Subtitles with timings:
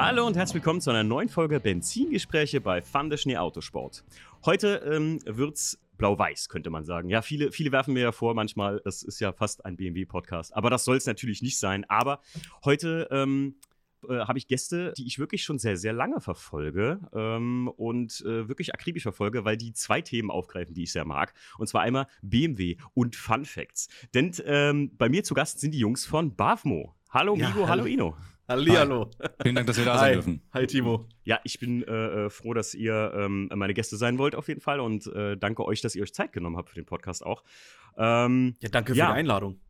[0.00, 4.04] Hallo und herzlich willkommen zu einer neuen Folge Benzingespräche bei Fun Schnee Autosport.
[4.44, 7.08] Heute ähm, wird's blau-weiß, könnte man sagen.
[7.08, 10.54] Ja, viele, viele werfen mir ja vor, manchmal, das ist ja fast ein BMW-Podcast.
[10.54, 11.84] Aber das soll es natürlich nicht sein.
[11.88, 12.20] Aber
[12.64, 13.56] heute ähm,
[14.08, 18.48] äh, habe ich Gäste, die ich wirklich schon sehr, sehr lange verfolge ähm, und äh,
[18.48, 21.34] wirklich akribisch verfolge, weil die zwei Themen aufgreifen, die ich sehr mag.
[21.58, 23.88] Und zwar einmal BMW und Fun Facts.
[24.14, 26.94] Denn ähm, bei mir zu Gast sind die Jungs von Bavmo.
[27.10, 27.68] Hallo Migo, ja, hallo.
[27.68, 28.16] hallo Ino.
[28.48, 29.10] Hallihallo.
[29.42, 30.42] Vielen Dank, dass wir da sein dürfen.
[30.54, 31.06] Hi, Timo.
[31.24, 34.62] Ja, ich bin äh, äh, froh, dass ihr ähm, meine Gäste sein wollt, auf jeden
[34.62, 34.80] Fall.
[34.80, 37.44] Und äh, danke euch, dass ihr euch Zeit genommen habt für den Podcast auch.
[37.98, 39.08] Ähm, ja, danke für ja.
[39.08, 39.60] die Einladung.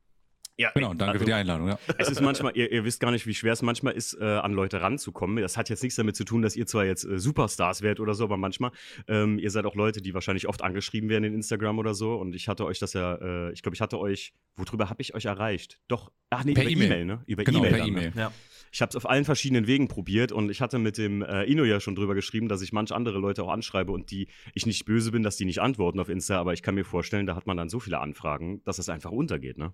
[0.57, 1.69] Ja, genau, danke also, für die Einladung.
[1.69, 1.79] Ja.
[1.99, 4.53] Es ist manchmal, ihr, ihr, wisst gar nicht, wie schwer es manchmal ist, äh, an
[4.53, 5.41] Leute ranzukommen.
[5.41, 8.15] Das hat jetzt nichts damit zu tun, dass ihr zwar jetzt äh, Superstars werdet oder
[8.15, 8.73] so, aber manchmal,
[9.07, 12.15] ähm, ihr seid auch Leute, die wahrscheinlich oft angeschrieben werden in Instagram oder so.
[12.17, 15.15] Und ich hatte euch das ja, äh, ich glaube, ich hatte euch, worüber habe ich
[15.15, 15.79] euch erreicht?
[15.87, 17.23] Doch, ach nee, per über E-Mail, e ne?
[17.27, 17.73] Über genau, E-Mail.
[17.73, 18.11] Per E-Mail.
[18.11, 18.21] Ne?
[18.21, 18.33] Ja.
[18.73, 21.65] Ich habe es auf allen verschiedenen Wegen probiert und ich hatte mit dem äh, Ino
[21.65, 24.85] ja schon drüber geschrieben, dass ich manch andere Leute auch anschreibe und die ich nicht
[24.85, 27.47] böse bin, dass die nicht antworten auf Insta, aber ich kann mir vorstellen, da hat
[27.47, 29.73] man dann so viele Anfragen, dass es einfach untergeht, ne?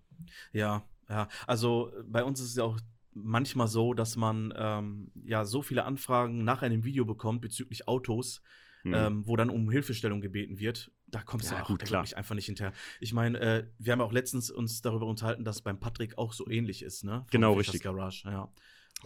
[0.53, 1.29] Ja, ja.
[1.47, 2.79] Also bei uns ist es ja auch
[3.15, 8.43] manchmal so, dass man ähm, ja so viele Anfragen nach einem Video bekommt bezüglich Autos,
[8.83, 8.95] hm.
[8.95, 10.91] ähm, wo dann um Hilfestellung gebeten wird.
[11.07, 12.05] Da kommst ja, du auch gut, klar.
[12.17, 12.73] einfach nicht hinterher.
[13.01, 16.49] Ich meine, äh, wir haben auch letztens uns darüber unterhalten, dass beim Patrick auch so
[16.49, 17.19] ähnlich ist, ne?
[17.19, 17.83] Von genau, richtig.
[17.83, 18.51] Garage, ja.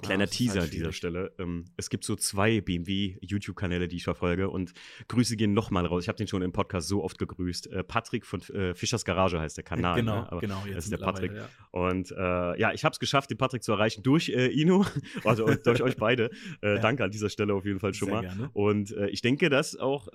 [0.02, 1.32] Kleiner Teaser halt an dieser Stelle.
[1.38, 4.72] Ähm, es gibt so zwei BMW-YouTube-Kanäle, die ich verfolge und
[5.08, 6.04] Grüße gehen nochmal raus.
[6.04, 7.68] Ich habe den schon im Podcast so oft gegrüßt.
[7.68, 9.96] Äh, Patrick von äh, Fischers Garage heißt der Kanal.
[9.96, 10.38] Genau, ne?
[10.40, 10.62] Genau.
[10.72, 11.32] das ist der Patrick.
[11.32, 11.48] Ja.
[11.70, 14.86] Und äh, ja, ich habe es geschafft, den Patrick zu erreichen durch äh, Ino,
[15.24, 16.30] also durch euch beide.
[16.62, 16.78] Äh, ja.
[16.78, 18.22] Danke an dieser Stelle auf jeden Fall schon Sehr mal.
[18.22, 18.50] Gerne.
[18.52, 20.08] Und äh, ich denke, dass auch,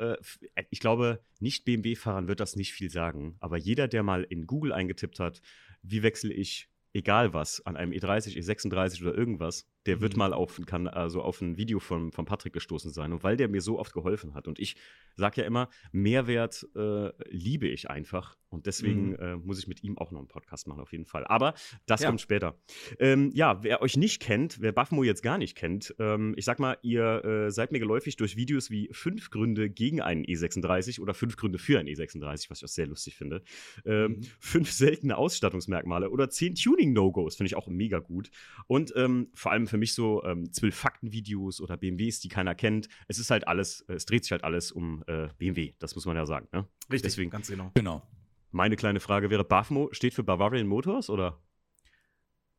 [0.69, 4.71] ich glaube, nicht BMW-Fahrern wird das nicht viel sagen, aber jeder, der mal in Google
[4.71, 5.41] eingetippt hat,
[5.81, 10.19] wie wechsle ich egal was, an einem E30, E36 oder irgendwas, der wird mhm.
[10.19, 13.13] mal auf, kann also auf ein Video von, von Patrick gestoßen sein.
[13.13, 14.47] Und weil der mir so oft geholfen hat.
[14.47, 14.75] Und ich
[15.15, 18.37] sage ja immer, Mehrwert äh, liebe ich einfach.
[18.49, 19.15] Und deswegen mhm.
[19.15, 21.25] äh, muss ich mit ihm auch noch einen Podcast machen, auf jeden Fall.
[21.25, 21.53] Aber
[21.85, 22.07] das ja.
[22.07, 22.55] kommt später.
[22.99, 26.59] Ähm, ja, wer euch nicht kennt, wer Buffmo jetzt gar nicht kennt, ähm, ich sag
[26.59, 31.13] mal, ihr äh, seid mir geläufig durch Videos wie fünf Gründe gegen einen E36 oder
[31.15, 33.43] fünf Gründe für einen E36, was ich auch sehr lustig finde.
[33.85, 34.21] Ähm, mhm.
[34.39, 38.29] Fünf seltene Ausstattungsmerkmale oder zehn Tuning-No-Gos, finde ich auch mega gut.
[38.67, 42.89] Und ähm, vor allem für mich so ähm, zwölf Faktenvideos oder BMWs, die keiner kennt.
[43.07, 46.05] Es ist halt alles, äh, es dreht sich halt alles um äh, BMW, das muss
[46.05, 46.47] man ja sagen.
[46.51, 46.67] Ne?
[46.91, 47.71] Richtig, Deswegen, ganz genau.
[47.73, 48.07] Genau.
[48.51, 51.41] Meine kleine Frage wäre, BAFMO steht für Bavarian Motors oder?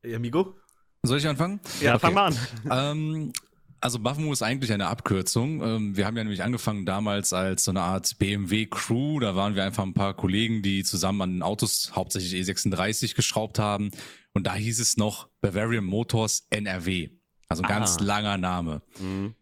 [0.05, 0.57] Ja, Amigo?
[1.05, 1.61] Soll ich anfangen?
[1.81, 2.01] Ja, okay.
[2.01, 2.39] fang mal an.
[2.99, 3.33] ähm,
[3.81, 5.63] also BAFMO ist eigentlich eine Abkürzung.
[5.63, 9.21] Ähm, wir haben ja nämlich angefangen damals als so eine Art BMW-Crew.
[9.21, 13.61] Da waren wir einfach ein paar Kollegen, die zusammen an den Autos, hauptsächlich E36, geschraubt
[13.61, 13.93] haben.
[14.35, 17.11] Und da hieß es noch Bavarian Motors NRW.
[17.49, 17.79] Also ein ah.
[17.79, 18.83] ganz langer Name.
[18.99, 19.35] Mhm.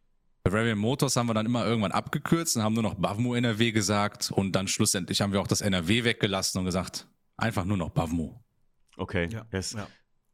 [0.45, 4.31] Bavarian Motors haben wir dann immer irgendwann abgekürzt und haben nur noch Bavmo NRW gesagt.
[4.31, 8.45] Und dann schlussendlich haben wir auch das NRW weggelassen und gesagt, einfach nur noch Bavmo.
[8.97, 9.29] Okay.
[9.31, 9.47] Ja.
[9.53, 9.73] Yes.
[9.73, 9.87] ja.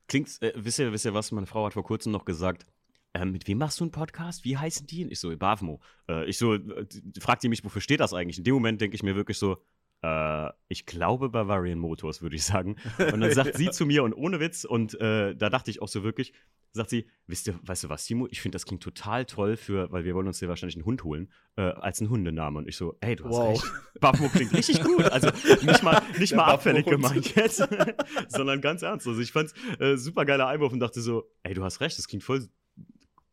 [0.08, 1.30] Klingt, äh, wisst ihr, wisst ihr was?
[1.30, 2.66] Meine Frau hat vor kurzem noch gesagt,
[3.12, 4.44] äh, mit wem machst du einen Podcast?
[4.44, 5.04] Wie heißen die?
[5.04, 5.80] ich so, Bavmo.
[6.08, 6.86] Äh, ich so, äh,
[7.20, 8.38] fragt die mich, wofür steht das eigentlich?
[8.38, 9.58] In dem Moment denke ich mir wirklich so,
[10.02, 12.76] äh, ich glaube Bavarian Motors, würde ich sagen.
[12.98, 15.88] Und dann sagt sie zu mir, und ohne Witz, und äh, da dachte ich auch
[15.88, 16.32] so wirklich,
[16.72, 19.90] sagt sie, wisst ihr, weißt du was, Timo, ich finde, das klingt total toll für,
[19.90, 22.58] weil wir wollen uns hier wahrscheinlich einen Hund holen, äh, als einen Hundename.
[22.58, 23.50] Und ich so, ey, du hast wow.
[23.50, 23.72] recht.
[24.00, 25.04] Bavmo klingt richtig gut.
[25.04, 25.30] Also
[25.62, 27.66] nicht mal, nicht mal abfällig gemeint jetzt,
[28.28, 29.06] sondern ganz ernst.
[29.06, 32.06] Also ich fand's äh, super geiler Einwurf und dachte so, ey, du hast recht, das
[32.06, 32.46] klingt voll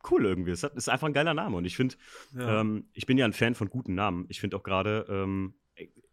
[0.10, 0.52] cool irgendwie.
[0.52, 1.58] Es ist einfach ein geiler Name.
[1.58, 1.96] Und ich finde,
[2.36, 2.62] ja.
[2.62, 4.26] ähm, ich bin ja ein Fan von guten Namen.
[4.30, 5.56] Ich finde auch gerade, ähm,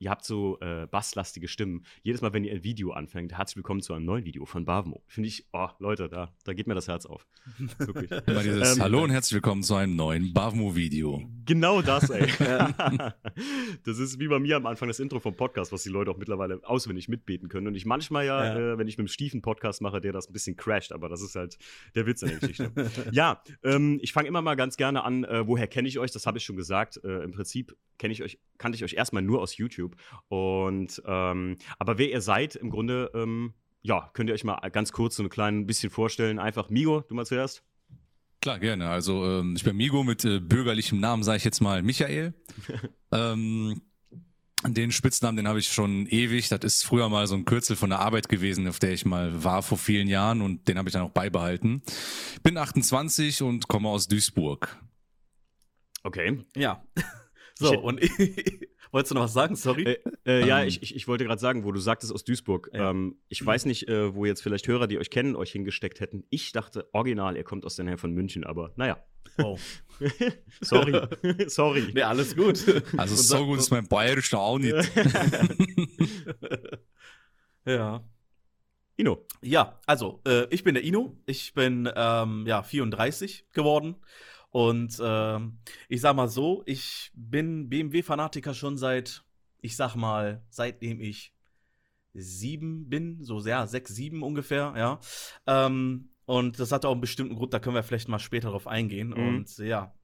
[0.02, 1.84] ihr habt so äh, basslastige Stimmen.
[2.02, 5.04] Jedes Mal, wenn ihr ein Video anfängt, herzlich willkommen zu einem neuen Video von Bavmo.
[5.06, 7.24] Finde ich, oh, Leute, da, da geht mir das Herz auf.
[7.78, 8.10] Wirklich.
[8.10, 11.22] Immer dieses ähm, Hallo und herzlich willkommen zu einem neuen Bavmo-Video.
[11.44, 12.26] Genau das, ey.
[13.84, 16.18] das ist wie bei mir am Anfang das Intro vom Podcast, was die Leute auch
[16.18, 17.68] mittlerweile auswendig mitbeten können.
[17.68, 18.72] Und ich manchmal ja, ja.
[18.72, 21.22] Äh, wenn ich mit dem Stiefen Podcast mache, der das ein bisschen crasht, aber das
[21.22, 21.58] ist halt
[21.94, 22.72] der Witz an der Geschichte.
[23.12, 26.10] ja, ähm, ich fange immer mal ganz gerne an, äh, woher kenne ich euch?
[26.10, 27.00] Das habe ich schon gesagt.
[27.04, 29.91] Äh, Im Prinzip kenne ich euch, kannte ich euch erstmal nur aus YouTube.
[29.92, 29.96] YouTube.
[30.28, 34.92] Und ähm, aber wer ihr seid, im Grunde, ähm, ja, könnt ihr euch mal ganz
[34.92, 36.38] kurz so ein kleines bisschen vorstellen.
[36.38, 37.62] Einfach Migo, du mal zuerst.
[38.40, 38.88] Klar, gerne.
[38.88, 42.34] Also ähm, ich bin Migo mit äh, bürgerlichem Namen, sage ich jetzt mal Michael.
[43.12, 43.82] ähm,
[44.64, 46.48] den Spitznamen, den habe ich schon ewig.
[46.48, 49.42] Das ist früher mal so ein Kürzel von der Arbeit gewesen, auf der ich mal
[49.42, 51.82] war vor vielen Jahren und den habe ich dann auch beibehalten.
[52.44, 54.80] Bin 28 und komme aus Duisburg.
[56.02, 56.44] Okay.
[56.56, 56.84] Ja.
[57.58, 58.00] So, und
[58.92, 59.56] wolltest du noch was sagen?
[59.56, 59.84] Sorry.
[59.84, 60.68] Äh, äh, ja, ähm.
[60.68, 62.70] ich, ich, ich wollte gerade sagen, wo du sagtest aus Duisburg.
[62.72, 62.90] Ja.
[62.90, 66.24] Ähm, ich weiß nicht, äh, wo jetzt vielleicht Hörer, die euch kennen, euch hingesteckt hätten.
[66.30, 69.02] Ich dachte original, ihr kommt aus der Nähe von München, aber naja.
[69.38, 69.58] Oh.
[70.60, 71.00] Sorry.
[71.48, 71.90] Sorry.
[71.94, 72.64] Nee, alles gut.
[72.96, 74.74] Also so gut ist mein Bayerisch auch nicht.
[77.64, 78.04] ja.
[78.96, 79.26] Ino.
[79.40, 81.16] Ja, also, äh, ich bin der Ino.
[81.26, 83.96] Ich bin ähm, ja 34 geworden.
[84.52, 85.38] Und äh,
[85.88, 89.24] ich sag mal so, ich bin BMW-Fanatiker schon seit,
[89.60, 91.34] ich sag mal, seitdem ich
[92.12, 95.00] sieben bin, so ja, sechs, sieben ungefähr, ja.
[95.46, 98.66] Ähm, und das hat auch einen bestimmten Grund, da können wir vielleicht mal später drauf
[98.66, 99.08] eingehen.
[99.08, 99.26] Mhm.
[99.26, 99.94] Und ja,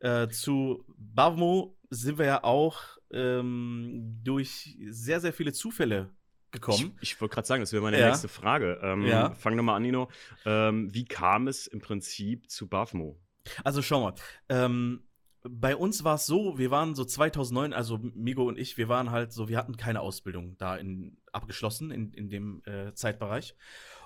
[0.00, 2.80] äh, zu Bavmo sind wir ja auch
[3.12, 6.10] ähm, durch sehr, sehr viele Zufälle
[6.50, 6.96] gekommen.
[7.00, 8.08] Ich, ich wollte gerade sagen, das wäre meine ja.
[8.08, 8.80] nächste Frage.
[8.82, 9.34] Ähm, ja.
[9.34, 10.10] Fang nochmal an, Nino.
[10.46, 13.20] Ähm, wie kam es im Prinzip zu Bavmo?
[13.64, 14.14] Also schau mal,
[14.48, 15.02] ähm,
[15.44, 19.10] bei uns war es so, wir waren so 2009, also Migo und ich, wir waren
[19.10, 23.56] halt so, wir hatten keine Ausbildung da in, abgeschlossen in, in dem äh, Zeitbereich.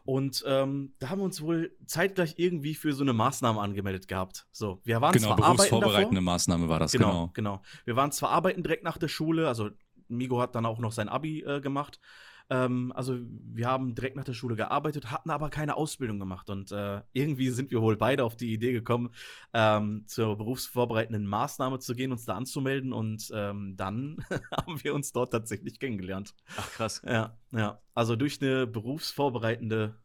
[0.04, 4.46] Und ähm, da haben wir uns wohl zeitgleich irgendwie für so eine Maßnahme angemeldet gehabt.
[4.52, 7.56] So, wir waren genau, zwar berufsvorbereitende davor, Maßnahme war das, genau, genau.
[7.56, 9.70] Genau, Wir waren zwar arbeiten direkt nach der Schule, also
[10.08, 11.98] Migo hat dann auch noch sein Abi äh, gemacht.
[12.48, 16.48] Ähm, also wir haben direkt nach der Schule gearbeitet, hatten aber keine Ausbildung gemacht.
[16.50, 19.10] Und äh, irgendwie sind wir wohl beide auf die Idee gekommen,
[19.52, 22.92] ähm, zur berufsvorbereitenden Maßnahme zu gehen, uns da anzumelden.
[22.92, 24.24] Und ähm, dann
[24.56, 26.34] haben wir uns dort tatsächlich kennengelernt.
[26.56, 27.02] Ach krass.
[27.04, 27.80] Ja, ja.
[27.94, 29.96] Also durch eine berufsvorbereitende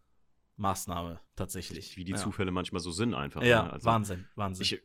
[0.57, 1.97] Maßnahme tatsächlich.
[1.97, 2.17] Wie die ja.
[2.17, 3.43] Zufälle manchmal so sind einfach.
[3.43, 3.73] Ja, ne?
[3.73, 4.63] also, Wahnsinn, Wahnsinn.
[4.63, 4.81] Ich,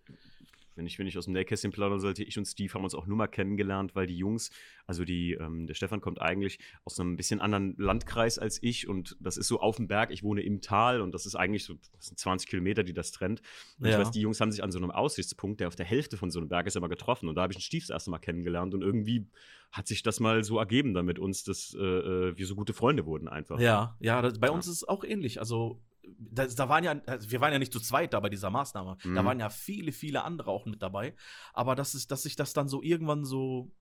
[0.76, 3.06] wenn ich, wenn ich aus dem Nähkästchen plaudern sollte, ich und Steve haben uns auch
[3.06, 4.50] nur mal kennengelernt, weil die Jungs,
[4.87, 9.17] also die, ähm, der Stefan kommt eigentlich aus einem bisschen anderen Landkreis als ich und
[9.20, 11.75] das ist so auf dem Berg, ich wohne im Tal und das ist eigentlich so,
[11.96, 13.40] das sind 20 Kilometer, die das trennt.
[13.78, 13.93] Und ja.
[13.93, 16.31] ich weiß, die Jungs haben sich an so einem Aussichtspunkt, der auf der Hälfte von
[16.31, 18.19] so einem Berg ist, immer getroffen und da habe ich den Steve das erste Mal
[18.19, 19.26] kennengelernt und irgendwie
[19.73, 23.05] hat sich das mal so ergeben, damit uns, dass äh, äh, wir so gute Freunde
[23.05, 23.58] wurden einfach.
[23.61, 24.52] Ja, ja, das, bei ja.
[24.52, 25.40] uns ist es auch ähnlich.
[25.40, 25.81] Also
[26.19, 28.97] da, da, waren ja, also wir waren ja nicht zu zweit da bei dieser Maßnahme.
[29.05, 29.14] Mhm.
[29.14, 31.14] Da waren ja viele, viele andere auch mit dabei.
[31.53, 33.73] Aber das ist, dass sich das dann so irgendwann so,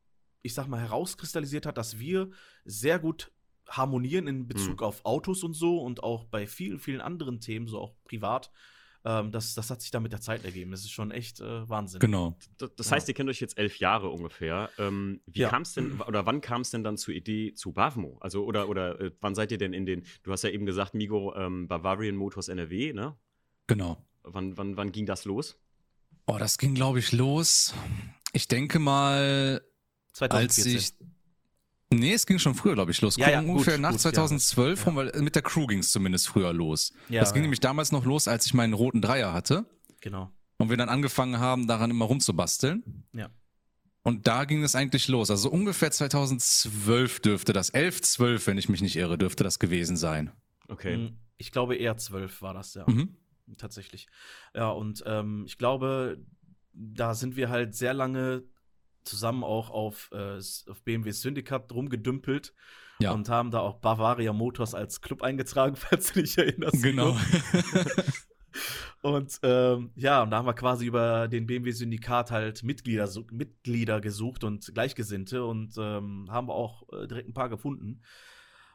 [0.42, 2.30] ich sag mal, herauskristallisiert hat, dass wir
[2.63, 3.31] sehr gut
[3.68, 4.86] harmonieren in Bezug mhm.
[4.86, 8.51] auf Autos und so und auch bei vielen, vielen anderen Themen, so auch privat.
[9.06, 10.72] Ähm, das, das hat sich dann mit der Zeit ergeben.
[10.72, 12.00] Das ist schon echt äh, Wahnsinn.
[12.00, 12.36] Genau.
[12.57, 14.72] Das, das heißt, ihr kennt euch jetzt elf Jahre ungefähr.
[14.80, 15.50] Ähm, wie ja.
[15.50, 18.18] kam es denn, oder wann kam es denn dann zur Idee zu Bavmo?
[18.19, 20.96] Also, oder, oder äh, wann seid ihr denn in den, du hast ja eben gesagt,
[20.96, 23.16] Migo, ähm, Bavarian Motors NRW, ne?
[23.68, 24.04] Genau.
[24.24, 25.60] Wann, wann, wann ging das los?
[26.25, 27.75] Oh, das ging, glaube ich, los.
[28.34, 29.62] Ich denke mal,
[30.13, 30.38] 2014.
[30.40, 30.94] als ich
[31.95, 33.18] Nee, es ging schon früher, glaube ich, los.
[33.18, 34.95] Ja, ja, ungefähr gut, nach gut, 2012 ja.
[34.95, 36.94] wir, mit der Crew ging es zumindest früher los.
[37.09, 39.65] Ja, das ging nämlich damals noch los, als ich meinen roten Dreier hatte.
[40.01, 40.31] Genau.
[40.57, 43.06] Und wir dann angefangen haben, daran immer rumzubasteln.
[43.13, 43.30] Ja.
[44.03, 45.31] Und da ging es eigentlich los.
[45.31, 49.97] Also ungefähr 2012 dürfte das, 11, 12, wenn ich mich nicht irre, dürfte das gewesen
[49.97, 50.31] sein.
[50.68, 50.94] Okay.
[50.94, 52.86] Hm, ich glaube eher 12 war das, ja.
[52.88, 53.18] Mhm.
[53.57, 54.07] Tatsächlich.
[54.53, 56.19] Ja, und ähm, ich glaube,
[56.74, 58.44] da sind wir halt sehr lange
[59.06, 62.54] zusammen auch auf, äh, auf BMW Syndicat rumgedümpelt
[63.00, 63.12] ja.
[63.12, 66.81] und haben da auch Bavaria Motors als Club eingetragen, falls du dich erinnerst.
[66.84, 67.18] Genau.
[69.02, 74.02] und ähm, ja, und da haben wir quasi über den BMW Syndikat halt Mitglieder, Mitglieder
[74.02, 78.02] gesucht und Gleichgesinnte und ähm, haben wir auch äh, direkt ein paar gefunden.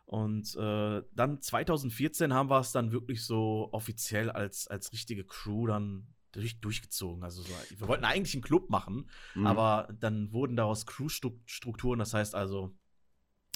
[0.07, 5.69] Und äh, dann 2014 haben wir es dann wirklich so offiziell als, als richtige Crew
[5.69, 7.25] dann durch, durchgezogen.
[7.25, 9.47] Also so, wir wollten eigentlich einen Club machen, mhm.
[9.47, 11.99] aber dann wurden daraus Crew-Strukturen.
[11.99, 12.75] Das heißt also,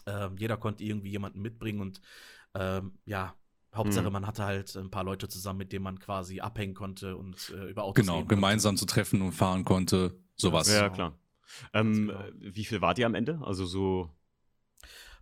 [0.06, 2.00] äh, jeder konnte irgendwie jemanden mitbringen und
[2.54, 3.34] ähm, ja,
[3.74, 4.12] Hauptsache, mhm.
[4.12, 7.70] man hatte halt ein paar Leute zusammen, mit denen man quasi abhängen konnte und äh,
[7.70, 10.70] über Autos Genau, gemeinsam zu treffen und fahren konnte, sowas.
[10.70, 11.18] Ja, klar.
[11.72, 12.24] Ähm, genau.
[12.38, 13.40] Wie viel wart ihr am Ende?
[13.42, 14.10] Also so.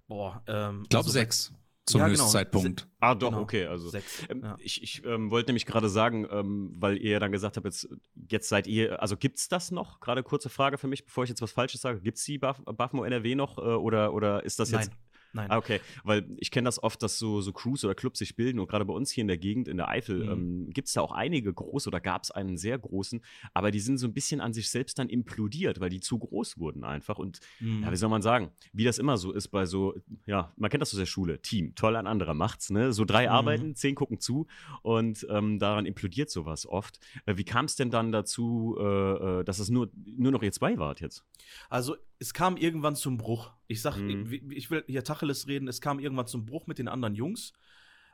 [0.06, 1.52] Boah, ähm, ich glaube also sechs
[1.86, 2.82] zum ja, Höchstzeitpunkt.
[2.82, 2.92] Genau.
[3.00, 3.42] Ah, doch, genau.
[3.42, 3.66] okay.
[3.66, 3.96] Also
[4.28, 4.56] ähm, ja.
[4.58, 7.88] ich, ich ähm, wollte nämlich gerade sagen, ähm, weil ihr dann gesagt habt, jetzt,
[8.30, 10.00] jetzt seid ihr, also gibt es das noch?
[10.00, 12.00] Gerade kurze Frage für mich, bevor ich jetzt was Falsches sage.
[12.00, 14.92] Gibt es die Buffmo NRW noch äh, oder, oder ist das jetzt
[15.32, 15.42] Nein.
[15.42, 15.50] Nein.
[15.50, 15.80] Ah, okay.
[16.04, 18.84] Weil ich kenne das oft, dass so, so Crews oder Clubs sich bilden und gerade
[18.84, 20.30] bei uns hier in der Gegend, in der Eifel, mhm.
[20.30, 23.22] ähm, gibt es da auch einige große oder gab es einen sehr großen,
[23.54, 26.58] aber die sind so ein bisschen an sich selbst dann implodiert, weil die zu groß
[26.58, 27.18] wurden einfach.
[27.18, 27.82] Und mhm.
[27.82, 29.94] ja, wie soll man sagen, wie das immer so ist bei so,
[30.26, 32.92] ja, man kennt das aus der Schule, Team, toll, ein anderer macht's, ne?
[32.92, 33.32] So drei mhm.
[33.32, 34.46] arbeiten, zehn gucken zu
[34.82, 37.00] und ähm, daran implodiert sowas oft.
[37.26, 40.52] Äh, wie kam es denn dann dazu, äh, äh, dass es nur, nur noch ihr
[40.52, 41.24] zwei wart jetzt?
[41.68, 43.52] Also es kam irgendwann zum Bruch.
[43.66, 44.30] Ich sag, mhm.
[44.30, 47.52] ich, ich, will hier Tacheles reden, es kam irgendwann zum Bruch mit den anderen Jungs,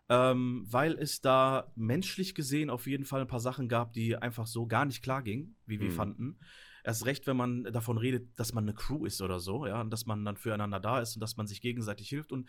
[0.09, 4.47] ähm, weil es da menschlich gesehen auf jeden Fall ein paar Sachen gab, die einfach
[4.47, 5.95] so gar nicht klar gingen, wie wir mhm.
[5.95, 6.39] fanden.
[6.85, 9.91] Erst recht, wenn man davon redet, dass man eine Crew ist oder so, ja, und
[9.91, 12.33] dass man dann füreinander da ist und dass man sich gegenseitig hilft.
[12.33, 12.49] Und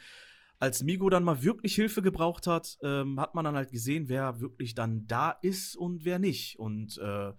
[0.60, 4.40] als Migo dann mal wirklich Hilfe gebraucht hat, ähm, hat man dann halt gesehen, wer
[4.40, 6.58] wirklich dann da ist und wer nicht.
[6.58, 7.34] Und äh,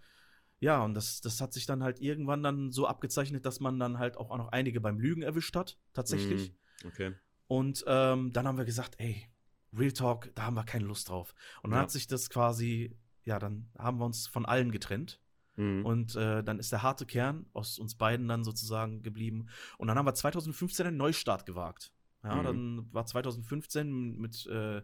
[0.61, 3.99] ja, und das, das hat sich dann halt irgendwann dann so abgezeichnet, dass man dann
[3.99, 6.53] halt auch noch einige beim Lügen erwischt hat, tatsächlich.
[6.53, 7.15] Mm, okay.
[7.47, 9.27] Und ähm, dann haben wir gesagt, ey,
[9.73, 11.35] Real Talk, da haben wir keine Lust drauf.
[11.63, 11.83] Und dann ja.
[11.83, 15.21] hat sich das quasi, ja, dann haben wir uns von allen getrennt.
[15.57, 15.85] Mhm.
[15.85, 19.49] Und äh, dann ist der harte Kern aus uns beiden dann sozusagen geblieben.
[19.79, 21.93] Und dann haben wir 2015 einen Neustart gewagt.
[22.23, 22.45] Ja, mhm.
[22.45, 24.83] dann war 2015 mit, äh,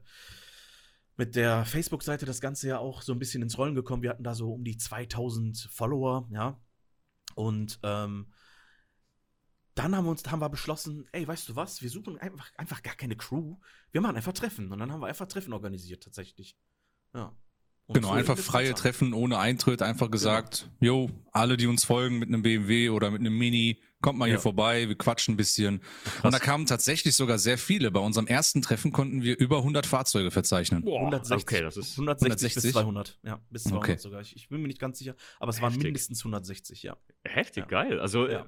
[1.16, 4.02] mit der Facebook-Seite das Ganze ja auch so ein bisschen ins Rollen gekommen.
[4.02, 6.60] Wir hatten da so um die 2000 Follower, ja.
[7.34, 8.32] Und ähm,
[9.74, 12.82] dann haben wir uns, haben wir beschlossen, ey, weißt du was, wir suchen einfach, einfach
[12.82, 13.56] gar keine Crew.
[13.92, 14.72] Wir machen einfach Treffen.
[14.72, 16.56] Und dann haben wir einfach Treffen organisiert, tatsächlich.
[17.14, 17.36] Ja.
[17.86, 21.20] Und genau, so einfach freie Treffen ohne Eintritt, einfach gesagt, jo, genau.
[21.30, 24.32] alle, die uns folgen mit einem BMW oder mit einem Mini, kommt mal ja.
[24.32, 25.80] hier vorbei, wir quatschen ein bisschen.
[25.80, 26.24] Krass.
[26.24, 27.92] Und da kamen tatsächlich sogar sehr viele.
[27.92, 30.82] Bei unserem ersten Treffen konnten wir über 100 Fahrzeuge verzeichnen.
[30.82, 33.18] Boah, 160, okay, das ist 160, 160 bis 200.
[33.22, 33.98] Ja, bis 200 okay.
[34.00, 34.20] sogar.
[34.20, 35.76] Ich, ich, bin mir nicht ganz sicher, aber es Heftig.
[35.76, 36.96] waren mindestens 160, ja.
[37.24, 37.68] Heftig, ja.
[37.68, 38.00] geil.
[38.00, 38.46] Also ja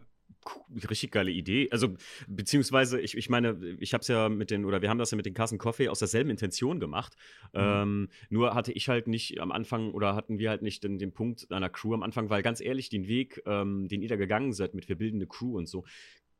[0.88, 1.68] richtig geile Idee.
[1.70, 5.10] Also, beziehungsweise, ich, ich meine, ich habe es ja mit den, oder wir haben das
[5.10, 7.14] ja mit den Kassen Coffee aus derselben Intention gemacht.
[7.52, 7.60] Mhm.
[7.60, 11.12] Ähm, nur hatte ich halt nicht am Anfang, oder hatten wir halt nicht den, den
[11.12, 14.52] Punkt einer Crew am Anfang, weil ganz ehrlich, den Weg, ähm, den ihr da gegangen
[14.52, 15.84] seid mit wir bilden eine Crew und so,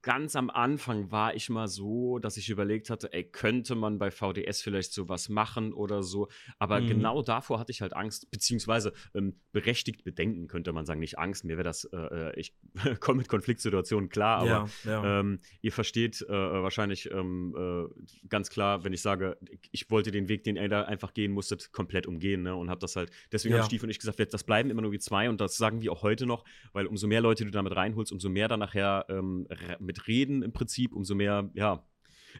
[0.02, 4.10] ganz am Anfang war ich mal so, dass ich überlegt hatte, ey, könnte man bei
[4.10, 6.28] VDS vielleicht sowas machen oder so.
[6.58, 6.86] Aber mhm.
[6.88, 11.00] genau davor hatte ich halt Angst, beziehungsweise ähm, berechtigt Bedenken, könnte man sagen.
[11.00, 12.54] Nicht Angst, mir wäre das, äh, äh ich
[13.00, 15.20] komme mit Konfliktsituationen klar, aber ja, ja.
[15.20, 19.36] Ähm, ihr versteht äh, wahrscheinlich ähm, äh, ganz klar, wenn ich sage,
[19.72, 22.54] ich wollte den Weg, den ihr da einfach gehen musstet, komplett umgehen ne?
[22.54, 23.60] und habe das halt, deswegen ja.
[23.60, 25.92] haben Stief und ich gesagt, das bleiben immer nur wie zwei und das sagen wir
[25.92, 29.46] auch heute noch, weil umso mehr Leute du damit reinholst, umso mehr dann nachher ähm,
[29.88, 31.84] mit Reden im Prinzip, umso mehr, ja,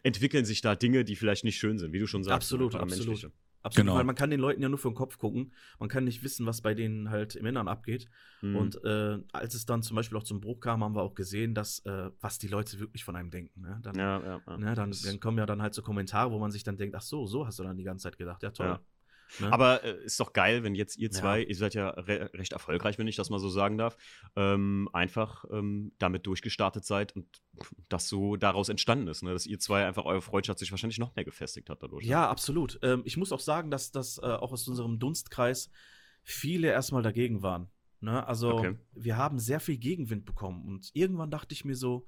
[0.03, 2.35] entwickeln sich da Dinge, die vielleicht nicht schön sind, wie du schon sagst.
[2.35, 3.31] Absolut, absolut.
[3.61, 3.97] Absolut, genau.
[3.97, 5.51] weil man kann den Leuten ja nur für den Kopf gucken.
[5.79, 8.07] Man kann nicht wissen, was bei denen halt im Inneren abgeht.
[8.41, 8.55] Mhm.
[8.55, 11.53] Und äh, als es dann zum Beispiel auch zum Bruch kam, haben wir auch gesehen,
[11.53, 13.59] dass äh, was die Leute wirklich von einem denken.
[13.61, 13.79] Ne?
[13.83, 14.57] Dann, ja, ja, ja.
[14.57, 17.01] Ne, dann, dann, kommen ja dann halt so Kommentare, wo man sich dann denkt, ach
[17.01, 18.41] so, so hast du dann die ganze Zeit gedacht.
[18.43, 18.79] Ja, toll.
[19.39, 19.51] Ne?
[19.51, 21.47] Aber äh, ist doch geil, wenn jetzt ihr zwei, ja.
[21.47, 23.97] ihr seid ja re recht erfolgreich, wenn ich das mal so sagen darf,
[24.35, 27.41] ähm, einfach ähm, damit durchgestartet seid und
[27.89, 29.31] das so daraus entstanden ist, ne?
[29.31, 32.05] dass ihr zwei einfach eure Freundschaft sich wahrscheinlich noch mehr gefestigt hat dadurch.
[32.05, 32.79] Ja, absolut.
[32.81, 35.69] Ähm, ich muss auch sagen, dass das äh, auch aus unserem Dunstkreis
[36.23, 37.69] viele erstmal dagegen waren.
[38.01, 38.25] Ne?
[38.25, 38.77] Also okay.
[38.93, 42.07] wir haben sehr viel Gegenwind bekommen und irgendwann dachte ich mir so,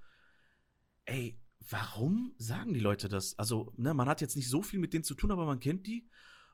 [1.05, 1.37] ey,
[1.69, 3.37] warum sagen die Leute das?
[3.37, 5.87] Also, ne, man hat jetzt nicht so viel mit denen zu tun, aber man kennt
[5.87, 6.07] die.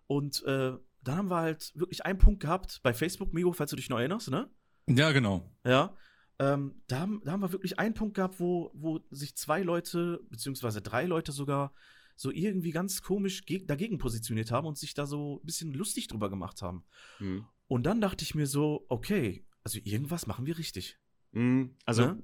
[0.07, 3.75] Und äh, dann haben wir halt wirklich einen Punkt gehabt bei Facebook, Migo, falls du
[3.75, 4.49] dich noch erinnerst, ne?
[4.87, 5.53] Ja, genau.
[5.65, 5.95] Ja.
[6.39, 10.21] Ähm, da, haben, da haben wir wirklich einen Punkt gehabt, wo, wo sich zwei Leute,
[10.29, 11.73] beziehungsweise drei Leute sogar,
[12.15, 16.29] so irgendwie ganz komisch dagegen positioniert haben und sich da so ein bisschen lustig drüber
[16.29, 16.83] gemacht haben.
[17.19, 17.45] Mhm.
[17.67, 20.97] Und dann dachte ich mir so, okay, also irgendwas machen wir richtig.
[21.31, 21.75] Mhm.
[21.85, 22.23] Also, ne?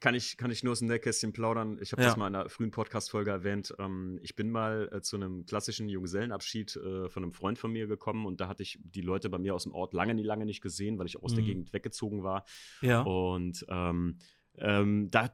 [0.00, 1.78] Kann ich, kann ich nur aus dem Nähkästchen plaudern.
[1.80, 2.08] Ich habe ja.
[2.08, 3.74] das mal in einer frühen Podcast-Folge erwähnt.
[3.78, 7.86] Ähm, ich bin mal äh, zu einem klassischen Junggesellenabschied äh, von einem Freund von mir
[7.86, 10.44] gekommen und da hatte ich die Leute bei mir aus dem Ort lange, nie lange
[10.44, 11.36] nicht gesehen, weil ich aus mhm.
[11.36, 12.44] der Gegend weggezogen war.
[12.82, 13.02] Ja.
[13.02, 14.18] Und ähm,
[14.58, 15.26] ähm, da,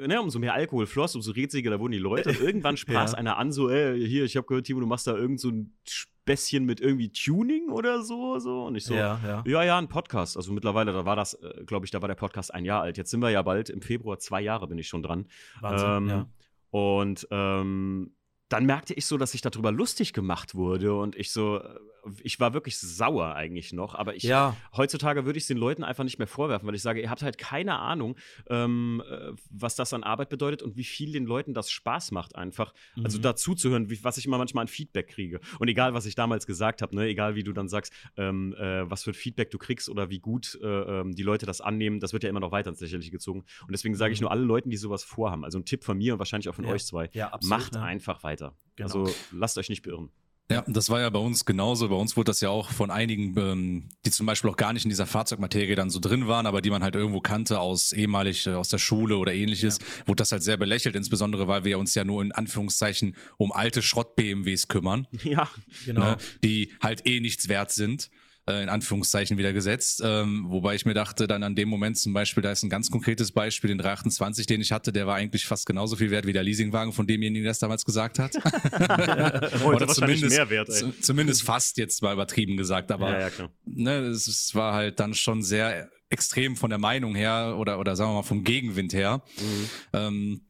[0.00, 2.30] äh, ne, umso mehr Alkohol floss, umso redsiger da wurden die Leute.
[2.40, 3.18] Irgendwann sprach ja.
[3.18, 5.74] einer an, so, ey, hier, ich habe gehört, Timo, du machst da irgend so ein
[5.86, 8.64] Späßchen mit irgendwie Tuning oder so, so.
[8.64, 10.36] Und ich so, ja, ja, ja, ja ein Podcast.
[10.36, 12.96] Also mittlerweile, da war das, äh, glaube ich, da war der Podcast ein Jahr alt.
[12.96, 15.26] Jetzt sind wir ja bald, im Februar, zwei Jahre bin ich schon dran.
[15.60, 16.28] Wahnsinn, ähm, ja.
[16.70, 18.14] Und ähm,
[18.48, 21.78] dann merkte ich so, dass ich darüber lustig gemacht wurde und ich so, äh,
[22.22, 24.56] ich war wirklich sauer eigentlich noch, aber ich ja.
[24.76, 27.22] heutzutage würde ich es den Leuten einfach nicht mehr vorwerfen, weil ich sage, ihr habt
[27.22, 28.16] halt keine Ahnung,
[28.48, 32.36] ähm, äh, was das an Arbeit bedeutet und wie viel den Leuten das Spaß macht,
[32.36, 32.72] einfach.
[32.72, 33.10] Also mhm.
[33.10, 35.40] Also dazu zu hören, wie, was ich immer manchmal an Feedback kriege.
[35.58, 38.88] Und egal, was ich damals gesagt habe, ne, egal wie du dann sagst, ähm, äh,
[38.88, 41.98] was für ein Feedback du kriegst oder wie gut äh, ähm, die Leute das annehmen,
[41.98, 43.40] das wird ja immer noch weiter ins Lächerliche gezogen.
[43.62, 44.26] Und deswegen sage ich mhm.
[44.26, 46.64] nur alle Leuten, die sowas vorhaben, also ein Tipp von mir und wahrscheinlich auch von
[46.64, 46.70] ja.
[46.70, 47.82] euch zwei, ja, absolut, macht ne?
[47.82, 48.54] einfach weiter.
[48.76, 48.86] Genau.
[48.86, 50.10] Also lasst euch nicht beirren.
[50.50, 51.88] Ja, das war ja bei uns genauso.
[51.88, 54.84] Bei uns wurde das ja auch von einigen, ähm, die zum Beispiel auch gar nicht
[54.84, 58.46] in dieser Fahrzeugmaterie dann so drin waren, aber die man halt irgendwo kannte aus ehemalig
[58.46, 60.08] äh, aus der Schule oder ähnliches, ja.
[60.08, 63.80] wurde das halt sehr belächelt, insbesondere weil wir uns ja nur in Anführungszeichen um alte
[63.80, 65.06] Schrott-BMWs kümmern.
[65.22, 65.48] Ja,
[65.84, 66.00] genau.
[66.00, 68.10] Ne, die halt eh nichts wert sind
[68.48, 70.02] äh, in Anführungszeichen wieder gesetzt.
[70.04, 72.90] Ähm, wobei ich mir dachte, dann an dem Moment zum Beispiel, da ist ein ganz
[72.90, 76.32] konkretes Beispiel, den 328, den ich hatte, der war eigentlich fast genauso viel wert wie
[76.32, 78.34] der Leasingwagen, von demjenigen, der das damals gesagt hat.
[79.64, 80.70] Oder zumindest, mehr wert,
[81.00, 85.14] zumindest fast jetzt mal übertrieben gesagt, aber ja, ja, ne, es, es war halt dann
[85.14, 89.22] schon sehr extrem von der Meinung her oder, oder sagen wir mal vom Gegenwind her,
[89.38, 89.68] mhm.
[89.92, 90.40] ähm,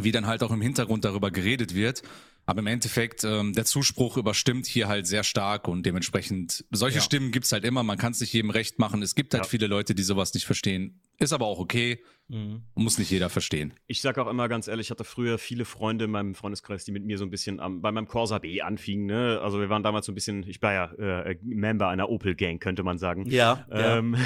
[0.00, 2.02] wie dann halt auch im Hintergrund darüber geredet wird.
[2.44, 7.02] Aber im Endeffekt, ähm, der Zuspruch überstimmt hier halt sehr stark und dementsprechend, solche ja.
[7.02, 9.00] Stimmen gibt's halt immer, man kann es nicht jedem recht machen.
[9.02, 9.48] Es gibt halt ja.
[9.48, 11.00] viele Leute, die sowas nicht verstehen.
[11.18, 12.02] Ist aber auch okay.
[12.28, 12.62] Mhm.
[12.74, 13.74] Muss nicht jeder verstehen.
[13.86, 16.90] Ich sage auch immer ganz ehrlich, ich hatte früher viele Freunde in meinem Freundeskreis, die
[16.90, 19.06] mit mir so ein bisschen am, bei meinem Corsa B anfingen.
[19.06, 19.38] Ne?
[19.42, 22.82] Also wir waren damals so ein bisschen, ich war ja äh, Member einer Opel-Gang, könnte
[22.82, 23.26] man sagen.
[23.28, 23.66] Ja.
[23.70, 24.16] Ähm,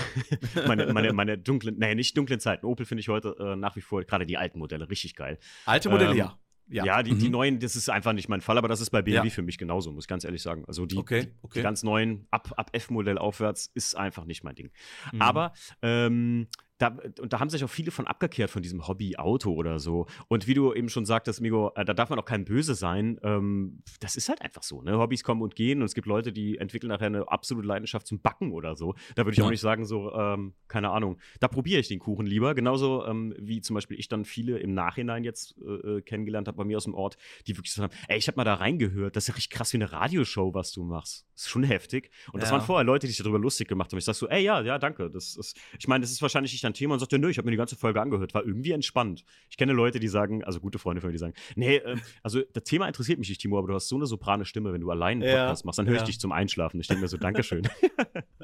[0.55, 0.63] ja.
[0.67, 2.65] meine, meine, meine dunklen, nee, nicht dunklen Zeiten.
[2.65, 5.39] Opel finde ich heute äh, nach wie vor, gerade die alten Modelle, richtig geil.
[5.65, 6.39] Alte Modelle, ähm, ja.
[6.69, 7.19] Ja, ja die, mhm.
[7.19, 9.31] die neuen, das ist einfach nicht mein Fall, aber das ist bei BMW ja.
[9.31, 10.65] für mich genauso, muss ich ganz ehrlich sagen.
[10.67, 11.59] Also die, okay, okay.
[11.59, 14.71] die ganz neuen, ab, ab F-Modell aufwärts, ist einfach nicht mein Ding.
[15.13, 15.23] Mhm.
[15.23, 19.79] Aber ähm, da, und da haben sich auch viele von abgekehrt von diesem Hobby-Auto oder
[19.79, 20.07] so.
[20.29, 23.19] Und wie du eben schon sagtest, Migo, äh, da darf man auch kein Böse sein.
[23.23, 24.83] Ähm, das ist halt einfach so.
[24.83, 24.99] Ne?
[24.99, 28.21] Hobbys kommen und gehen und es gibt Leute, die entwickeln nachher eine absolute Leidenschaft zum
[28.21, 28.95] Backen oder so.
[29.15, 29.45] Da würde ich ja.
[29.45, 32.55] auch nicht sagen, so, ähm, keine Ahnung, da probiere ich den Kuchen lieber.
[32.55, 36.59] Genauso ähm, wie zum Beispiel ich dann viele im Nachhinein jetzt äh, äh kennengelernt habe
[36.59, 37.17] bei mir aus dem Ort,
[37.47, 39.73] die wirklich gesagt haben, ey, ich habe mal da reingehört, das ist ja richtig krass
[39.73, 41.27] wie eine Radioshow, was du machst.
[41.35, 42.11] Das ist schon heftig.
[42.33, 43.99] Und das waren vorher Leute, die sich darüber lustig gemacht haben.
[43.99, 45.11] Ich sag so, ey, ja, ja, danke.
[45.11, 47.47] Das ist, ich meine, das ist wahrscheinlich nicht dein Thema und sagte, nö, ich habe
[47.47, 49.25] mir die ganze Folge angehört, war irgendwie entspannt.
[49.51, 52.43] Ich kenne Leute, die sagen, also gute Freunde von mir, die sagen, nee, äh, also
[52.53, 54.91] das Thema interessiert mich nicht, Timo, aber du hast so eine soprane Stimme, wenn du
[54.91, 56.81] allein einen Podcast ja, machst, dann höre ich dich zum Einschlafen.
[56.81, 57.69] Ich denke mir so, Dankeschön.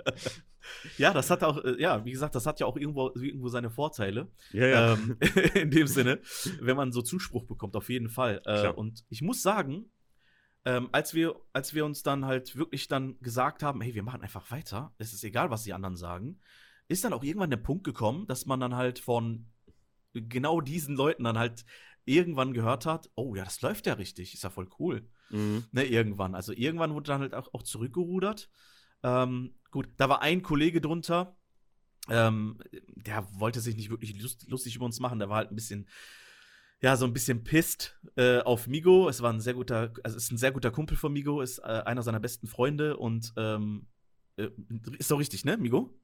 [0.98, 3.70] ja, das hat auch, äh, ja, wie gesagt, das hat ja auch irgendwo, irgendwo seine
[3.70, 4.30] Vorteile.
[4.52, 4.92] Ja, ja.
[4.94, 5.16] Ähm,
[5.54, 6.20] in dem Sinne,
[6.60, 8.40] wenn man so Zuspruch bekommt, auf jeden Fall.
[8.44, 9.90] Äh, und ich muss sagen,
[10.64, 14.22] ähm, als, wir, als wir uns dann halt wirklich dann gesagt haben, hey, wir machen
[14.22, 16.40] einfach weiter, es ist egal, was die anderen sagen,
[16.92, 19.46] ist dann auch irgendwann der Punkt gekommen, dass man dann halt von
[20.12, 21.64] genau diesen Leuten dann halt
[22.04, 25.08] irgendwann gehört hat, oh ja, das läuft ja richtig, ist ja voll cool.
[25.30, 25.64] Mhm.
[25.72, 26.34] Ne, irgendwann.
[26.34, 28.50] Also irgendwann wurde dann halt auch, auch zurückgerudert.
[29.02, 31.36] Ähm, gut, da war ein Kollege drunter,
[32.08, 32.58] ähm,
[32.96, 35.88] der wollte sich nicht wirklich lust, lustig über uns machen, der war halt ein bisschen,
[36.80, 39.08] ja, so ein bisschen pisst äh, auf Migo.
[39.08, 41.82] Es war ein sehr guter, also ist ein sehr guter Kumpel von Migo, ist äh,
[41.84, 43.86] einer seiner besten Freunde und ähm,
[44.36, 44.48] äh,
[44.98, 45.96] ist doch richtig, ne, Migo?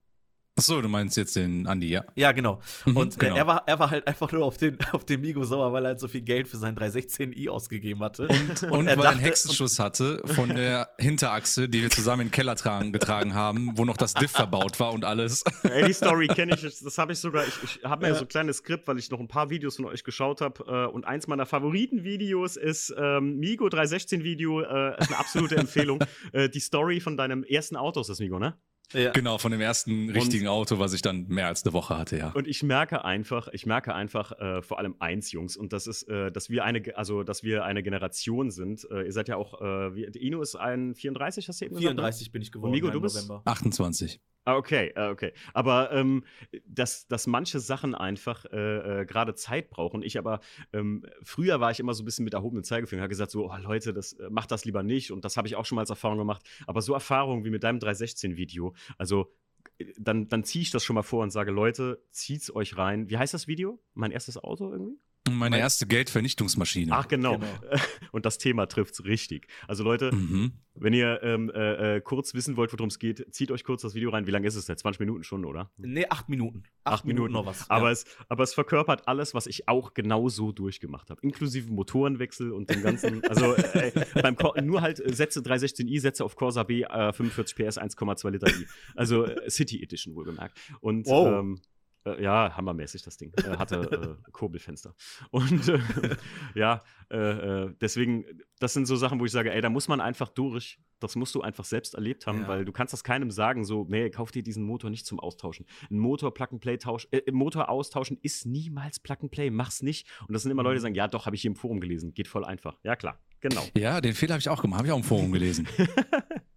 [0.59, 2.05] Achso, du meinst jetzt den Andi, ja?
[2.17, 2.61] Ja, genau.
[2.85, 3.37] Mhm, und äh, genau.
[3.37, 5.91] er, war, er war halt einfach nur auf den, auf den Migo sauer, weil er
[5.91, 8.27] halt so viel Geld für seinen 316i ausgegeben hatte.
[8.27, 12.23] Und, und, und er weil er einen Hexenschuss hatte von der Hinterachse, die wir zusammen
[12.23, 15.45] in den Keller tragen, getragen haben, wo noch das Diff verbaut war und alles.
[15.63, 18.15] Ey, die Story kenne ich, das habe ich sogar, ich, ich habe mir ja.
[18.17, 20.93] so ein kleines Skript, weil ich noch ein paar Videos von euch geschaut habe äh,
[20.93, 26.01] und eins meiner Favoritenvideos ist ähm, Migo 316-Video, äh, ist eine absolute Empfehlung.
[26.33, 28.59] äh, die Story von deinem ersten Auto ist das, Migo, ne?
[28.93, 29.11] Ja.
[29.11, 32.17] Genau, von dem ersten richtigen und, Auto, was ich dann mehr als eine Woche hatte,
[32.17, 32.31] ja.
[32.31, 36.05] Und ich merke einfach, ich merke einfach äh, vor allem eins, Jungs, und das ist,
[36.05, 38.87] äh, dass wir eine, also dass wir eine Generation sind.
[38.91, 42.19] Äh, ihr seid ja auch, äh, wie, Ino ist ein 34, hast du eben 34
[42.21, 42.73] gesagt, bin ich geworden.
[42.73, 43.43] Und Migo, du bist November.
[43.45, 44.21] 28.
[44.49, 45.35] Ah, okay, ah, okay.
[45.53, 46.25] Aber ähm,
[46.65, 50.03] dass, dass manche Sachen einfach äh, äh, gerade Zeit brauchen.
[50.03, 50.41] Ich aber,
[50.73, 53.57] ähm, früher war ich immer so ein bisschen mit erhobenen Zeigefinger, habe gesagt, so, oh,
[53.59, 55.13] Leute, das äh, macht das lieber nicht.
[55.13, 56.49] Und das habe ich auch schon mal als Erfahrung gemacht.
[56.67, 59.31] Aber so Erfahrungen wie mit deinem 316-Video, also
[59.77, 63.11] äh, dann, dann ziehe ich das schon mal vor und sage, Leute, zieht's euch rein.
[63.11, 63.79] Wie heißt das Video?
[63.93, 64.99] Mein erstes Auto irgendwie?
[65.35, 66.93] Meine mein erste Geldvernichtungsmaschine.
[66.93, 67.39] Ach, genau.
[67.39, 67.49] genau.
[68.13, 69.49] Und das Thema trifft es richtig.
[69.67, 70.53] Also, Leute, mhm.
[70.75, 73.95] wenn ihr ähm, äh, äh, kurz wissen wollt, worum es geht, zieht euch kurz das
[73.95, 74.27] Video rein.
[74.27, 74.81] Wie lange ist es jetzt?
[74.81, 75.71] 20 Minuten schon, oder?
[75.77, 76.63] Nee, acht Minuten.
[76.85, 77.69] Acht, acht Minuten, Minuten, noch was.
[77.71, 77.93] Aber, ja.
[77.93, 81.21] es, aber es verkörpert alles, was ich auch genau so durchgemacht habe.
[81.23, 83.25] Inklusive Motorenwechsel und dem ganzen.
[83.29, 88.31] also, äh, beim nur halt äh, Sätze 316i, Sätze auf Corsa B, 45 PS, 1,2
[88.31, 88.67] Liter i.
[88.95, 90.59] Also, äh, City Edition wohlgemerkt.
[90.81, 91.07] Und.
[91.07, 91.41] Wow.
[91.41, 91.61] Ähm,
[92.05, 93.33] äh, ja, hammermäßig das Ding.
[93.39, 94.95] Äh, hatte äh, Kurbelfenster.
[95.31, 95.79] Und äh,
[96.55, 98.25] ja, äh, äh, deswegen,
[98.59, 100.79] das sind so Sachen, wo ich sage, ey, da muss man einfach durch.
[101.01, 102.49] Das musst du einfach selbst erlebt haben, ja.
[102.49, 105.65] weil du kannst das keinem sagen, so, nee, kauf dir diesen Motor nicht zum Austauschen.
[105.91, 110.09] Ein Motor Plug and Play tausch, Motor austauschen ist niemals Plug and Play, mach's nicht.
[110.27, 110.83] Und das sind immer Leute, die mhm.
[110.83, 112.79] sagen, ja, doch, habe ich hier im Forum gelesen, geht voll einfach.
[112.83, 113.63] Ja, klar, genau.
[113.77, 115.69] Ja, den Fehler habe ich auch gemacht, habe ich auch im Forum gelesen.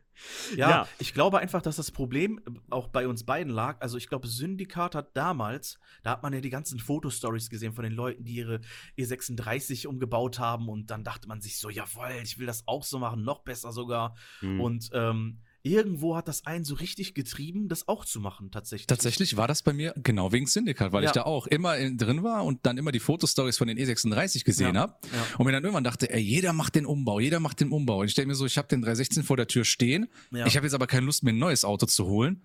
[0.56, 3.82] Ja, ja, ich glaube einfach, dass das Problem äh, auch bei uns beiden lag.
[3.82, 7.84] Also ich glaube, Syndikat hat damals, da hat man ja die ganzen Fotostories gesehen von
[7.84, 8.62] den Leuten, die ihre
[8.98, 13.00] E36 umgebaut haben und dann dachte man sich so, jawohl, ich will das auch so
[13.00, 14.16] machen, noch besser sogar.
[14.42, 14.62] Mhm.
[14.62, 18.88] Und ähm, irgendwo hat das einen so richtig getrieben, das auch zu machen, tatsächlich.
[18.88, 21.10] Tatsächlich war das bei mir genau wegen Syndikat, weil ja.
[21.10, 24.44] ich da auch immer in, drin war und dann immer die Fotostories von den E36
[24.44, 24.82] gesehen ja.
[24.82, 25.38] habe ja.
[25.38, 28.00] und mir dann irgendwann dachte, ey, jeder macht den Umbau, jeder macht den Umbau.
[28.00, 30.66] Und ich denke mir so, ich habe den 316 vor der Tür stehen, ich habe
[30.66, 32.42] jetzt aber keine Lust, mir ein neues Auto zu holen.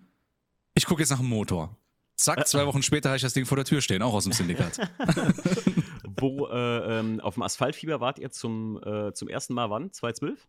[0.75, 1.75] Ich gucke jetzt nach dem Motor.
[2.15, 4.33] Zack, zwei Wochen später habe ich das Ding vor der Tür stehen, auch aus dem
[4.33, 4.79] Syndikat.
[6.19, 9.91] Wo äh, ähm, auf dem Asphaltfieber wart ihr zum, äh, zum ersten Mal wann?
[9.91, 10.47] 2012?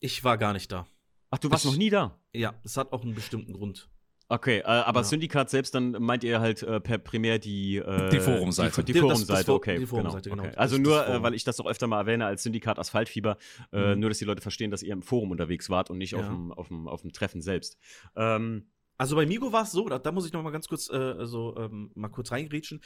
[0.00, 0.86] Ich war gar nicht da.
[1.32, 2.18] Ach, du warst ich, noch nie da?
[2.34, 3.88] Ja, das hat auch einen bestimmten Grund.
[4.28, 5.04] Okay, äh, aber ja.
[5.04, 8.84] Syndikat selbst, dann meint ihr halt äh, per primär die, äh, die Forumseite.
[8.84, 9.78] Die, die Forumseite, okay.
[9.78, 10.42] Die Forumseite, genau.
[10.42, 10.52] genau.
[10.52, 10.60] Okay.
[10.60, 13.38] Also nur, äh, weil ich das auch öfter mal erwähne als Syndikat Asphaltfieber,
[13.72, 14.00] äh, mhm.
[14.00, 16.18] nur, dass die Leute verstehen, dass ihr im Forum unterwegs wart und nicht ja.
[16.18, 17.78] auf, dem, auf, dem, auf dem Treffen selbst.
[18.14, 18.66] Ähm,
[18.98, 21.26] also bei Migo war es so, da, da, muss ich noch mal ganz kurz äh,
[21.26, 22.80] so ähm, mal kurz reingrätschen.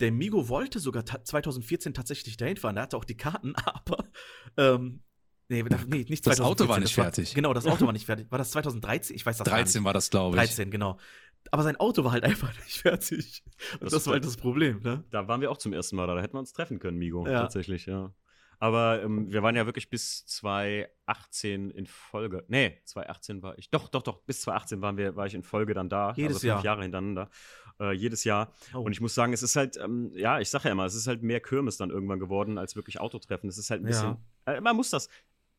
[0.00, 2.74] Der Migo wollte sogar ta 2014 tatsächlich dahin fahren.
[2.74, 4.04] Der hatte auch die Karten, aber
[4.56, 5.02] ähm,
[5.50, 6.24] Nee, nee, nicht 2014.
[6.24, 7.30] Das Auto war nicht fertig.
[7.30, 8.30] War, genau, das Auto war nicht fertig.
[8.30, 9.16] War das 2013?
[9.16, 10.42] Ich weiß das 13 war das, glaube ich.
[10.42, 10.96] 13, genau.
[11.50, 13.42] Aber sein Auto war halt einfach nicht fertig.
[13.80, 15.02] Das, das war halt das Problem, ne?
[15.10, 16.14] Da waren wir auch zum ersten Mal da.
[16.14, 17.26] Da hätten wir uns treffen können, Migo.
[17.26, 17.40] Ja.
[17.40, 18.14] Tatsächlich, ja.
[18.60, 22.44] Aber ähm, wir waren ja wirklich bis 2018 in Folge.
[22.46, 23.70] Nee, 2018 war ich.
[23.70, 24.20] Doch, doch, doch.
[24.20, 26.12] Bis 2018 waren wir, war ich in Folge dann da.
[26.14, 26.64] Jedes also fünf Jahr.
[26.64, 27.30] Jahre hintereinander.
[27.80, 28.52] Äh, jedes Jahr.
[28.74, 28.80] Oh.
[28.80, 31.06] Und ich muss sagen, es ist halt, ähm, ja, ich sage ja immer, es ist
[31.06, 33.48] halt mehr Kirmes dann irgendwann geworden als wirklich Autotreffen.
[33.48, 34.18] Es ist halt ein bisschen.
[34.46, 34.52] Ja.
[34.52, 35.08] Äh, man muss das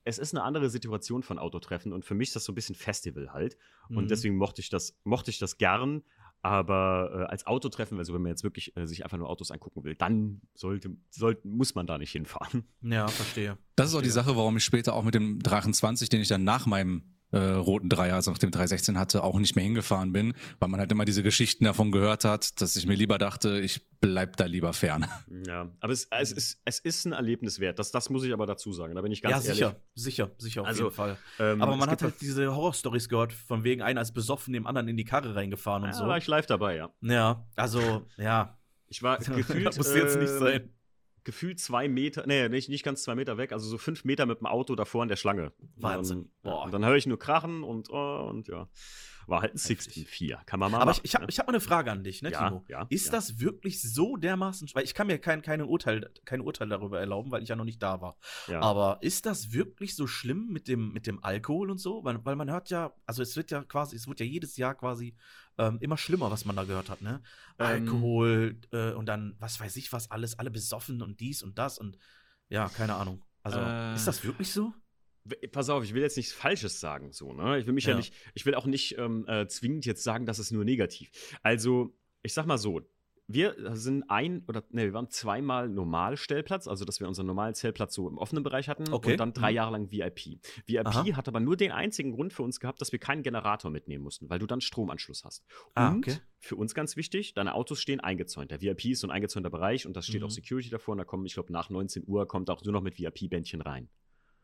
[0.03, 2.75] es ist eine andere Situation von Autotreffen und für mich ist das so ein bisschen
[2.75, 3.57] Festival halt.
[3.89, 3.97] Mhm.
[3.97, 6.03] Und deswegen mochte ich das, mochte ich das gern.
[6.43, 9.83] Aber äh, als Autotreffen, also wenn man jetzt wirklich äh, sich einfach nur Autos angucken
[9.83, 12.63] will, dann sollte, sollte, muss man da nicht hinfahren.
[12.81, 13.59] Ja, verstehe.
[13.75, 16.27] Das ist auch die Sache, warum ich später auch mit dem Drachen 20, den ich
[16.27, 20.11] dann nach meinem äh, roten Dreier, also nach dem 316 hatte, auch nicht mehr hingefahren
[20.11, 23.59] bin, weil man halt immer diese Geschichten davon gehört hat, dass ich mir lieber dachte,
[23.59, 25.05] ich bleib da lieber fern.
[25.47, 27.79] Ja, aber es, es, ist, es ist ein Erlebnis wert.
[27.79, 28.95] Das, das muss ich aber dazu sagen.
[28.95, 29.81] Da bin ich ganz ja, sicher, ehrlich.
[29.95, 31.17] sicher, sicher auf also, jeden Fall.
[31.39, 34.87] Ähm, aber man hat halt diese Horrorstories gehört, von wegen einer als besoffen dem anderen
[34.87, 36.07] in die Karre reingefahren und ja, so.
[36.07, 36.89] war ich live dabei, ja.
[37.01, 38.57] Ja, also, ja.
[38.87, 39.65] Ich war gefühlt.
[39.65, 40.69] das muss jetzt nicht ähm, sein
[41.23, 44.39] gefühlt zwei Meter, nee, nicht, nicht ganz zwei Meter weg, also so fünf Meter mit
[44.39, 45.51] dem Auto davor in der Schlange.
[45.75, 46.19] Wahnsinn.
[46.19, 48.69] Und dann, und dann höre ich nur Krachen und, oh, und ja.
[49.27, 50.43] War halt ein 16-4.
[50.45, 51.34] Kann man mal Aber machen, ich, ich habe ne?
[51.38, 52.65] hab mal eine Frage an dich, ne, ja, Timo?
[52.67, 53.12] Ja, ist ja.
[53.12, 57.31] das wirklich so dermaßen, weil ich kann mir kein, kein, Urteil, kein Urteil darüber erlauben,
[57.31, 58.17] weil ich ja noch nicht da war.
[58.60, 62.03] Aber ist das wirklich so schlimm mit dem, mit dem Alkohol und so?
[62.03, 64.75] Weil, weil man hört ja, also es wird ja quasi, es wird ja jedes Jahr
[64.75, 65.15] quasi
[65.57, 67.21] ähm, immer schlimmer, was man da gehört hat, ne?
[67.60, 71.57] Ähm, Alkohol äh, und dann, was weiß ich was, alles, alle besoffen und dies und
[71.57, 71.97] das und
[72.49, 73.23] ja, keine Ahnung.
[73.43, 74.73] Also, äh, ist das wirklich so?
[75.51, 77.60] Pass auf, ich will jetzt nichts Falsches sagen, so, ne?
[77.60, 80.25] Ich will mich ja, ja nicht, ich will auch nicht ähm, äh, zwingend jetzt sagen,
[80.25, 81.12] dass es nur negativ.
[81.43, 82.81] Also, ich sag mal so,
[83.34, 87.93] wir sind ein oder ne, wir waren zweimal Normalstellplatz, also dass wir unseren normalen Stellplatz
[87.93, 89.12] so im offenen Bereich hatten okay.
[89.12, 89.55] und dann drei mhm.
[89.55, 90.39] Jahre lang VIP.
[90.65, 91.05] VIP Aha.
[91.15, 94.29] hat aber nur den einzigen Grund für uns gehabt, dass wir keinen Generator mitnehmen mussten,
[94.29, 95.45] weil du dann Stromanschluss hast.
[95.75, 96.17] Ah, und okay.
[96.39, 98.51] für uns ganz wichtig, deine Autos stehen eingezäunt.
[98.51, 100.27] Der VIP ist so ein eingezäunter Bereich und da steht mhm.
[100.27, 102.81] auch Security davor und da kommen, ich glaube, nach 19 Uhr kommt auch nur noch
[102.81, 103.89] mit VIP-Bändchen rein.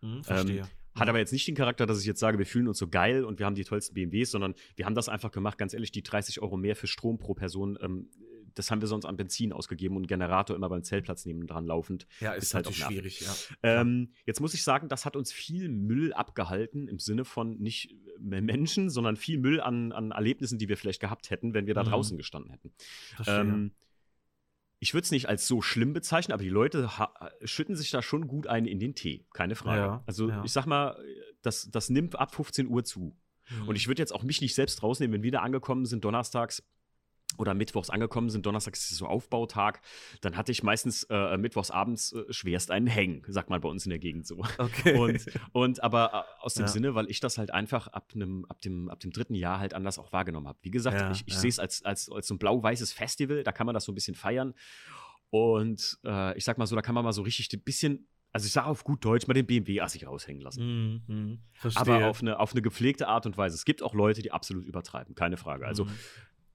[0.02, 0.60] Mhm, verstehe.
[0.60, 2.88] Ähm, hat aber jetzt nicht den Charakter, dass ich jetzt sage, wir fühlen uns so
[2.88, 5.92] geil und wir haben die tollsten BMWs, sondern wir haben das einfach gemacht, ganz ehrlich,
[5.92, 8.10] die 30 Euro mehr für Strom pro Person ähm,
[8.58, 12.08] das haben wir sonst an Benzin ausgegeben und Generator immer beim Zeltplatz nebendran laufend.
[12.20, 13.34] Ja, ist, ist halt auch schwierig, ja.
[13.64, 17.96] Ähm, jetzt muss ich sagen, das hat uns viel Müll abgehalten im Sinne von nicht
[18.20, 21.74] mehr Menschen, sondern viel Müll an, an Erlebnissen, die wir vielleicht gehabt hätten, wenn wir
[21.74, 21.90] da mhm.
[21.90, 22.74] draußen gestanden hätten.
[23.28, 23.72] Ähm,
[24.80, 26.90] ich würde es nicht als so schlimm bezeichnen, aber die Leute
[27.44, 29.82] schütten sich da schon gut ein in den Tee, keine Frage.
[29.82, 30.44] Ja, also ja.
[30.44, 31.02] ich sag mal,
[31.42, 33.18] das, das nimmt ab 15 Uhr zu.
[33.50, 33.70] Mhm.
[33.70, 36.63] Und ich würde jetzt auch mich nicht selbst rausnehmen, wenn wir da angekommen sind, donnerstags
[37.38, 39.82] oder mittwochs angekommen sind, donnerstags ist so Aufbautag,
[40.21, 43.86] dann hatte ich meistens äh, mittwochs abends äh, schwerst einen Hängen, sagt man bei uns
[43.86, 44.43] in der Gegend so.
[44.58, 44.97] Okay.
[44.97, 46.67] Und, und aber äh, aus dem ja.
[46.67, 49.73] Sinne, weil ich das halt einfach ab, nem, ab, dem, ab dem dritten Jahr halt
[49.73, 50.58] anders auch wahrgenommen habe.
[50.62, 51.39] Wie gesagt, ja, ich, ich ja.
[51.39, 53.95] sehe es als, als, als so ein blau-weißes Festival, da kann man das so ein
[53.95, 54.54] bisschen feiern.
[55.30, 58.45] Und äh, ich sag mal so, da kann man mal so richtig ein bisschen also
[58.45, 61.02] ich sage auf gut Deutsch mal den BMW assig raushängen lassen.
[61.08, 61.39] Mm, mm,
[61.76, 63.56] aber auf eine, auf eine gepflegte Art und Weise.
[63.56, 65.65] Es gibt auch Leute, die absolut übertreiben, keine Frage.
[65.65, 65.89] Also mm.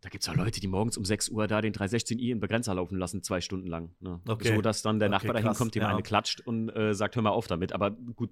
[0.03, 2.75] Da gibt es auch Leute, die morgens um 6 Uhr da den 316i in Begrenzer
[2.75, 3.91] laufen lassen, zwei Stunden lang.
[4.01, 4.21] Ne?
[4.27, 4.57] Okay.
[4.57, 5.89] So, dass dann der okay, Nachbar dahin kommt, dem ja.
[5.89, 7.73] eine klatscht und äh, sagt, hör mal auf damit.
[7.73, 8.31] Aber gut,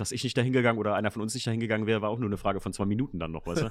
[0.00, 2.18] dass ich nicht dahin gegangen oder einer von uns nicht dahin gegangen wäre, war auch
[2.18, 3.70] nur eine Frage von zwei Minuten dann noch, weißt du?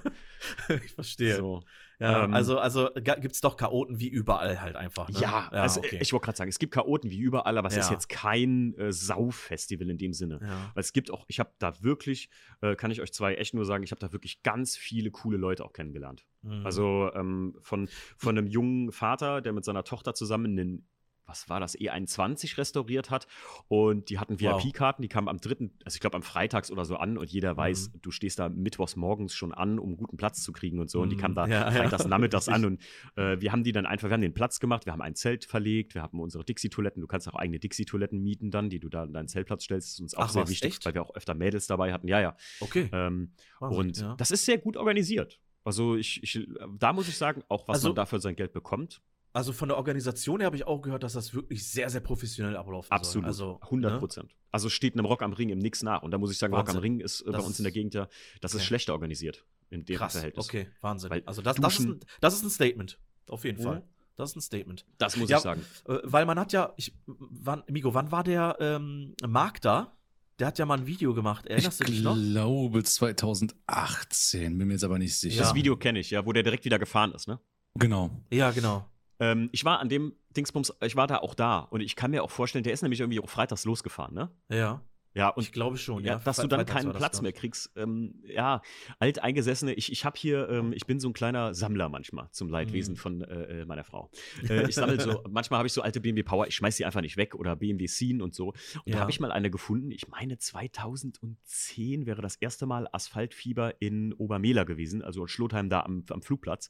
[0.86, 1.36] ich verstehe.
[1.38, 1.64] So.
[2.00, 5.10] Ja, ähm, also, also gibt es doch Chaoten wie überall halt einfach.
[5.10, 5.20] Ne?
[5.20, 5.98] Ja, ja also, okay.
[6.02, 7.82] ich wollte gerade sagen, es gibt Chaoten wie überall, aber es ja.
[7.82, 10.40] ist jetzt kein äh, Sauffestival in dem Sinne.
[10.42, 10.72] Ja.
[10.74, 12.30] Weil es gibt auch, ich habe da wirklich,
[12.62, 15.38] äh, kann ich euch zwei echt nur sagen, ich habe da wirklich ganz viele coole
[15.38, 16.26] Leute auch kennengelernt.
[16.42, 16.66] Mhm.
[16.66, 20.88] Also ähm, von, von einem jungen Vater, der mit seiner Tochter zusammen einen
[21.30, 23.28] was war das, E21 restauriert hat.
[23.68, 26.98] Und die hatten VIP-Karten, die kamen am dritten, also ich glaube am Freitags oder so
[26.98, 28.02] an und jeder weiß, mhm.
[28.02, 31.02] du stehst da mittwochs morgens schon an, um guten Platz zu kriegen und so.
[31.02, 31.52] Und die kamen da mhm.
[31.52, 32.10] ja, freitags ja.
[32.10, 32.82] nachmittags an und
[33.16, 35.46] äh, wir haben die dann einfach, wir haben den Platz gemacht, wir haben ein Zelt
[35.46, 39.04] verlegt, wir haben unsere Dixie-Toiletten, du kannst auch eigene Dixie-Toiletten mieten dann, die du da
[39.04, 39.88] in deinen Zeltplatz stellst.
[39.88, 40.86] Das ist uns auch Ach, sehr was, wichtig, echt?
[40.86, 42.08] weil wir auch öfter Mädels dabei hatten.
[42.08, 42.36] Ja, ja.
[42.60, 42.90] Okay.
[42.92, 44.16] Ähm, Wahnsinn, und ja.
[44.16, 45.40] das ist sehr gut organisiert.
[45.64, 49.02] Also ich, ich, da muss ich sagen, auch was Also- man dafür sein Geld bekommt,
[49.40, 52.58] Also von der Organisation her habe ich auch gehört, dass das wirklich sehr, sehr professionell
[52.58, 53.34] ablaufen Absolut.
[53.34, 53.56] soll.
[53.56, 54.00] Also 100 ne?
[54.00, 54.36] Prozent.
[54.52, 56.04] Also steht einem Rock am Ring im Nix nach.
[56.04, 56.76] Und da muss ich sagen, Rock Wahnsinn.
[56.76, 58.10] am Ring ist äh, bei Das uns in der Gegend ja,
[58.42, 58.66] das ist okay.
[58.66, 59.46] schlechter organisiert.
[59.70, 60.46] in dem Krass, Verhältnis.
[60.46, 61.10] Okay, Wahnsinn.
[61.10, 63.00] Weil also das, das, ist ein, das ist ein Statement.
[63.30, 63.64] Auf jeden mhm.
[63.64, 63.84] Fall.
[64.18, 64.86] Das ist ein Statement.
[64.98, 65.66] Das muss ja, ich sagen.
[65.88, 69.96] Äh, weil man hat ja, ich, wann, Migo, wann war der ähm, Marc da?
[70.40, 71.46] Der hat ja mal ein Video gemacht.
[71.46, 72.18] Erinnerst ich du dich noch?
[72.18, 75.38] Ich glaube 2018, bin mir jetzt aber nicht sicher.
[75.38, 75.44] Ja.
[75.44, 77.40] Das Video kenne ich, ja, wo der direkt wieder gefahren ist, ne?
[77.76, 78.10] Genau.
[78.30, 78.89] Ja, genau.
[79.20, 82.24] Ähm, ich war an dem Dingsbums, ich war da auch da und ich kann mir
[82.24, 84.32] auch vorstellen, der ist nämlich irgendwie auch freitags losgefahren, ne?
[84.50, 84.82] Ja.
[85.16, 86.14] Ja, und ich glaube schon, ja.
[86.14, 87.72] ja dass du dann keinen Platz mehr kriegst.
[87.76, 88.62] Ähm, ja,
[89.00, 92.94] alteingesessene, ich, ich habe hier, ähm, ich bin so ein kleiner Sammler manchmal zum Leidwesen
[92.94, 92.98] mhm.
[92.98, 94.12] von äh, äh meiner Frau.
[94.48, 97.02] Äh, ich sammle so, manchmal habe ich so alte BMW Power, ich schmeiß die einfach
[97.02, 98.50] nicht weg oder BMW Scene und so.
[98.50, 98.56] Und
[98.86, 98.94] ja.
[98.94, 104.14] da habe ich mal eine gefunden, ich meine 2010 wäre das erste Mal Asphaltfieber in
[104.14, 106.70] Obermehler gewesen, also in Schlotheim da am, am Flugplatz.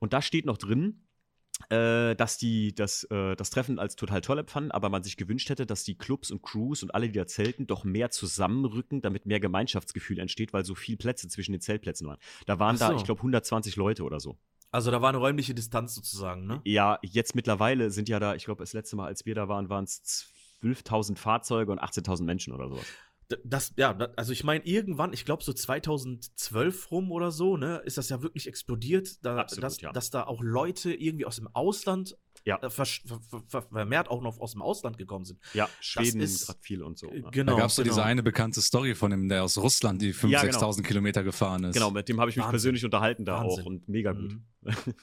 [0.00, 1.04] Und da steht noch drin,
[1.70, 5.50] äh, dass die das, äh, das Treffen als total toll empfanden, aber man sich gewünscht
[5.50, 9.26] hätte, dass die Clubs und Crews und alle, die da zelten, doch mehr zusammenrücken, damit
[9.26, 12.18] mehr Gemeinschaftsgefühl entsteht, weil so viele Plätze zwischen den Zeltplätzen waren.
[12.46, 12.86] Da waren so.
[12.86, 14.38] da, ich glaube, 120 Leute oder so.
[14.70, 16.60] Also da war eine räumliche Distanz sozusagen, ne?
[16.64, 19.70] Ja, jetzt mittlerweile sind ja da, ich glaube, das letzte Mal, als wir da waren,
[19.70, 22.86] waren es 12.000 Fahrzeuge und 18.000 Menschen oder sowas.
[23.44, 27.98] Das, ja, also ich meine, irgendwann, ich glaube so 2012 rum oder so, ne, ist
[27.98, 29.92] das ja wirklich explodiert, da, Absolut, dass, ja.
[29.92, 32.58] dass da auch Leute irgendwie aus dem Ausland ja.
[32.62, 35.38] Äh, vermehrt auch noch aus dem Ausland gekommen sind.
[35.52, 37.08] Ja, Schweden gerade viel und so.
[37.08, 37.28] Äh, ne?
[37.30, 37.52] Genau.
[37.52, 37.88] Da gab es genau.
[37.88, 40.70] diese eine bekannte Story von dem, der aus Russland die 5.000, ja, genau.
[40.70, 41.74] 6.000 Kilometer gefahren ist.
[41.74, 42.52] Genau, mit dem habe ich mich Wahnsinn.
[42.52, 43.62] persönlich unterhalten da Wahnsinn.
[43.62, 44.36] auch und mega gut.
[44.62, 44.64] Mhm.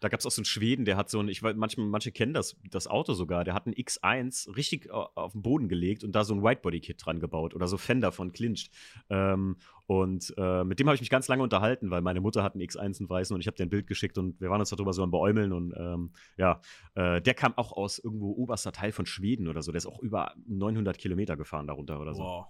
[0.00, 2.12] Da gab es auch so einen Schweden, der hat so ein, ich weiß, manche, manche
[2.12, 6.12] kennen das, das Auto sogar, der hat ein X1 richtig auf den Boden gelegt und
[6.12, 8.70] da so ein Whitebody-Kit dran gebaut oder so Fender von Clinched.
[9.08, 9.56] Ähm,
[9.86, 12.62] und äh, mit dem habe ich mich ganz lange unterhalten, weil meine Mutter hat einen
[12.62, 14.92] X1 einen weißen und ich habe dir ein Bild geschickt und wir waren uns darüber
[14.92, 16.60] so am Beäumeln und ähm, ja,
[16.94, 19.72] äh, der kam auch aus irgendwo oberster Teil von Schweden oder so.
[19.72, 22.22] Der ist auch über 900 Kilometer gefahren darunter oder so.
[22.22, 22.46] Wow.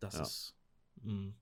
[0.00, 0.22] Das ja.
[0.22, 0.56] ist.
[1.02, 1.32] Mh.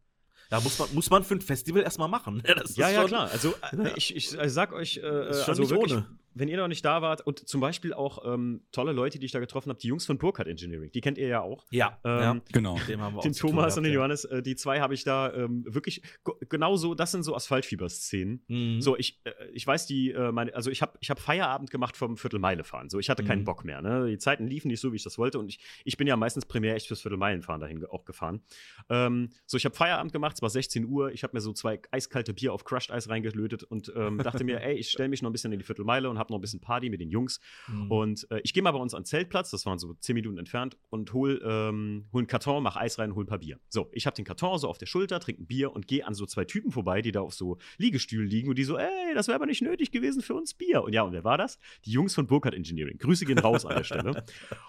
[0.48, 2.42] Da muss man, muss man für ein Festival erstmal machen.
[2.74, 3.30] ja, ja, klar.
[3.30, 6.06] Also äh, ich, ich, ich sag euch, äh, also wirklich, ohne
[6.36, 9.32] wenn ihr noch nicht da wart und zum Beispiel auch ähm, tolle Leute, die ich
[9.32, 11.64] da getroffen habe, die Jungs von Burkhardt Engineering, die kennt ihr ja auch.
[11.70, 12.78] Ja, ähm, ja genau.
[12.86, 13.96] den Thomas gehabt, und den ja.
[13.96, 16.02] Johannes, äh, die zwei habe ich da ähm, wirklich
[16.48, 18.44] genauso, das sind so Asphaltfieber-Szenen.
[18.48, 18.80] Mhm.
[18.82, 21.96] So, ich, äh, ich weiß, die, äh, meine, also ich habe ich hab Feierabend gemacht
[21.96, 22.90] vom Viertelmeile fahren.
[22.90, 23.44] So, ich hatte keinen mhm.
[23.44, 23.80] Bock mehr.
[23.80, 24.06] Ne?
[24.08, 26.44] Die Zeiten liefen nicht so, wie ich das wollte und ich, ich bin ja meistens
[26.44, 28.42] primär echt fürs Viertelmeilenfahren dahin auch gefahren.
[28.90, 31.80] Ähm, so, ich habe Feierabend gemacht, es war 16 Uhr, ich habe mir so zwei
[31.90, 35.30] eiskalte Bier auf Crushed Eis reingelötet und ähm, dachte mir, ey, ich stelle mich noch
[35.30, 37.40] ein bisschen in die Viertelmeile und habe noch ein bisschen Party mit den Jungs.
[37.68, 37.90] Mhm.
[37.90, 40.38] Und äh, ich gehe mal bei uns an den Zeltplatz, das waren so zehn Minuten
[40.38, 43.58] entfernt, und hol, ähm, hol einen Karton, mach Eis rein, hol ein paar Bier.
[43.68, 46.14] So, ich habe den Karton so auf der Schulter, trinke ein Bier und gehe an
[46.14, 49.28] so zwei Typen vorbei, die da auf so Liegestühlen liegen und die so, ey, das
[49.28, 50.82] wäre aber nicht nötig gewesen für uns Bier.
[50.82, 51.58] Und ja, und wer war das?
[51.84, 52.98] Die Jungs von Burkhardt Engineering.
[52.98, 54.24] Grüße gehen raus an der Stelle.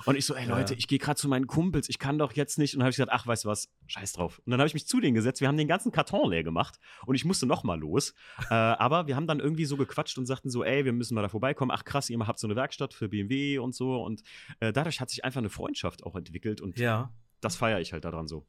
[0.06, 0.80] Und ich so, ey Leute, ja.
[0.80, 2.76] ich gehe gerade zu meinen Kumpels, ich kann doch jetzt nicht.
[2.76, 4.40] Und habe ich gesagt, ach, weißt du was, scheiß drauf.
[4.46, 6.80] Und dann habe ich mich zu denen gesetzt, wir haben den ganzen Karton leer gemacht
[7.06, 8.14] und ich musste noch mal los.
[8.50, 11.22] äh, aber wir haben dann irgendwie so gequatscht und sagten so, ey, wir müssen mal
[11.22, 11.72] da vorbeikommen.
[11.72, 14.02] Ach krass, ihr habt so eine Werkstatt für BMW und so.
[14.04, 14.22] Und
[14.60, 17.14] äh, dadurch hat sich einfach eine Freundschaft auch entwickelt und ja.
[17.42, 18.46] das feiere ich halt daran so.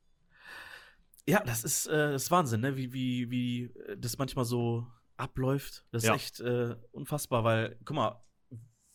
[1.26, 2.76] Ja, das ist, äh, das ist Wahnsinn, ne?
[2.76, 5.84] wie, wie, wie äh, das manchmal so abläuft.
[5.90, 6.14] Das ist ja.
[6.14, 8.24] echt äh, unfassbar, weil, guck mal,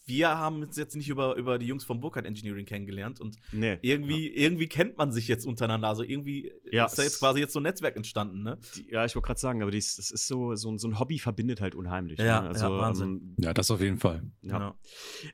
[0.05, 3.77] wir haben uns jetzt nicht über, über die Jungs vom Burkhardt Engineering kennengelernt und nee,
[3.81, 4.43] irgendwie, ja.
[4.43, 5.87] irgendwie kennt man sich jetzt untereinander.
[5.87, 8.57] Also irgendwie ja, ist da jetzt quasi jetzt so ein Netzwerk entstanden, ne?
[8.75, 11.19] Die, ja, ich wollte gerade sagen, aber dies, das ist so, so, so ein Hobby
[11.19, 12.19] verbindet halt unheimlich.
[12.19, 12.49] Ja, ne?
[12.49, 13.07] also, ja Wahnsinn.
[13.07, 14.23] Ähm, ja, das auf jeden Fall.
[14.41, 14.75] Ja, genau.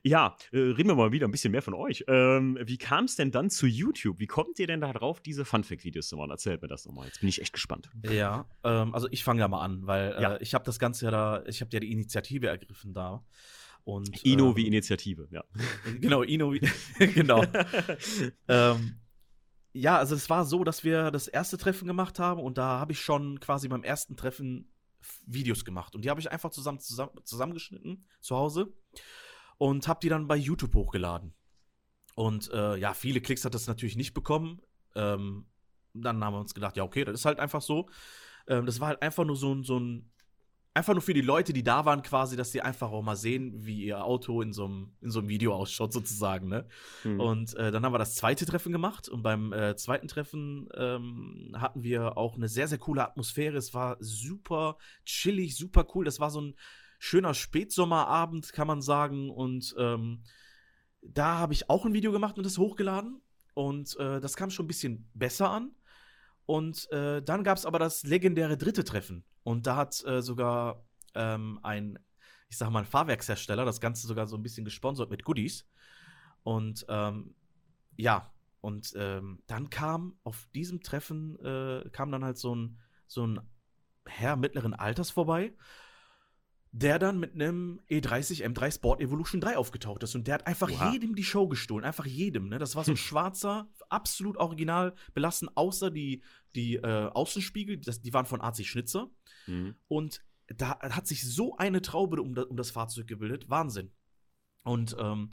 [0.04, 2.04] ja äh, reden wir mal wieder ein bisschen mehr von euch.
[2.08, 4.20] Ähm, wie kam es denn dann zu YouTube?
[4.20, 6.32] Wie kommt ihr denn da drauf, diese Funfact-Videos zu machen?
[6.32, 7.08] Erzählt mir das nochmal.
[7.08, 7.90] Jetzt bin ich echt gespannt.
[8.10, 11.12] Ja, ähm, also ich fange ja mal an, weil äh, ich habe das Ganze ja
[11.12, 13.24] da, ich habe ja die Initiative ergriffen da.
[13.84, 15.44] Und, Ino ähm, wie Initiative, ja.
[16.00, 16.60] Genau, Ino wie,
[17.14, 17.44] genau.
[18.48, 19.00] ähm,
[19.74, 22.92] ja, also es war so, dass wir das erste Treffen gemacht haben und da habe
[22.92, 24.72] ich schon quasi beim ersten Treffen
[25.26, 28.74] Videos gemacht und die habe ich einfach zusammen, zusammen zusammengeschnitten zu Hause
[29.58, 31.34] und habe die dann bei YouTube hochgeladen.
[32.16, 34.62] Und äh, ja, viele Klicks hat das natürlich nicht bekommen.
[34.96, 35.46] Ähm,
[35.94, 37.90] dann haben wir uns gedacht, ja, okay, das ist halt einfach so.
[38.48, 40.09] Ähm, das war halt einfach nur so, so ein
[40.80, 43.66] einfach nur für die Leute, die da waren, quasi, dass sie einfach auch mal sehen,
[43.66, 46.48] wie ihr Auto in so einem, in so einem Video ausschaut, sozusagen.
[46.48, 46.66] Ne?
[47.04, 47.20] Mhm.
[47.20, 51.54] Und äh, dann haben wir das zweite Treffen gemacht und beim äh, zweiten Treffen ähm,
[51.58, 53.58] hatten wir auch eine sehr, sehr coole Atmosphäre.
[53.58, 56.06] Es war super chillig, super cool.
[56.06, 56.56] Das war so ein
[56.98, 59.30] schöner Spätsommerabend, kann man sagen.
[59.30, 60.24] Und ähm,
[61.02, 63.22] da habe ich auch ein Video gemacht und das hochgeladen.
[63.54, 65.72] Und äh, das kam schon ein bisschen besser an.
[66.46, 69.26] Und äh, dann gab es aber das legendäre dritte Treffen.
[69.50, 70.86] Und da hat äh, sogar
[71.16, 71.98] ähm, ein,
[72.50, 75.68] ich sag mal, ein Fahrwerkshersteller das Ganze sogar so ein bisschen gesponsert mit Goodies.
[76.44, 77.34] Und ähm,
[77.98, 78.32] ja,
[78.62, 83.40] und ähm, dann kam auf diesem Treffen, äh, kam dann halt so ein, so ein
[84.06, 85.56] Herr mittleren Alters vorbei,
[86.72, 90.16] der dann mit einem E30 M3 Sport Evolution 3 aufgetaucht ist.
[90.16, 90.92] Und der hat einfach Oha.
[90.92, 91.84] jedem die Show gestohlen.
[91.84, 92.50] Einfach jedem.
[92.50, 92.60] Ne?
[92.60, 96.22] Das war so ein schwarzer, absolut original belassen, außer die,
[96.56, 99.10] die äh, Außenspiegel, das, die waren von AC Schnitzer.
[99.48, 99.76] Mhm.
[99.88, 103.50] Und da hat sich so eine Traube um, um das Fahrzeug gebildet.
[103.50, 103.92] Wahnsinn.
[104.64, 105.32] Und ähm,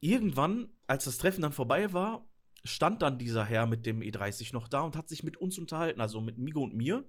[0.00, 2.28] irgendwann, als das Treffen dann vorbei war,
[2.64, 6.00] stand dann dieser Herr mit dem E30 noch da und hat sich mit uns unterhalten,
[6.00, 7.04] also mit Migo und mir.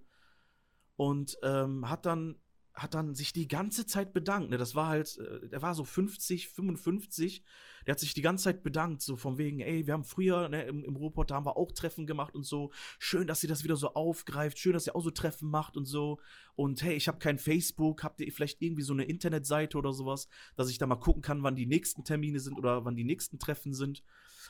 [0.97, 2.35] Und ähm, hat dann
[2.77, 4.51] hat dann sich die ganze Zeit bedankt.
[4.51, 4.57] Ne?
[4.57, 7.43] Das war halt, äh, der war so 50, 55.
[7.85, 10.63] Der hat sich die ganze Zeit bedankt, so von wegen, ey, wir haben früher ne,
[10.63, 12.71] im, im Ruhrpott, da haben wir auch Treffen gemacht und so.
[12.99, 14.59] Schön, dass ihr das wieder so aufgreift.
[14.59, 16.19] Schön, dass ihr auch so Treffen macht und so.
[16.55, 18.03] Und hey, ich habe kein Facebook.
[18.03, 21.43] Habt ihr vielleicht irgendwie so eine Internetseite oder sowas, dass ich da mal gucken kann,
[21.43, 24.03] wann die nächsten Termine sind oder wann die nächsten Treffen sind?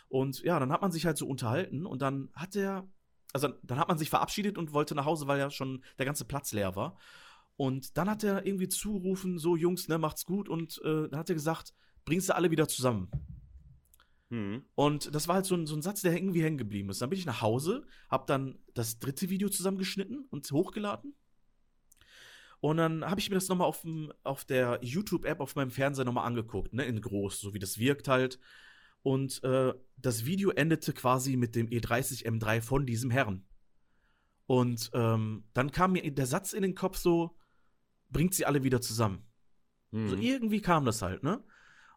[0.10, 2.88] Und ja, dann hat man sich halt so unterhalten und dann hat er,
[3.34, 6.26] also dann hat man sich verabschiedet und wollte nach Hause, weil ja schon der ganze
[6.26, 6.98] Platz leer war.
[7.56, 10.48] Und dann hat er irgendwie zurufen, so Jungs, ne, macht's gut.
[10.48, 11.74] Und äh, dann hat er gesagt,
[12.06, 13.10] bringst du alle wieder zusammen.
[14.30, 14.64] Mhm.
[14.76, 17.02] Und das war halt so ein, so ein Satz, der irgendwie hängen geblieben ist.
[17.02, 21.16] Dann bin ich nach Hause, hab dann das dritte Video zusammengeschnitten und hochgeladen.
[22.60, 23.86] Und dann habe ich mir das nochmal auf,
[24.24, 28.08] auf der YouTube-App auf meinem Fernseher nochmal angeguckt, ne, in groß, so wie das wirkt
[28.08, 28.40] halt.
[29.08, 33.46] Und äh, das Video endete quasi mit dem E30 M3 von diesem Herrn.
[34.48, 37.38] Und ähm, dann kam mir der Satz in den Kopf so,
[38.10, 39.26] bringt sie alle wieder zusammen.
[39.92, 40.10] Mhm.
[40.10, 41.42] So irgendwie kam das halt, ne?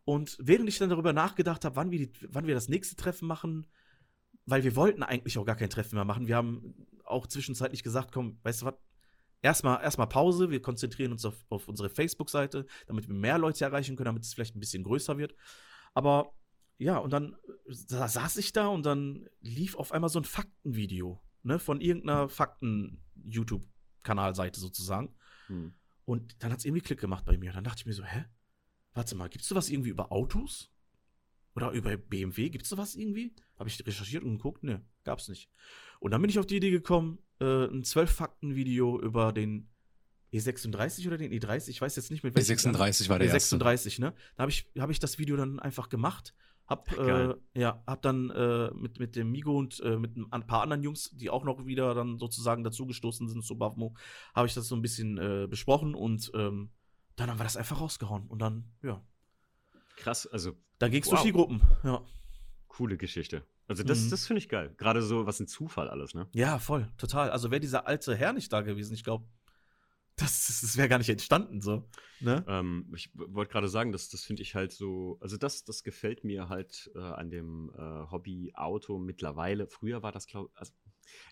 [0.04, 3.66] Und während ich dann darüber nachgedacht habe, wann, wir wann wir das nächste Treffen machen,
[4.46, 6.28] weil wir wollten eigentlich auch gar kein Treffen mehr machen.
[6.28, 8.74] Wir haben auch zwischenzeitlich gesagt, komm, weißt du was,
[9.42, 13.96] erstmal erstmal Pause, wir konzentrieren uns auf, auf unsere Facebook-Seite, damit wir mehr Leute erreichen
[13.96, 15.34] können, damit es vielleicht ein bisschen größer wird.
[15.92, 16.36] Aber
[16.80, 17.36] ja, und dann
[17.88, 22.28] da saß ich da und dann lief auf einmal so ein Faktenvideo, ne, von irgendeiner
[22.28, 25.14] Fakten-YouTube-Kanalseite sozusagen.
[25.46, 25.74] Hm.
[26.04, 27.52] Und dann hat es irgendwie Klick gemacht bei mir.
[27.52, 28.24] Dann dachte ich mir so, hä?
[28.94, 30.72] Warte mal, gibt es sowas irgendwie über Autos?
[31.54, 32.50] Oder über BMW?
[32.50, 33.34] Gibt es sowas irgendwie?
[33.58, 34.64] Habe ich recherchiert und geguckt?
[34.64, 35.48] Ne, gab's nicht.
[36.00, 39.68] Und dann bin ich auf die Idee gekommen, äh, ein 12-Fakten-Video über den
[40.32, 42.54] E36 oder den E30, ich weiß jetzt nicht mit welchem.
[42.54, 44.00] E36 war der E36, erste.
[44.00, 44.14] ne?
[44.36, 46.34] Da habe ich, hab ich das Video dann einfach gemacht.
[46.70, 50.62] Hab, äh, ja, hab dann äh, mit, mit dem Migo und äh, mit ein paar
[50.62, 53.96] anderen Jungs, die auch noch wieder dann sozusagen dazugestoßen sind zu Bavmo,
[54.36, 56.70] habe ich das so ein bisschen äh, besprochen und ähm,
[57.16, 58.28] dann haben wir das einfach rausgehauen.
[58.28, 59.04] Und dann, ja.
[59.96, 60.52] Krass, also.
[60.78, 61.14] Dann ging es wow.
[61.14, 62.02] durch die Gruppen, ja.
[62.68, 63.44] Coole Geschichte.
[63.66, 64.10] Also, das, mhm.
[64.10, 64.72] das finde ich geil.
[64.78, 66.28] Gerade so, was ein Zufall alles, ne?
[66.32, 67.30] Ja, voll, total.
[67.30, 69.26] Also, wäre dieser alte Herr nicht da gewesen, ich glaube,
[70.20, 71.88] das, das wäre gar nicht entstanden so.
[72.20, 72.44] Ne?
[72.46, 76.22] Ähm, ich wollte gerade sagen, das, das finde ich halt so, also das, das gefällt
[76.22, 79.66] mir halt äh, an dem äh, Hobby Auto mittlerweile.
[79.66, 80.72] Früher war das, glaube also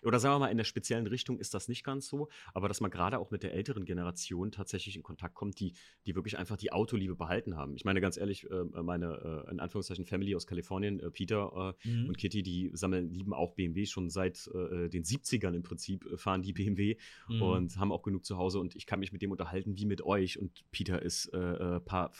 [0.03, 2.81] oder sagen wir mal, in der speziellen Richtung ist das nicht ganz so, aber dass
[2.81, 5.73] man gerade auch mit der älteren Generation tatsächlich in Kontakt kommt, die,
[6.05, 7.75] die wirklich einfach die Autoliebe behalten haben.
[7.75, 11.89] Ich meine, ganz ehrlich, äh, meine, äh, in Anführungszeichen, Family aus Kalifornien, äh, Peter äh,
[11.89, 12.09] mhm.
[12.09, 16.17] und Kitty, die sammeln, lieben auch BMW schon seit äh, den 70ern im Prinzip, äh,
[16.17, 17.41] fahren die BMW mhm.
[17.41, 20.01] und haben auch genug zu Hause und ich kann mich mit dem unterhalten wie mit
[20.01, 22.11] euch und Peter ist paar,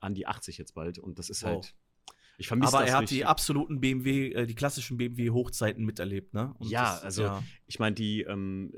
[0.00, 1.50] an die 80 jetzt bald und das ist wow.
[1.50, 1.74] halt
[2.38, 3.18] ich vermisse Aber er hat richtig.
[3.18, 6.54] die absoluten BMW, äh, die klassischen BMW-Hochzeiten miterlebt, ne?
[6.58, 7.42] Und ja, das, also ja.
[7.66, 8.72] ich meine, die ähm,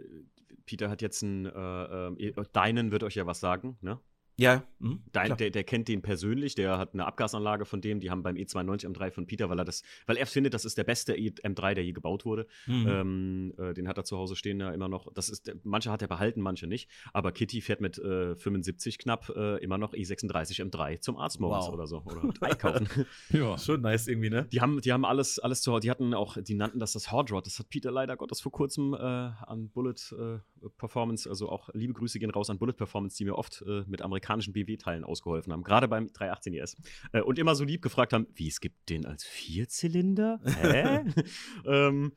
[0.64, 3.98] Peter hat jetzt einen, äh, äh, deinen wird euch ja was sagen, ne?
[4.38, 4.62] Ja.
[4.78, 8.22] Mhm, Dein, der, der, kennt den persönlich, der hat eine Abgasanlage von dem, die haben
[8.22, 11.16] beim E92 M3 von Peter, weil er das, weil er findet, das ist der beste
[11.16, 12.46] e M3, der je gebaut wurde.
[12.66, 12.86] Mhm.
[12.88, 15.12] Ähm, äh, den hat er zu Hause stehen ja immer noch.
[15.12, 16.88] Das ist, manche hat er behalten, manche nicht.
[17.12, 21.66] Aber Kitty fährt mit äh, 75 knapp äh, immer noch E36 M3 zum Arzt morgens
[21.66, 21.74] wow.
[21.74, 22.02] oder so.
[22.04, 22.88] Oder einkaufen.
[23.30, 23.58] ja.
[23.58, 24.46] Schon nice irgendwie, ne?
[24.52, 25.80] Die haben, die haben alles, alles zu Hause.
[25.80, 27.46] Die hatten auch, die nannten das das Hard Rod.
[27.46, 30.38] Das hat Peter leider Gottes vor kurzem äh, an Bullet äh,
[30.76, 34.02] Performance, also auch liebe Grüße gehen raus an Bullet Performance, die mir oft äh, mit
[34.28, 36.76] amerikanischen BW-Teilen ausgeholfen haben, gerade beim 318 ES.
[37.12, 40.40] Äh, und immer so lieb gefragt haben, wie, es gibt den als Vierzylinder?
[40.44, 41.04] Hä?
[41.66, 42.12] ähm,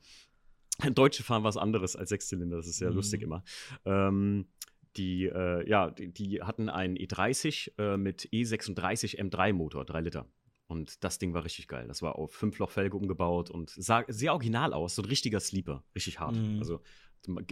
[0.94, 2.96] Deutsche fahren was anderes als Sechszylinder, das ist sehr mhm.
[2.96, 3.44] lustig immer.
[3.84, 4.48] Ähm,
[4.96, 10.26] die, äh, ja, die, die, hatten einen E30 äh, mit E36 M3 Motor, 3 Liter.
[10.66, 11.86] Und das Ding war richtig geil.
[11.86, 14.94] Das war auf Fünfloch-Felge umgebaut und sah sehr original aus.
[14.94, 15.84] So ein richtiger Sleeper.
[15.94, 16.36] Richtig hart.
[16.36, 16.58] Mhm.
[16.58, 16.80] Also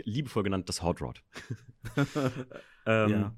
[0.05, 1.23] liebevoll genannt das Hot Rod.
[2.87, 3.35] ähm, ja.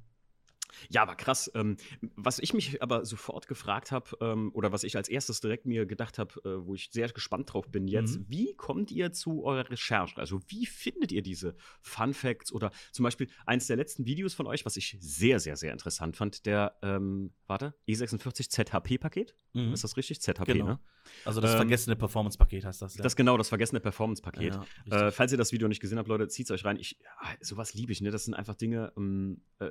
[0.91, 1.51] Ja, aber krass.
[1.55, 1.77] Ähm,
[2.16, 5.87] was ich mich aber sofort gefragt habe, ähm, oder was ich als erstes direkt mir
[5.87, 8.27] gedacht habe, äh, wo ich sehr gespannt drauf bin jetzt, mhm.
[8.29, 10.16] wie kommt ihr zu eurer Recherche?
[10.18, 14.47] Also, wie findet ihr diese Fun Facts oder zum Beispiel eins der letzten Videos von
[14.47, 19.35] euch, was ich sehr, sehr, sehr interessant fand, der, ähm, warte, E46 ZHP-Paket?
[19.53, 19.73] Mhm.
[19.73, 20.20] Ist das richtig?
[20.20, 20.66] ZHP, genau.
[20.66, 20.79] ne?
[21.25, 22.97] Also das ähm, vergessene Performance-Paket heißt das.
[22.97, 23.03] Ja.
[23.03, 24.59] Das genau, das vergessene Performance-Paket.
[24.87, 26.77] Ja, äh, falls ihr das Video nicht gesehen habt, Leute, zieht es euch rein.
[26.77, 26.99] Ich,
[27.41, 28.11] sowas liebe ich, ne?
[28.11, 29.70] Das sind einfach Dinge, ähm, äh,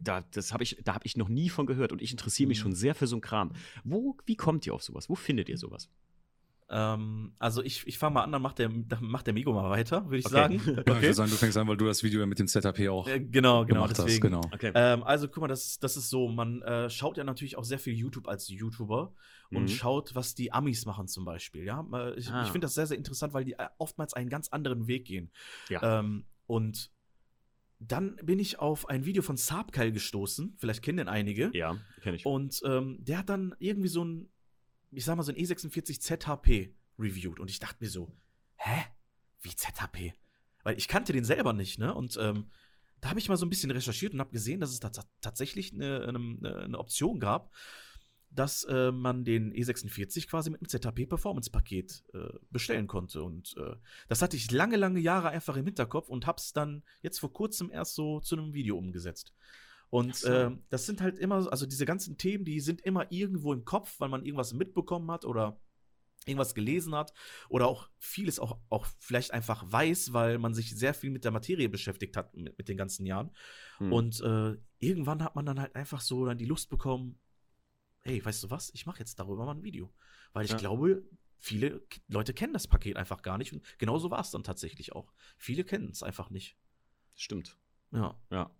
[0.00, 2.58] da, das hab ich, da habe ich noch nie von gehört und ich interessiere mich
[2.58, 2.62] mhm.
[2.62, 3.52] schon sehr für so einen Kram.
[3.84, 5.08] Wo, wie kommt ihr auf sowas?
[5.08, 5.88] Wo findet ihr sowas?
[6.74, 9.68] Ähm, also ich, ich fange mal an, dann macht der, dann macht der Migo mal
[9.68, 10.34] weiter, würde ich okay.
[10.34, 10.54] sagen.
[10.54, 10.82] Okay.
[10.86, 13.06] Ja, ich würde sagen, du fängst an, weil du das Video mit dem ZAP auch
[13.06, 14.36] äh, genau, genau, gemacht deswegen.
[14.36, 14.42] hast.
[14.42, 14.54] Genau.
[14.54, 14.72] Okay.
[14.74, 17.78] Ähm, also guck mal, das, das ist so, man äh, schaut ja natürlich auch sehr
[17.78, 19.12] viel YouTube als YouTuber
[19.50, 19.56] mhm.
[19.56, 21.64] und schaut, was die Amis machen zum Beispiel.
[21.64, 22.42] Ja, äh, ich, ah.
[22.42, 25.30] ich finde das sehr, sehr interessant, weil die äh, oftmals einen ganz anderen Weg gehen.
[25.68, 26.00] Ja.
[26.00, 26.90] Ähm, und
[27.88, 30.56] dann bin ich auf ein Video von Saabkeil gestoßen.
[30.58, 31.50] Vielleicht kennen den einige.
[31.54, 32.26] Ja, kenne ich.
[32.26, 34.30] Und ähm, der hat dann irgendwie so ein,
[34.90, 37.40] ich sag mal, so ein E46 ZHP reviewed.
[37.40, 38.14] Und ich dachte mir so,
[38.56, 38.84] hä?
[39.40, 40.14] Wie ZHP?
[40.62, 41.94] Weil ich kannte den selber nicht, ne?
[41.94, 42.50] Und ähm,
[43.00, 45.72] da habe ich mal so ein bisschen recherchiert und habe gesehen, dass es da tatsächlich
[45.72, 47.52] eine, eine, eine Option gab,
[48.34, 53.54] dass äh, man den E46 quasi mit einem ZHP Performance Paket äh, bestellen konnte und
[53.58, 53.76] äh,
[54.08, 57.70] das hatte ich lange lange Jahre einfach im Hinterkopf und hab's dann jetzt vor kurzem
[57.70, 59.32] erst so zu einem Video umgesetzt.
[59.90, 60.32] Und so.
[60.32, 64.00] Ähm, das sind halt immer also diese ganzen Themen, die sind immer irgendwo im Kopf,
[64.00, 65.60] weil man irgendwas mitbekommen hat oder
[66.26, 67.12] irgendwas gelesen hat
[67.48, 71.30] oder auch vieles auch, auch vielleicht einfach weiß, weil man sich sehr viel mit der
[71.30, 73.32] Materie beschäftigt hat mit, mit den ganzen Jahren.
[73.78, 73.92] Hm.
[73.92, 77.18] Und äh, irgendwann hat man dann halt einfach so dann die Lust bekommen,
[78.02, 79.92] hey, weißt du was, ich mache jetzt darüber mal ein Video.
[80.32, 80.56] Weil ich ja.
[80.56, 81.02] glaube,
[81.38, 83.52] viele Leute kennen das Paket einfach gar nicht.
[83.52, 85.12] Und genauso war es dann tatsächlich auch.
[85.36, 86.56] Viele kennen es einfach nicht.
[87.14, 87.58] Stimmt.
[87.90, 88.20] Ja.
[88.30, 88.50] Ja.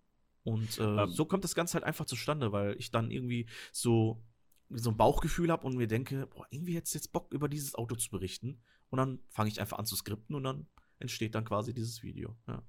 [0.44, 1.10] Und äh, ähm.
[1.10, 4.24] so kommt das Ganze halt einfach zustande, weil ich dann irgendwie so,
[4.70, 7.74] so ein Bauchgefühl habe und mir denke, boah, irgendwie hättest du jetzt Bock, über dieses
[7.74, 8.60] Auto zu berichten.
[8.90, 10.66] Und dann fange ich einfach an zu skripten und dann
[10.98, 12.36] entsteht dann quasi dieses Video.
[12.46, 12.62] Ja.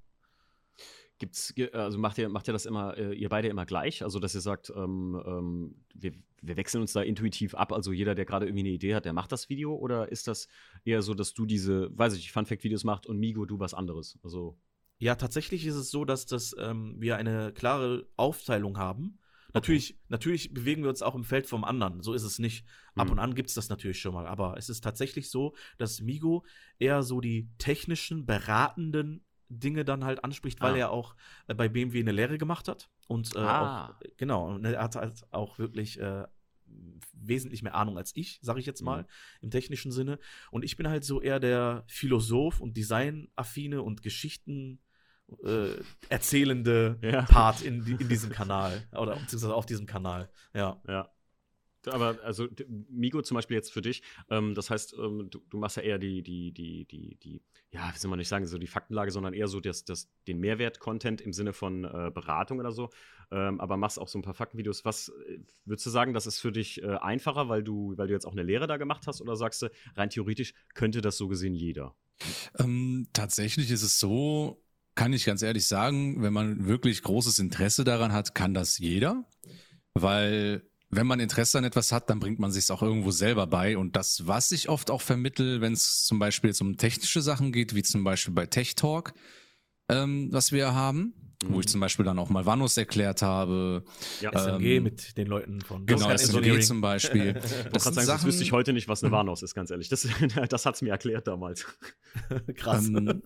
[1.20, 4.04] Gibt's, also macht ihr, macht ihr das immer, äh, ihr beide immer gleich?
[4.04, 6.12] Also, dass ihr sagt, ähm, ähm, wir,
[6.42, 9.14] wir wechseln uns da intuitiv ab, also jeder, der gerade irgendwie eine Idee hat, der
[9.14, 9.76] macht das Video?
[9.76, 10.48] Oder ist das
[10.86, 14.18] eher so, dass du diese, weiß ich, Fun-Fact-Videos macht und Migo, du was anderes?
[14.24, 14.58] Also.
[14.98, 19.20] Ja, tatsächlich ist es so, dass das, ähm, wir eine klare Aufteilung haben.
[19.54, 20.00] Natürlich, okay.
[20.10, 22.02] natürlich bewegen wir uns auch im Feld vom anderen.
[22.02, 22.66] So ist es nicht.
[22.96, 23.14] Ab mhm.
[23.14, 24.26] und an gibt es das natürlich schon mal.
[24.26, 26.44] Aber es ist tatsächlich so, dass Migo
[26.80, 29.24] eher so die technischen, beratenden
[29.60, 30.78] Dinge dann halt anspricht, weil ah.
[30.78, 31.16] er auch
[31.48, 32.90] äh, bei BMW eine Lehre gemacht hat.
[33.08, 33.88] Und äh, ah.
[33.88, 36.26] auch, genau, er hat halt auch wirklich äh,
[37.14, 39.08] wesentlich mehr Ahnung als ich, sage ich jetzt mal, mhm.
[39.42, 40.20] im technischen Sinne.
[40.52, 44.80] Und ich bin halt so eher der Philosoph und Designaffine und Geschichten
[45.44, 45.76] äh,
[46.10, 47.24] erzählende ja.
[47.24, 50.30] Part in, in diesem Kanal oder beziehungsweise auf diesem Kanal.
[50.54, 50.82] Ja.
[50.88, 51.10] Ja.
[51.88, 52.48] Aber also
[52.90, 55.98] Migo zum Beispiel jetzt für dich, ähm, das heißt, ähm, du, du, machst ja eher
[55.98, 59.34] die, die, die, die, die, ja, wie soll man nicht sagen, so die Faktenlage, sondern
[59.34, 62.90] eher so das, das, den Mehrwert-Content im Sinne von äh, Beratung oder so.
[63.32, 64.86] Ähm, aber machst auch so ein paar Faktenvideos.
[64.86, 68.14] Was äh, würdest du sagen, das ist für dich äh, einfacher, weil du, weil du
[68.14, 71.28] jetzt auch eine Lehre da gemacht hast, oder sagst du, rein theoretisch könnte das so
[71.28, 71.96] gesehen jeder?
[72.60, 74.64] Ähm, tatsächlich ist es so,
[74.96, 79.26] kann ich ganz ehrlich sagen, wenn man wirklich großes Interesse daran hat, kann das jeder.
[79.96, 80.64] Weil
[80.96, 83.78] wenn man Interesse an etwas hat, dann bringt man sich auch irgendwo selber bei.
[83.78, 87.52] Und das, was ich oft auch vermittel, wenn es zum Beispiel jetzt um technische Sachen
[87.52, 89.14] geht, wie zum Beispiel bei Tech Talk,
[89.90, 91.14] ähm, was wir haben,
[91.44, 91.54] mhm.
[91.54, 91.72] wo ich mhm.
[91.72, 93.84] zum Beispiel dann auch mal Vanus erklärt habe.
[94.22, 97.34] Ja, SMG ähm, mit den Leuten von Genau, SMG zum Beispiel.
[97.74, 99.90] das, sagen, das wüsste ich heute nicht, was eine Vanos ist, ganz ehrlich.
[99.90, 100.08] Das,
[100.50, 101.66] das hat es mir erklärt damals.
[102.56, 102.88] Krass.
[102.88, 103.22] Ähm,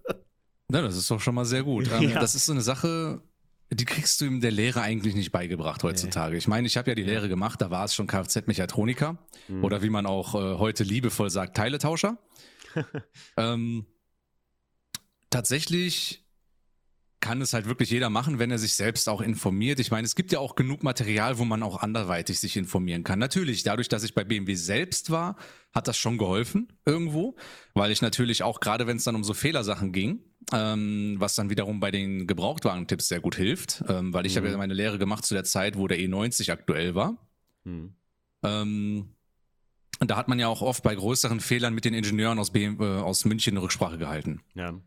[0.70, 1.90] na, das ist doch schon mal sehr gut.
[1.92, 2.20] Ähm, ja.
[2.20, 3.22] Das ist so eine Sache,
[3.70, 6.34] die kriegst du in der Lehre eigentlich nicht beigebracht heutzutage.
[6.34, 6.38] Nee.
[6.38, 9.64] Ich meine, ich habe ja die Lehre gemacht, da war es schon Kfz-Mechatroniker mhm.
[9.64, 12.18] oder wie man auch äh, heute liebevoll sagt, Teiletauscher.
[13.38, 13.86] ähm,
[15.30, 16.27] tatsächlich
[17.28, 19.82] kann es halt wirklich jeder machen, wenn er sich selbst auch informiert.
[19.82, 23.20] Ich meine, es gibt ja auch genug Material, wo man auch anderweitig sich informieren kann.
[23.20, 25.36] Natürlich, dadurch, dass ich bei BMW selbst war,
[25.74, 27.36] hat das schon geholfen irgendwo,
[27.74, 30.24] weil ich natürlich auch gerade, wenn es dann um so Fehlersachen ging,
[30.54, 34.38] ähm, was dann wiederum bei den Gebrauchtwagen-Tipps sehr gut hilft, ähm, weil ich mhm.
[34.38, 37.28] habe ja meine Lehre gemacht zu der Zeit, wo der E90 aktuell war.
[37.66, 37.94] Mhm.
[38.44, 39.10] Ähm,
[40.00, 43.02] da hat man ja auch oft bei größeren Fehlern mit den Ingenieuren aus, BMW, äh,
[43.02, 44.40] aus München eine Rücksprache gehalten.
[44.56, 44.80] Ja.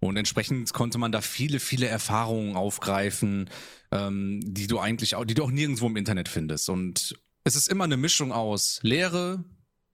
[0.00, 3.50] Und entsprechend konnte man da viele, viele Erfahrungen aufgreifen,
[3.90, 6.68] ähm, die du eigentlich auch, die du auch nirgendwo im Internet findest.
[6.68, 9.44] Und es ist immer eine Mischung aus Lehre,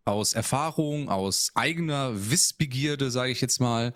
[0.04, 3.94] aus Erfahrung, aus eigener Wissbegierde, sage ich jetzt mal,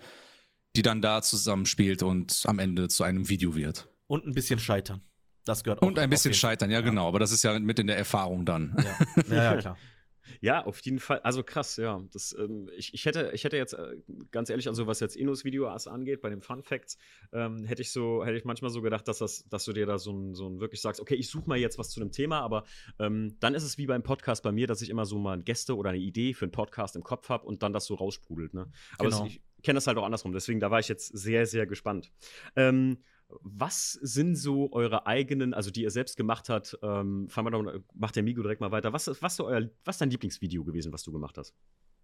[0.75, 3.87] die dann da zusammenspielt und am Ende zu einem Video wird.
[4.07, 5.01] Und ein bisschen scheitern.
[5.45, 5.87] das gehört auch.
[5.87, 7.07] Und ein bisschen scheitern, ja, genau.
[7.07, 8.75] Aber das ist ja mit in der Erfahrung dann.
[8.77, 9.77] Ja, ja, ja klar.
[10.41, 11.19] Ja, auf jeden Fall.
[11.19, 12.01] Also krass, ja.
[12.11, 13.97] Das, ähm, ich, ich, hätte, ich hätte jetzt, äh,
[14.31, 16.97] ganz ehrlich, also was jetzt Inos Video angeht, bei den Fun Facts,
[17.31, 19.97] ähm, hätte ich so, hätte ich manchmal so gedacht, dass das, dass du dir da
[19.97, 22.41] so ein, so ein wirklich sagst, okay, ich suche mal jetzt was zu einem Thema,
[22.41, 22.63] aber
[22.99, 25.75] ähm, dann ist es wie beim Podcast bei mir, dass ich immer so mal Gäste
[25.75, 28.53] oder eine Idee für einen Podcast im Kopf habe und dann das so raussprudelt.
[28.53, 28.71] Ne?
[28.97, 29.25] Aber genau.
[29.25, 32.11] es, ich kenne das halt auch andersrum, deswegen da war ich jetzt sehr, sehr gespannt.
[32.55, 32.99] Ähm,
[33.41, 36.77] was sind so eure eigenen, also die ihr selbst gemacht habt?
[36.81, 38.93] Ähm, fangen wir doch, macht der Migo direkt mal weiter.
[38.93, 41.53] Was, was, so euer, was ist dein Lieblingsvideo gewesen, was du gemacht hast?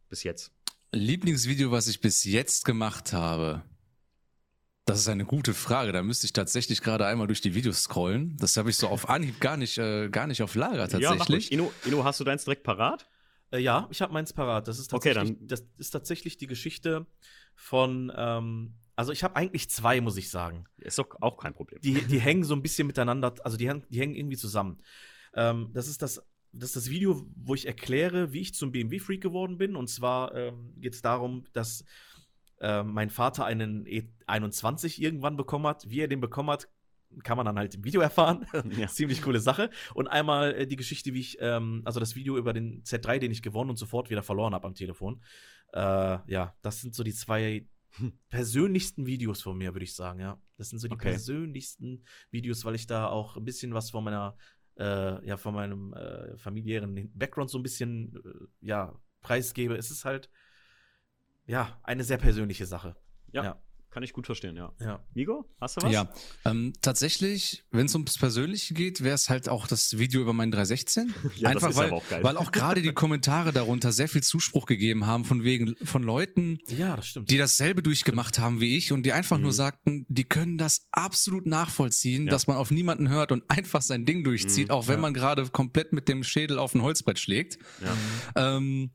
[0.09, 0.53] Bis jetzt.
[0.91, 3.63] Lieblingsvideo, was ich bis jetzt gemacht habe.
[4.85, 5.91] Das ist eine gute Frage.
[5.91, 8.37] Da müsste ich tatsächlich gerade einmal durch die Videos scrollen.
[8.37, 11.49] Das habe ich so auf Anhieb gar nicht, äh, gar nicht auf Lager tatsächlich.
[11.49, 13.09] Ja, Inno, Inno, hast du deins direkt parat?
[13.51, 14.67] Äh, ja, ich habe meins parat.
[14.67, 17.07] Das ist tatsächlich, okay, das ist tatsächlich die Geschichte
[17.55, 20.65] von ähm, also ich habe eigentlich zwei, muss ich sagen.
[20.77, 21.81] Ist doch auch kein Problem.
[21.81, 24.81] Die, die hängen so ein bisschen miteinander, also die, die hängen irgendwie zusammen.
[25.33, 26.23] Ähm, das ist das,
[26.53, 29.75] das ist das Video, wo ich erkläre, wie ich zum BMW-Freak geworden bin.
[29.75, 31.83] Und zwar ähm, geht es darum, dass
[32.61, 35.89] äh, mein Vater einen E21 irgendwann bekommen hat.
[35.89, 36.69] Wie er den bekommen hat,
[37.23, 38.45] kann man dann halt im Video erfahren.
[38.77, 38.87] Ja.
[38.87, 39.69] Ziemlich coole Sache.
[39.93, 43.31] Und einmal äh, die Geschichte, wie ich, ähm, also das Video über den Z3, den
[43.31, 45.21] ich gewonnen und sofort wieder verloren habe am Telefon.
[45.73, 45.79] Äh,
[46.27, 47.67] ja, das sind so die zwei
[48.29, 50.41] persönlichsten Videos von mir, würde ich sagen, ja.
[50.57, 51.11] Das sind so die okay.
[51.11, 54.37] persönlichsten Videos, weil ich da auch ein bisschen was von meiner,
[54.77, 59.75] äh, ja, von meinem äh, familiären Background so ein bisschen, äh, ja, preisgebe.
[59.75, 60.29] Es ist halt,
[61.45, 62.95] ja, eine sehr persönliche Sache.
[63.31, 63.43] Ja.
[63.43, 63.61] ja.
[63.95, 64.73] Kann ich gut verstehen, ja.
[64.81, 64.99] ja.
[65.13, 65.93] Migo, hast du was?
[65.93, 66.09] Ja,
[66.43, 70.51] ähm, tatsächlich, wenn es ums Persönliche geht, wäre es halt auch das Video über meinen
[70.51, 71.13] 316.
[71.37, 75.23] ja, Einfach weil, auch weil auch gerade die Kommentare darunter sehr viel Zuspruch gegeben haben
[75.23, 79.37] von wegen von Leuten, ja, das die dasselbe durchgemacht haben wie ich und die einfach
[79.37, 79.43] mhm.
[79.43, 82.31] nur sagten, die können das absolut nachvollziehen, ja.
[82.31, 84.73] dass man auf niemanden hört und einfach sein Ding durchzieht, mhm.
[84.73, 87.59] auch wenn man gerade komplett mit dem Schädel auf ein Holzbrett schlägt.
[88.35, 88.57] Ja.
[88.57, 88.91] Ähm,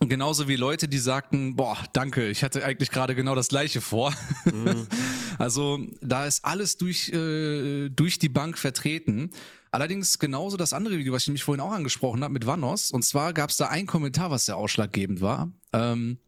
[0.00, 4.12] Genauso wie Leute, die sagten, boah, danke, ich hatte eigentlich gerade genau das gleiche vor.
[4.44, 4.86] Mhm.
[5.36, 9.30] Also da ist alles durch, äh, durch die Bank vertreten.
[9.72, 12.92] Allerdings genauso das andere Video, was ich nämlich vorhin auch angesprochen habe mit Vanos.
[12.92, 15.50] Und zwar gab es da einen Kommentar, was sehr ausschlaggebend war.
[15.72, 16.18] Ähm,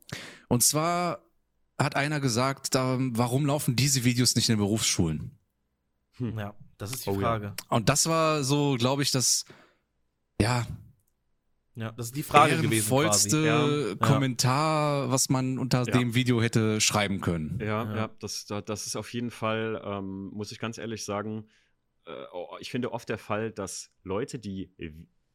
[0.49, 1.21] und zwar
[1.79, 5.39] hat einer gesagt, da, warum laufen diese Videos nicht in den Berufsschulen?
[6.17, 6.37] Hm.
[6.37, 7.47] Ja, das ist die oh, Frage.
[7.47, 7.55] Ja.
[7.69, 9.45] Und das war so, glaube ich, das,
[10.41, 10.67] ja,
[11.77, 12.89] ja, das ist die Frage gewesen.
[12.89, 13.95] Vollste ja.
[13.97, 15.99] Kommentar, was man unter ja.
[15.99, 17.59] dem Video hätte schreiben können.
[17.61, 21.47] Ja, ja, ja das, das ist auf jeden Fall, ähm, muss ich ganz ehrlich sagen,
[22.07, 24.71] äh, oh, ich finde oft der Fall, dass Leute, die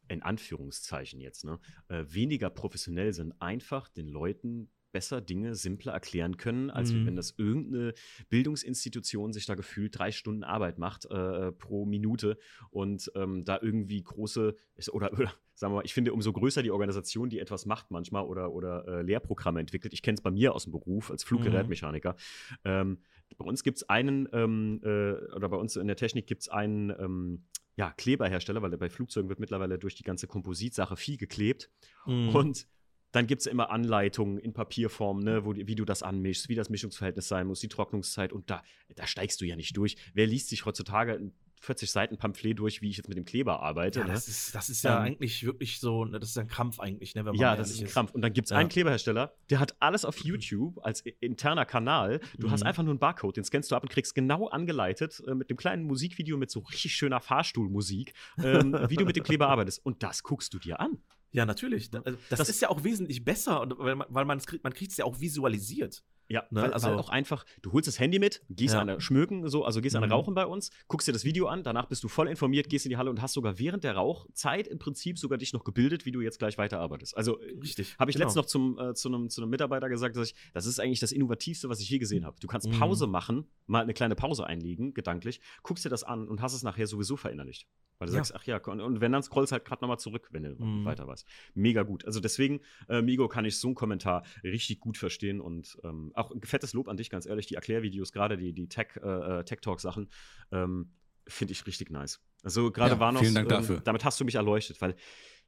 [0.07, 6.37] in Anführungszeichen jetzt, ne, äh, weniger professionell sind, einfach den Leuten besser Dinge simpler erklären
[6.37, 7.05] können, als mhm.
[7.05, 7.93] wenn das irgendeine
[8.29, 12.37] Bildungsinstitution sich da gefühlt drei Stunden Arbeit macht äh, pro Minute
[12.69, 14.55] und ähm, da irgendwie große
[14.91, 18.23] oder, oder sagen wir mal, ich finde, umso größer die Organisation, die etwas macht manchmal
[18.23, 19.93] oder, oder äh, Lehrprogramme entwickelt.
[19.93, 22.13] Ich kenne es bei mir aus dem Beruf als Fluggerätmechaniker.
[22.13, 22.57] Mhm.
[22.65, 22.97] Ähm,
[23.37, 26.49] bei uns gibt es einen, ähm, äh, oder bei uns in der Technik gibt es
[26.49, 27.43] einen, ähm,
[27.75, 31.69] ja, Kleberhersteller, weil bei Flugzeugen wird mittlerweile durch die ganze Kompositsache viel geklebt.
[32.07, 32.29] Mhm.
[32.29, 32.67] Und
[33.11, 36.71] dann gibt es immer Anleitungen in Papierform, ne, wo, wie du das anmischst, wie das
[36.71, 38.63] Mischungsverhältnis sein muss, die Trocknungszeit und da,
[38.95, 39.95] da steigst du ja nicht durch.
[40.15, 41.31] Wer liest sich heutzutage
[41.61, 43.99] 40 Seiten Pamphlet durch, wie ich jetzt mit dem Kleber arbeite.
[43.99, 44.13] Ja, ne?
[44.13, 46.79] das, ist, das ist ja ähm, eigentlich wirklich so, ne, das ist ja ein Krampf
[46.79, 48.11] eigentlich, ne, Ja, das ist ein Krampf.
[48.11, 48.57] Und dann gibt es ja.
[48.57, 52.19] einen Kleberhersteller, der hat alles auf YouTube als interner Kanal.
[52.37, 52.51] Du mhm.
[52.51, 55.49] hast einfach nur einen Barcode, den scannst du ab und kriegst genau angeleitet äh, mit
[55.49, 59.85] dem kleinen Musikvideo mit so richtig schöner Fahrstuhlmusik, ähm, wie du mit dem Kleber arbeitest.
[59.85, 60.97] Und das guckst du dir an.
[61.31, 61.89] Ja, natürlich.
[61.89, 65.05] Das, das, das, ist ja auch wesentlich besser, weil man, weil man kriegt es ja
[65.05, 66.03] auch visualisiert.
[66.31, 66.61] Ja, ne?
[66.61, 68.79] weil, also weil auch einfach, du holst das Handy mit, gehst ja.
[68.79, 70.03] eine Schmöken, so, also gehst mhm.
[70.03, 72.85] eine Rauchen bei uns, guckst dir das Video an, danach bist du voll informiert, gehst
[72.85, 76.05] in die Halle und hast sogar während der Rauchzeit im Prinzip sogar dich noch gebildet,
[76.05, 77.17] wie du jetzt gleich weiterarbeitest.
[77.17, 77.97] Also, richtig.
[77.99, 78.27] Habe ich genau.
[78.27, 81.01] letztens noch zum, äh, zu, einem, zu einem Mitarbeiter gesagt, dass ich, das ist eigentlich
[81.01, 82.37] das Innovativste, was ich je gesehen habe.
[82.39, 82.79] Du kannst mhm.
[82.79, 86.63] Pause machen, mal eine kleine Pause einlegen, gedanklich, guckst dir das an und hast es
[86.63, 87.67] nachher sowieso verinnerlicht.
[88.01, 88.23] Weil du ja.
[88.23, 90.85] sagst, ach ja, und wenn dann scrollst halt gerade nochmal zurück, wenn du mhm.
[90.85, 91.23] weiter weißt.
[91.53, 92.03] Mega gut.
[92.03, 96.31] Also deswegen, äh, Migo, kann ich so einen Kommentar richtig gut verstehen und ähm, auch
[96.31, 97.47] ein fettes Lob an dich, ganz ehrlich.
[97.47, 100.09] Die Erklärvideos, gerade die, die Tech, äh, äh Tech Talk-Sachen,
[100.51, 100.91] ähm,
[101.27, 102.21] finde ich richtig nice.
[102.43, 103.77] Also gerade ja, war noch, vielen Dank dafür.
[103.77, 104.95] Ähm, damit hast du mich erleuchtet, weil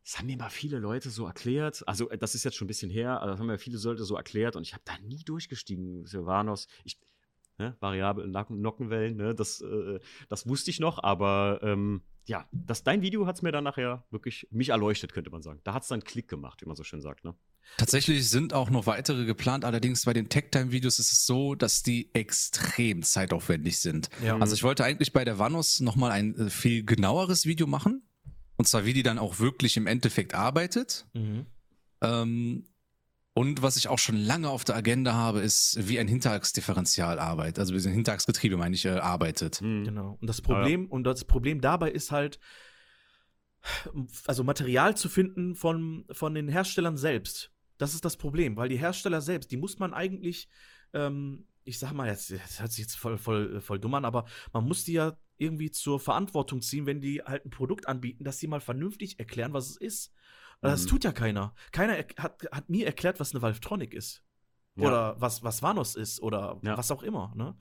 [0.03, 1.83] das haben mir mal viele Leute so erklärt.
[1.87, 4.03] Also, äh, das ist jetzt schon ein bisschen her, aber das haben mir viele Leute
[4.03, 6.67] so erklärt und ich habe da nie durchgestiegen, Silvanos.
[6.83, 6.99] Ich,
[7.57, 13.01] ne, variable Nockenwellen, ne, das, äh, das wusste ich noch, aber ähm, ja, das, dein
[13.01, 15.59] Video hat es mir dann nachher wirklich, mich erleuchtet, könnte man sagen.
[15.63, 17.25] Da hat es dann Klick gemacht, wie man so schön sagt.
[17.25, 17.35] Ne?
[17.77, 22.13] Tatsächlich sind auch noch weitere geplant, allerdings bei den Tech-Time-Videos ist es so, dass die
[22.13, 24.09] extrem zeitaufwendig sind.
[24.23, 24.37] Ja.
[24.37, 28.03] Also ich wollte eigentlich bei der Vanos nochmal ein äh, viel genaueres Video machen.
[28.55, 31.05] Und zwar, wie die dann auch wirklich im Endeffekt arbeitet.
[31.13, 31.45] Mhm.
[32.01, 32.65] Ähm,
[33.35, 37.59] und was ich auch schon lange auf der Agenda habe, ist, wie ein Hinterachsdifferential arbeitet,
[37.59, 39.61] also wie ein Hinterachsgetriebe, meine ich, äh, arbeitet.
[39.61, 39.85] Mhm.
[39.85, 40.17] Genau.
[40.21, 40.89] Und das Problem, ja.
[40.89, 42.39] und das Problem dabei ist halt,
[44.27, 47.51] also Material zu finden von, von den Herstellern selbst.
[47.77, 50.47] Das ist das Problem, weil die Hersteller selbst, die muss man eigentlich,
[50.93, 54.25] ähm, ich sag mal, jetzt, das hört sich jetzt voll, voll, voll dumm an, aber
[54.51, 58.37] man muss die ja irgendwie zur Verantwortung ziehen, wenn die halt ein Produkt anbieten, dass
[58.37, 60.13] sie mal vernünftig erklären, was es ist.
[60.69, 60.87] Das mhm.
[60.87, 61.53] tut ja keiner.
[61.71, 64.23] Keiner hat, hat mir erklärt, was eine Valvetronic ist.
[64.75, 64.87] Ja.
[64.87, 66.77] Oder was, was Vanos ist oder ja.
[66.77, 67.33] was auch immer.
[67.35, 67.55] Ne?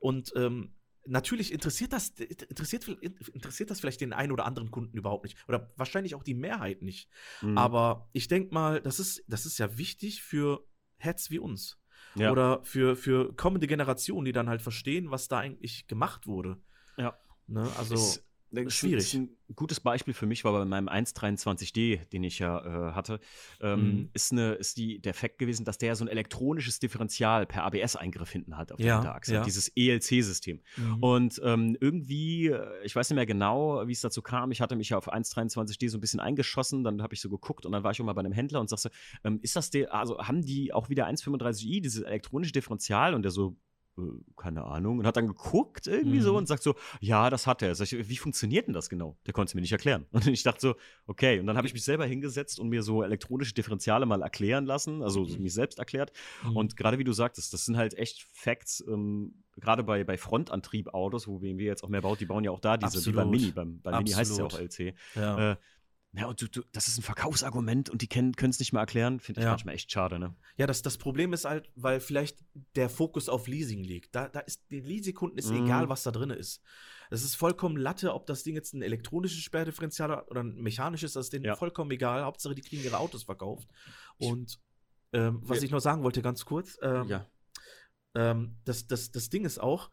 [0.00, 0.74] Und ähm,
[1.06, 5.38] natürlich interessiert das, interessiert, interessiert das vielleicht den einen oder anderen Kunden überhaupt nicht.
[5.48, 7.08] Oder wahrscheinlich auch die Mehrheit nicht.
[7.40, 7.56] Mhm.
[7.56, 10.66] Aber ich denke mal, das ist, das ist ja wichtig für
[10.98, 11.78] Heads wie uns.
[12.14, 12.32] Ja.
[12.32, 16.60] Oder für, für kommende Generationen, die dann halt verstehen, was da eigentlich gemacht wurde.
[16.96, 17.18] Ja.
[17.46, 17.68] Ne?
[17.78, 17.94] Also.
[17.94, 18.27] Ist
[18.68, 19.14] Schwierig.
[19.14, 23.20] Ein gutes Beispiel für mich war bei meinem 123D, den ich ja äh, hatte,
[23.60, 24.10] ähm, mhm.
[24.12, 28.30] ist, eine, ist die, der Fakt gewesen, dass der so ein elektronisches Differential per ABS-Eingriff
[28.30, 29.44] hinten hat auf der ja, Hinterachse, ja.
[29.44, 30.60] dieses ELC-System.
[30.76, 31.02] Mhm.
[31.02, 34.76] Und ähm, irgendwie, äh, ich weiß nicht mehr genau, wie es dazu kam, ich hatte
[34.76, 37.82] mich ja auf 123D so ein bisschen eingeschossen, dann habe ich so geguckt und dann
[37.82, 38.90] war ich auch mal bei einem Händler und sagte,
[39.24, 43.14] ähm, ist das der, also haben die auch wieder 135i, dieses elektronische Differential?
[43.14, 43.56] Und der so,
[44.36, 46.22] keine Ahnung, und hat dann geguckt irgendwie mhm.
[46.22, 47.74] so und sagt so, ja, das hat er.
[47.74, 49.16] Sag ich, wie funktioniert denn das genau?
[49.26, 50.06] Der konnte es mir nicht erklären.
[50.12, 50.74] Und ich dachte so,
[51.06, 51.40] okay.
[51.40, 55.02] Und dann habe ich mich selber hingesetzt und mir so elektronische Differentiale mal erklären lassen,
[55.02, 55.42] also mhm.
[55.42, 56.12] mich selbst erklärt.
[56.44, 56.56] Mhm.
[56.56, 61.26] Und gerade wie du sagtest, das sind halt echt Facts, ähm, gerade bei, bei Frontantrieb-Autos,
[61.28, 63.06] wo BMW jetzt auch mehr baut, die bauen ja auch da diese, Absolut.
[63.06, 64.94] wie beim Mini, beim, beim Mini heißt es ja auch LC.
[65.14, 65.52] Ja.
[65.52, 65.56] Äh,
[66.14, 69.20] ja, und du, du, das ist ein Verkaufsargument und die können es nicht mehr erklären.
[69.20, 69.50] Finde ich ja.
[69.50, 70.34] manchmal echt schade, ne?
[70.56, 72.38] Ja, das, das Problem ist halt, weil vielleicht
[72.76, 74.14] der Fokus auf Leasing liegt.
[74.14, 75.64] Da, da ist den Leasingkunden ist mm.
[75.64, 76.62] egal, was da drin ist.
[77.10, 81.12] Es ist vollkommen Latte, ob das Ding jetzt ein elektronisches Sperrdifferenzial hat oder ein mechanisches,
[81.12, 81.56] das ist denen ja.
[81.56, 82.24] vollkommen egal.
[82.24, 83.68] Hauptsache, die kriegen ihre Autos verkauft.
[84.18, 84.58] Und
[85.12, 85.64] ähm, was ja.
[85.64, 87.26] ich noch sagen wollte, ganz kurz, ähm, ja.
[88.14, 89.90] Ähm, das, das, das Ding ist auch,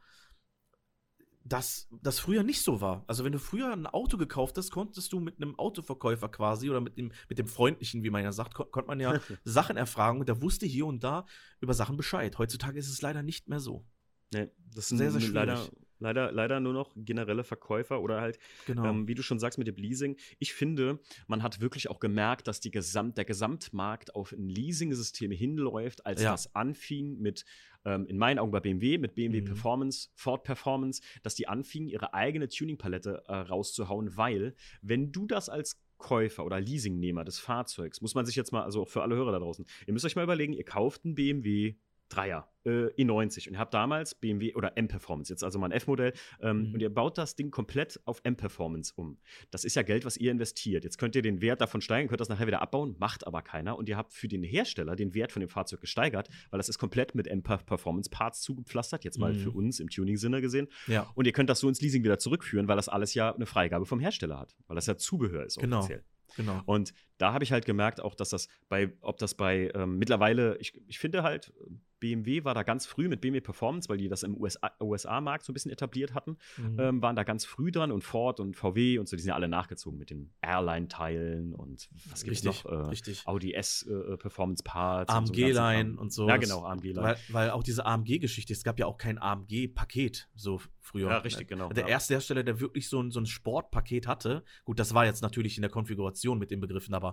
[1.47, 3.03] dass das früher nicht so war.
[3.05, 6.81] Also wenn du früher ein Auto gekauft hast, konntest du mit einem Autoverkäufer quasi oder
[6.81, 10.19] mit dem, mit dem freundlichen, wie man ja sagt, kon konnte man ja Sachen erfragen
[10.19, 11.25] und der wusste hier und da
[11.61, 12.37] über Sachen Bescheid.
[12.39, 13.85] Heutzutage ist es leider nicht mehr so.
[14.33, 15.35] Nee, das ist sehr, sehr schwierig.
[15.35, 15.69] Leider,
[15.99, 18.85] leider, leider nur noch generelle Verkäufer oder halt, genau.
[18.85, 20.17] ähm, wie du schon sagst, mit dem Leasing.
[20.39, 25.29] Ich finde, man hat wirklich auch gemerkt, dass die Gesamt, der Gesamtmarkt auf ein Leasing-System
[25.29, 26.31] hinläuft, als ja.
[26.31, 27.45] das anfing mit
[27.85, 29.45] ähm, in meinen Augen bei BMW, mit BMW mhm.
[29.45, 35.49] Performance, Ford Performance, dass die anfingen, ihre eigene Tuning-Palette äh, rauszuhauen, weil, wenn du das
[35.49, 39.15] als Käufer oder Leasingnehmer des Fahrzeugs, muss man sich jetzt mal, also auch für alle
[39.15, 41.75] Hörer da draußen, ihr müsst euch mal überlegen, ihr kauft einen BMW
[42.15, 46.13] Dreier äh, i90 und ihr habt damals BMW oder M-Performance, jetzt also mal ein F-Modell,
[46.41, 46.73] ähm, mhm.
[46.73, 49.17] und ihr baut das Ding komplett auf M-Performance um.
[49.51, 50.83] Das ist ja Geld, was ihr investiert.
[50.83, 53.77] Jetzt könnt ihr den Wert davon steigern, könnt das nachher wieder abbauen, macht aber keiner
[53.77, 56.77] und ihr habt für den Hersteller den Wert von dem Fahrzeug gesteigert, weil das ist
[56.77, 59.39] komplett mit M-Performance-Parts zugepflastert, jetzt mal mhm.
[59.39, 60.67] für uns im Tuning-Sinne gesehen.
[60.87, 61.11] Ja.
[61.15, 63.85] Und ihr könnt das so ins Leasing wieder zurückführen, weil das alles ja eine Freigabe
[63.85, 65.79] vom Hersteller hat, weil das ja Zubehör ist genau.
[65.79, 66.03] offiziell.
[66.35, 66.61] Genau.
[66.65, 70.57] Und da habe ich halt gemerkt, auch dass das bei, ob das bei ähm, mittlerweile,
[70.57, 71.53] ich, ich finde halt,
[71.99, 75.51] BMW war da ganz früh mit BMW Performance, weil die das im USA-Markt USA so
[75.51, 76.79] ein bisschen etabliert hatten, mhm.
[76.79, 79.35] ähm, waren da ganz früh dran und Ford und VW und so, die sind ja
[79.35, 82.65] alle nachgezogen mit den Airline-Teilen und was gibt es noch?
[82.65, 83.25] Äh, richtig.
[83.25, 85.11] Audi S-Performance-Parts.
[85.11, 87.01] Äh, AMG-Line und, so Ja, genau, AMG-Line.
[87.01, 91.09] Weil, weil, auch diese AMG-Geschichte, es gab ja auch kein AMG-Paket so früher.
[91.09, 91.69] Ja, richtig, genau.
[91.69, 91.89] Der ja.
[91.89, 95.57] erste Hersteller, der wirklich so ein, so ein Sportpaket hatte, gut, das war jetzt natürlich
[95.57, 97.04] in der Konfiguration mit den Begriffen, aber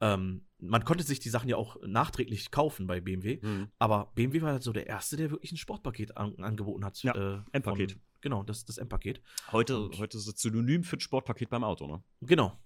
[0.00, 3.68] ähm, man konnte sich die Sachen ja auch nachträglich kaufen bei BMW, mhm.
[3.78, 7.02] aber BMW war halt so der erste, der wirklich ein Sportpaket an, angeboten hat.
[7.02, 7.98] Ja, äh, M-Paket.
[8.20, 9.20] Genau, das, das M-Paket.
[9.50, 12.02] Heute, heute ist es Synonym für ein Sportpaket beim Auto, ne?
[12.20, 12.56] Genau.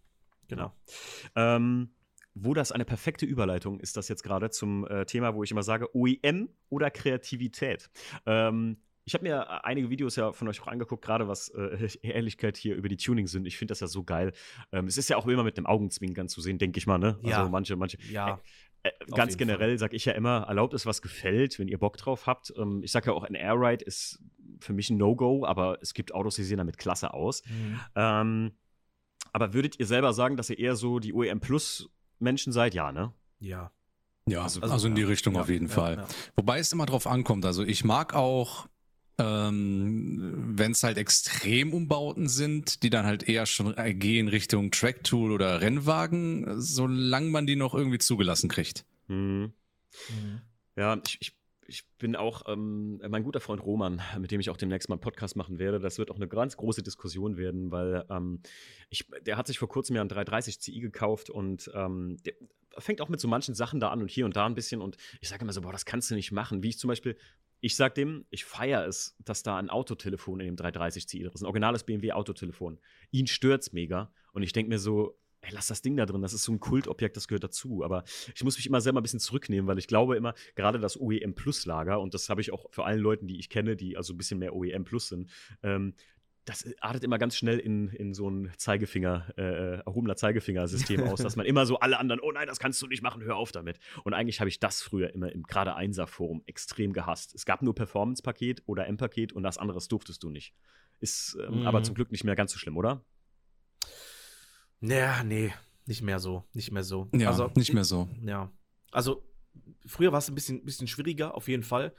[0.49, 0.72] Genau.
[1.35, 1.57] Ja.
[1.57, 1.91] Ähm,
[2.39, 5.62] wo das eine perfekte Überleitung ist, das jetzt gerade zum äh, Thema, wo ich immer
[5.62, 7.89] sage, OEM oder Kreativität.
[8.27, 11.88] Ähm, ich habe mir äh, einige Videos ja von euch auch angeguckt, gerade was äh,
[12.02, 13.46] Ehrlichkeit hier über die Tuning sind.
[13.46, 14.32] Ich finde das ja so geil.
[14.72, 17.18] Ähm, es ist ja auch immer mit einem Augenzwinkern zu sehen, denke ich mal, ne?
[17.22, 17.38] Ja.
[17.38, 17.98] Also manche, manche.
[18.11, 18.40] Ja.
[18.82, 21.96] Äh, äh, ganz generell sage ich ja immer, erlaubt es, was gefällt, wenn ihr Bock
[21.96, 22.52] drauf habt.
[22.59, 24.20] Ähm, ich sage ja auch, ein Airride ist
[24.61, 27.44] für mich ein No-Go, aber es gibt Autos, die sehen damit klasse aus.
[27.46, 27.80] Mhm.
[27.94, 28.52] Ähm,
[29.32, 31.88] aber würdet ihr selber sagen, dass ihr eher so die OEM Plus
[32.18, 32.74] Menschen seid?
[32.74, 33.12] Ja, ne?
[33.38, 33.70] Ja.
[34.28, 35.96] Ja, also, also in die Richtung ja, auf jeden ja, Fall.
[35.98, 36.09] Ja.
[36.34, 37.44] Wobei es immer drauf ankommt.
[37.44, 38.66] Also ich mag auch
[39.19, 45.61] ähm, wenn es halt Extremumbauten sind, die dann halt eher schon gehen Richtung Tracktool oder
[45.61, 48.85] Rennwagen, solange man die noch irgendwie zugelassen kriegt.
[49.09, 49.53] Mhm.
[50.09, 50.41] Mhm.
[50.77, 51.33] Ja, ich, ich
[51.69, 55.01] ich bin auch, ähm, mein guter Freund Roman, mit dem ich auch demnächst mal einen
[55.01, 58.41] Podcast machen werde, das wird auch eine ganz große Diskussion werden, weil ähm,
[58.91, 62.35] ich, der hat sich vor kurzem ja einen 330 Ci gekauft und ähm, der
[62.79, 64.97] fängt auch mit so manchen Sachen da an und hier und da ein bisschen und
[65.21, 66.62] ich sage immer so, boah, das kannst du nicht machen.
[66.62, 67.17] Wie ich zum Beispiel,
[67.61, 71.41] ich sag dem, ich feiere es, dass da ein Autotelefon in dem 330 Ci ist,
[71.41, 72.79] ein originales BMW Autotelefon.
[73.11, 76.32] Ihn stört's mega und ich denke mir so, ey, lass das Ding da drin, das
[76.32, 77.84] ist so ein Kultobjekt, das gehört dazu.
[77.84, 81.01] Aber ich muss mich immer selber ein bisschen zurücknehmen, weil ich glaube immer, gerade das
[81.01, 83.97] OEM Plus Lager, und das habe ich auch für allen Leuten, die ich kenne, die
[83.97, 85.30] also ein bisschen mehr OEM Plus sind,
[85.62, 85.94] ähm,
[86.47, 91.34] das artet immer ganz schnell in, in so ein Zeigefinger, äh, erhobener Zeigefingersystem aus, dass
[91.34, 93.80] man immer so alle anderen, oh nein, das kannst du nicht machen, hör auf damit.
[94.05, 97.34] Und eigentlich habe ich das früher immer im gerade Einser-Forum extrem gehasst.
[97.34, 100.55] Es gab nur Performance-Paket oder M-Paket und das andere durftest du nicht.
[101.01, 101.66] Ist ähm, mhm.
[101.66, 103.05] aber zum Glück nicht mehr ganz so schlimm, oder?
[104.81, 105.53] Naja, nee,
[105.87, 106.45] nicht mehr so.
[106.53, 107.09] Nicht mehr so.
[107.12, 108.09] Ja, also, nicht mehr so.
[108.22, 108.51] Ja.
[108.91, 109.24] Also,
[109.87, 111.95] früher war es ein bisschen, bisschen schwieriger, auf jeden Fall.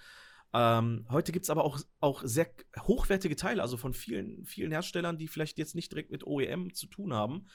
[0.54, 2.50] Ähm, heute gibt es aber auch, auch sehr
[2.80, 6.88] hochwertige Teile, also von vielen, vielen Herstellern, die vielleicht jetzt nicht direkt mit OEM zu
[6.88, 7.48] tun haben,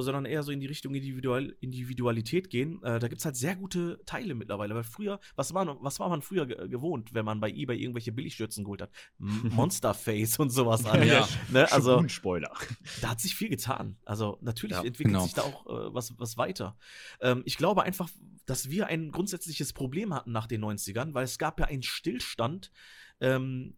[0.00, 2.82] sondern eher so in die Richtung Individual Individualität gehen.
[2.82, 4.74] Äh, da gibt es halt sehr gute Teile mittlerweile.
[4.74, 8.64] Weil früher, was war, was war man früher gewohnt, wenn man bei eBay irgendwelche Billigstürzen
[8.64, 8.90] geholt hat?
[9.18, 11.06] Monsterface und sowas an.
[11.06, 11.70] Ja, ne?
[11.72, 12.52] also Spoiler.
[13.00, 13.96] Da hat sich viel getan.
[14.04, 15.24] Also natürlich ja, entwickelt genau.
[15.24, 16.76] sich da auch äh, was, was weiter.
[17.20, 18.08] Ähm, ich glaube einfach,
[18.46, 22.70] dass wir ein grundsätzliches Problem hatten nach den 90ern, weil es gab ja einen Stillstand
[23.20, 23.76] ähm,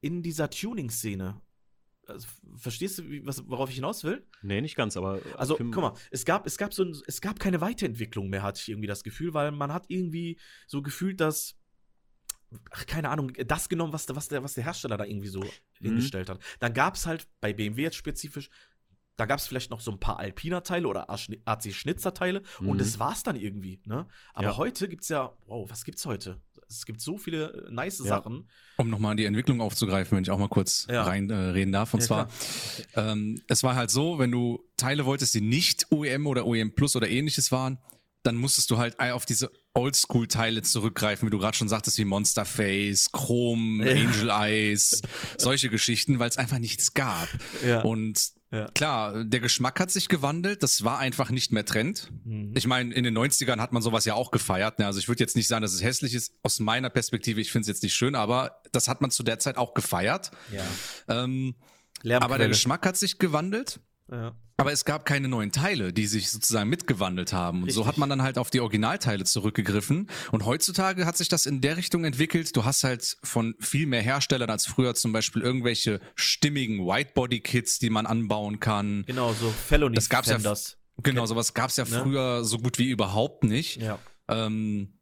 [0.00, 1.40] in dieser Tuning-Szene.
[2.06, 4.26] Also, verstehst du, wie, was, worauf ich hinaus will?
[4.42, 5.20] Nee, nicht ganz, aber.
[5.36, 8.60] Also, guck mal, es gab, es gab so ein, es gab keine Weiterentwicklung mehr, hatte
[8.60, 11.56] ich irgendwie das Gefühl, weil man hat irgendwie so gefühlt, dass.
[12.70, 15.48] Ach, keine Ahnung, das genommen, was, was, der, was der Hersteller da irgendwie so mhm.
[15.80, 16.40] hingestellt hat.
[16.60, 18.48] Dann gab es halt bei BMW jetzt spezifisch
[19.16, 22.68] da gab es vielleicht noch so ein paar Alpina-Teile oder AC-Schnitzer-Teile mhm.
[22.68, 23.80] und das war's dann irgendwie.
[23.84, 24.06] Ne?
[24.32, 24.56] Aber ja.
[24.56, 26.40] heute gibt's ja, wow, was gibt's heute?
[26.68, 28.06] Es gibt so viele äh, nice ja.
[28.06, 28.48] Sachen.
[28.76, 31.02] Um nochmal die Entwicklung aufzugreifen, wenn ich auch mal kurz ja.
[31.02, 31.94] reinreden äh, darf.
[31.94, 32.28] Und zwar,
[32.96, 36.96] ähm, es war halt so, wenn du Teile wolltest, die nicht OEM oder OEM Plus
[36.96, 37.78] oder ähnliches waren,
[38.24, 42.46] dann musstest du halt auf diese Oldschool-Teile zurückgreifen, wie du gerade schon sagtest, wie Monster
[42.46, 43.92] Face, Chrome, ja.
[43.92, 45.02] Angel Eyes,
[45.36, 47.28] solche Geschichten, weil es einfach nichts gab.
[47.64, 47.82] Ja.
[47.82, 48.66] Und ja.
[48.74, 52.12] Klar, der Geschmack hat sich gewandelt, das war einfach nicht mehr Trend.
[52.24, 52.54] Mhm.
[52.56, 54.78] Ich meine, in den 90ern hat man sowas ja auch gefeiert.
[54.78, 54.86] Ne?
[54.86, 56.34] Also ich würde jetzt nicht sagen, dass es hässlich ist.
[56.44, 59.40] Aus meiner Perspektive, ich finde es jetzt nicht schön, aber das hat man zu der
[59.40, 60.30] Zeit auch gefeiert.
[60.52, 60.64] Ja.
[61.08, 61.56] Ähm,
[62.20, 63.80] aber der Geschmack hat sich gewandelt.
[64.08, 64.36] Ja.
[64.56, 67.58] Aber es gab keine neuen Teile, die sich sozusagen mitgewandelt haben.
[67.58, 67.82] Und Richtig.
[67.82, 70.08] so hat man dann halt auf die Originalteile zurückgegriffen.
[70.30, 72.54] Und heutzutage hat sich das in der Richtung entwickelt.
[72.54, 77.90] Du hast halt von viel mehr Herstellern als früher zum Beispiel irgendwelche stimmigen Whitebody-Kits, die
[77.90, 79.04] man anbauen kann.
[79.06, 80.38] Genau, so Felony das gab's ja,
[81.02, 82.00] Genau, sowas gab's ja ne?
[82.02, 83.80] früher so gut wie überhaupt nicht.
[83.80, 83.98] Ja.
[84.28, 85.00] Ähm,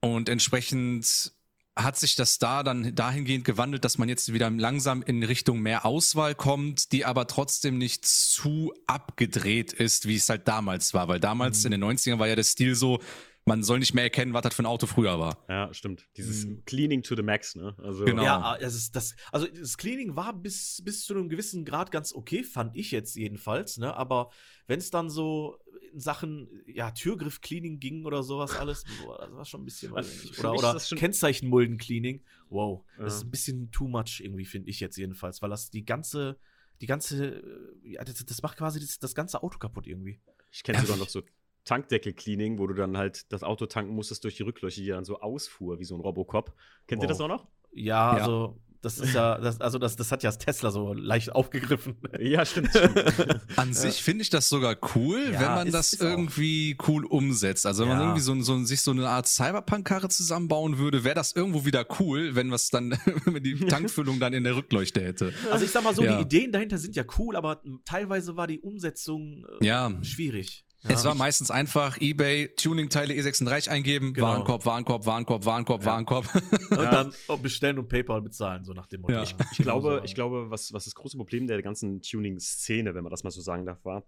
[0.00, 1.32] und entsprechend
[1.76, 5.84] hat sich das da dann dahingehend gewandelt, dass man jetzt wieder langsam in Richtung mehr
[5.84, 11.08] Auswahl kommt, die aber trotzdem nicht zu abgedreht ist, wie es halt damals war.
[11.08, 11.72] Weil damals mhm.
[11.72, 13.00] in den 90ern war ja der Stil so,
[13.46, 15.44] man soll nicht mehr erkennen, was das für ein Auto früher war.
[15.48, 16.06] Ja, stimmt.
[16.16, 16.64] Dieses mhm.
[16.64, 17.74] Cleaning to the max, ne?
[17.82, 18.22] Also genau.
[18.22, 22.14] Ja, das ist das, also das Cleaning war bis, bis zu einem gewissen Grad ganz
[22.14, 23.94] okay, fand ich jetzt jedenfalls, ne?
[23.94, 24.30] Aber
[24.66, 25.58] wenn es dann so
[25.98, 30.78] Sachen ja, Türgriff-Cleaning ging oder sowas alles, boah, das war schon ein bisschen oder, oder
[30.78, 32.22] Kennzeichenmulden-Cleaning.
[32.48, 33.04] Wow, ja.
[33.04, 36.38] das ist ein bisschen too much irgendwie, finde ich jetzt jedenfalls, weil das die ganze,
[36.80, 37.42] die ganze,
[37.82, 40.20] ja, das, das macht quasi das, das, ganze Auto kaputt irgendwie.
[40.50, 41.22] Ich kenne sogar noch so
[41.64, 45.20] Tankdeckel-Cleaning, wo du dann halt das Auto tanken musstest durch die Rücklöcher, die dann so
[45.20, 46.54] ausfuhr, wie so ein Robocop.
[46.86, 47.04] Kennt wow.
[47.04, 47.48] ihr das auch noch?
[47.72, 50.92] Ja, ja, also das ist ja, das, also das, das hat ja das Tesla so
[50.92, 51.96] leicht aufgegriffen.
[52.20, 52.70] Ja, stimmt.
[52.70, 53.04] stimmt.
[53.56, 56.88] An sich finde ich das sogar cool, ja, wenn man ist, das ist irgendwie auch.
[56.88, 57.66] cool umsetzt.
[57.66, 57.96] Also wenn ja.
[57.96, 61.86] man irgendwie so, so, sich so eine Art Cyberpunk-Karre zusammenbauen würde, wäre das irgendwo wieder
[61.98, 62.90] cool, wenn was dann,
[63.24, 65.32] wenn die Tankfüllung dann in der Rückleuchte hätte.
[65.50, 68.60] Also ich sag mal so, die Ideen dahinter sind ja cool, aber teilweise war die
[68.60, 70.64] Umsetzung äh, schwierig.
[70.84, 74.28] Ja, es war meistens einfach eBay Tuning-Teile E36 eingeben, genau.
[74.28, 75.86] Warenkorb, Warenkorb, Warenkorb, Warenkorb, ja.
[75.86, 76.34] Warenkorb.
[76.70, 79.14] Und dann bestellen und PayPal bezahlen, so nach dem Motto.
[79.14, 79.22] Ja.
[79.22, 83.10] Ich, ich, glaube, ich glaube, was, was das große Problem der ganzen Tuning-Szene, wenn man
[83.10, 84.04] das mal so sagen darf, war,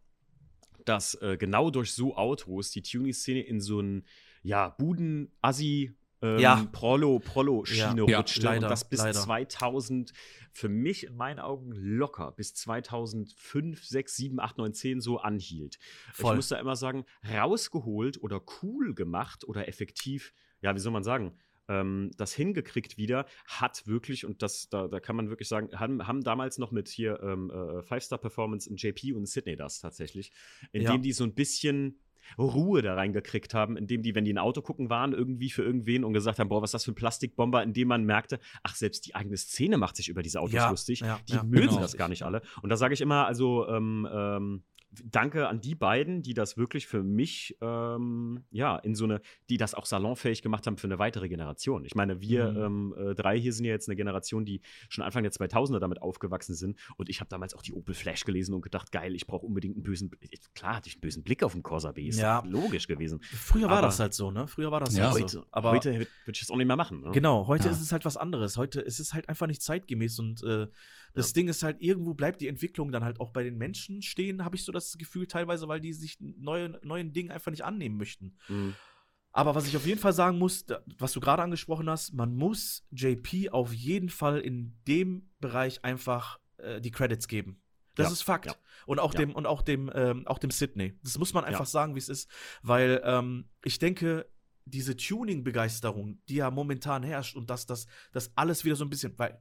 [0.85, 4.05] dass äh, genau durch so Autos die Tuning-Szene in so ein
[4.43, 6.67] ja, Buden-Assi ähm, ja.
[6.73, 8.19] Prolo, Prolo-Schiene ja.
[8.19, 9.21] rutschte ja, leider, und das bis leider.
[9.21, 10.13] 2000,
[10.53, 15.79] für mich in meinen Augen locker, bis 2005, 6, 7, 8, 9, 10 so anhielt.
[16.13, 16.33] Voll.
[16.33, 21.05] Ich muss da immer sagen, rausgeholt oder cool gemacht oder effektiv, ja, wie soll man
[21.05, 21.37] sagen,
[21.69, 26.07] ähm, das hingekriegt wieder, hat wirklich, und das, da, da kann man wirklich sagen, haben,
[26.07, 30.33] haben damals noch mit hier ähm, äh, Five-Star-Performance in JP und Sydney das tatsächlich,
[30.73, 30.99] indem ja.
[30.99, 31.99] die so ein bisschen
[32.39, 36.05] Ruhe da reingekriegt haben, indem die, wenn die ein Auto gucken waren, irgendwie für irgendwen
[36.05, 39.07] und gesagt haben, boah, was ist das für ein Plastikbomber, indem man merkte, ach, selbst
[39.07, 41.01] die eigene Szene macht sich über diese Autos ja, lustig.
[41.01, 41.81] Ja, die mögen genau.
[41.81, 42.43] das gar nicht alle.
[42.63, 44.63] Und da sage ich immer, also ähm, ähm,
[45.05, 49.21] danke an die beiden, die das wirklich für mich, ähm, ja, in so eine,
[49.51, 51.85] die das auch salonfähig gemacht haben für eine weitere Generation.
[51.85, 52.95] Ich meine, wir mhm.
[52.97, 56.03] ähm, äh, drei hier sind ja jetzt eine Generation, die schon Anfang der 2000er damit
[56.03, 56.79] aufgewachsen sind.
[56.97, 59.77] Und ich habe damals auch die Opel Flash gelesen und gedacht, geil, ich brauche unbedingt
[59.77, 60.11] einen bösen,
[60.55, 62.43] klar hatte ich einen bösen Blick auf den Corsa B, ist ja.
[62.47, 63.21] logisch gewesen.
[63.23, 64.47] Früher war Aber, das halt so, ne?
[64.49, 65.05] Früher war das ja.
[65.05, 65.45] halt heute, so.
[65.51, 67.03] Aber heute würde ich das auch nicht mehr machen.
[67.03, 67.11] Ne?
[67.13, 67.71] Genau, heute ja.
[67.71, 68.57] ist es halt was anderes.
[68.57, 70.67] Heute ist es halt einfach nicht zeitgemäß und äh,
[71.17, 71.35] das ja.
[71.35, 74.55] Ding ist halt, irgendwo bleibt die Entwicklung dann halt auch bei den Menschen stehen, habe
[74.55, 78.37] ich so das Gefühl teilweise, weil die sich neue, neuen Dingen einfach nicht annehmen möchten.
[78.49, 78.75] Mhm.
[79.33, 80.67] Aber was ich auf jeden Fall sagen muss,
[80.99, 86.39] was du gerade angesprochen hast, man muss JP auf jeden Fall in dem Bereich einfach
[86.59, 87.63] äh, die Credits geben.
[87.95, 88.47] Das ja, ist Fakt.
[88.47, 88.55] Ja.
[88.85, 89.21] Und auch ja.
[89.21, 90.99] dem, und auch dem, ähm, auch dem Sydney.
[91.03, 92.31] Das muss man einfach sagen, wie es ist.
[92.63, 94.27] Weil ähm, ich denke,
[94.67, 99.19] diese Tuning-Begeisterung, die ja momentan herrscht und dass das, das alles wieder so ein bisschen,
[99.19, 99.41] weil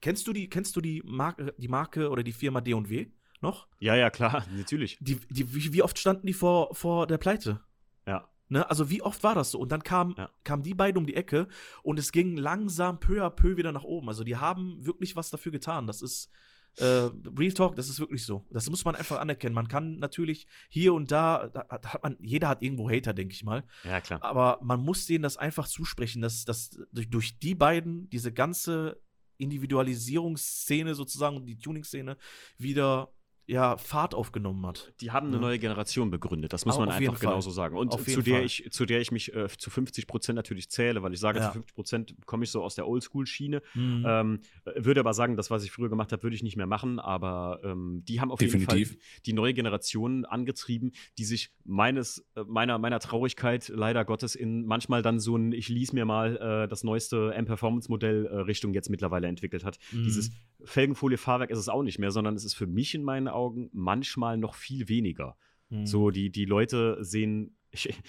[0.00, 3.06] Kennst du die, kennst du die Marke, die Marke oder die Firma D&W
[3.40, 3.66] noch?
[3.78, 4.98] Ja, ja, klar, natürlich.
[5.00, 7.60] Die, die, wie, wie oft standen die vor, vor der Pleite?
[8.06, 8.28] Ja.
[8.48, 8.68] Ne?
[8.68, 9.58] Also wie oft war das so?
[9.58, 10.30] Und dann kam, ja.
[10.44, 11.48] kamen die beiden um die Ecke
[11.82, 14.08] und es ging langsam peu à peu wieder nach oben.
[14.08, 15.86] Also die haben wirklich was dafür getan.
[15.86, 16.30] Das ist
[16.78, 18.46] äh, Real Talk, das ist wirklich so.
[18.50, 19.54] Das muss man einfach anerkennen.
[19.54, 23.44] Man kann natürlich hier und da, da hat man, jeder hat irgendwo Hater, denke ich
[23.44, 23.64] mal.
[23.84, 24.22] Ja, klar.
[24.22, 29.00] Aber man muss denen das einfach zusprechen, dass, dass durch, durch die beiden diese ganze
[29.38, 32.16] Individualisierungsszene sozusagen und die Tuning-Szene
[32.58, 33.12] wieder
[33.46, 34.92] ja, Fahrt aufgenommen hat.
[35.00, 35.42] Die haben eine ja.
[35.42, 37.76] neue Generation begründet, das muss man einfach genauso sagen.
[37.76, 41.12] Und zu der, ich, zu der ich mich äh, zu 50 Prozent natürlich zähle, weil
[41.12, 41.46] ich sage, ja.
[41.46, 43.62] zu 50 Prozent komme ich so aus der Oldschool-Schiene.
[43.74, 44.04] Mhm.
[44.06, 44.40] Ähm,
[44.74, 46.98] würde aber sagen, das, was ich früher gemacht habe, würde ich nicht mehr machen.
[46.98, 48.76] Aber ähm, die haben auf Definitiv.
[48.76, 54.34] jeden Fall die neue Generation angetrieben, die sich meines, äh, meiner, meiner Traurigkeit leider Gottes
[54.34, 58.74] in manchmal dann so ein, ich ließ mir mal äh, das neueste M-Performance-Modell äh, Richtung
[58.74, 59.78] jetzt mittlerweile entwickelt hat.
[59.92, 60.04] Mhm.
[60.04, 60.32] Dieses
[60.64, 64.36] Felgenfolie-Fahrwerk ist es auch nicht mehr, sondern es ist für mich in meinen Augen manchmal
[64.36, 65.36] noch viel weniger.
[65.68, 65.86] Mhm.
[65.86, 67.56] So, die, die Leute sehen.
[67.70, 67.88] Ich,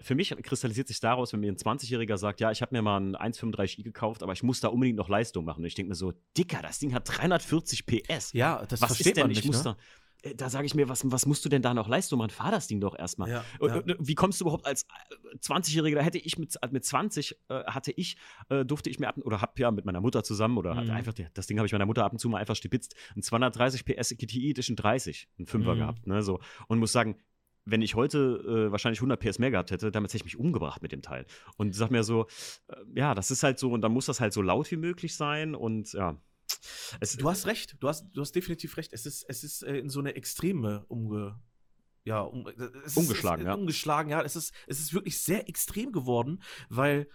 [0.00, 2.98] für mich kristallisiert sich daraus, wenn mir ein 20-Jähriger sagt, ja, ich habe mir mal
[2.98, 5.60] ein 1,35i gekauft, aber ich muss da unbedingt noch Leistung machen.
[5.60, 8.32] Und ich denke mir so, Dicker, das Ding hat 340 PS.
[8.32, 9.22] Ja, das Was versteht ist denn?
[9.22, 9.76] man nicht, ich muss ne?
[9.76, 9.76] da,
[10.36, 12.16] da sage ich mir, was, was musst du denn da noch leisten?
[12.16, 13.28] Man, fahr das Ding doch erstmal.
[13.28, 13.82] Ja, ja.
[13.98, 14.86] Wie kommst du überhaupt als
[15.40, 18.16] 20-Jähriger, da hätte ich mit, mit 20, äh, hatte ich,
[18.48, 20.90] äh, durfte ich mir ab, oder hab ja mit meiner Mutter zusammen, oder mhm.
[20.90, 23.84] einfach, das Ding habe ich meiner Mutter ab und zu mal einfach stibitzt, ein 230
[23.84, 25.78] PS GTI Edition 30, ein Fünfer mhm.
[25.78, 26.40] gehabt, ne, so.
[26.68, 27.16] Und muss sagen,
[27.64, 30.82] wenn ich heute äh, wahrscheinlich 100 PS mehr gehabt hätte, damit hätte ich mich umgebracht
[30.82, 31.26] mit dem Teil.
[31.56, 32.26] Und sag mir so,
[32.68, 35.16] äh, ja, das ist halt so, und dann muss das halt so laut wie möglich
[35.16, 36.16] sein und ja,
[37.00, 38.92] es, du hast recht, du hast, du hast definitiv recht.
[38.92, 41.40] Es ist, es ist äh, in so eine Extreme umge,
[42.04, 42.46] ja, um,
[42.94, 43.54] umgeschlagen, ist, äh, ja.
[43.54, 44.22] Umgeschlagen, ja.
[44.22, 47.08] Es ist, es ist wirklich sehr extrem geworden, weil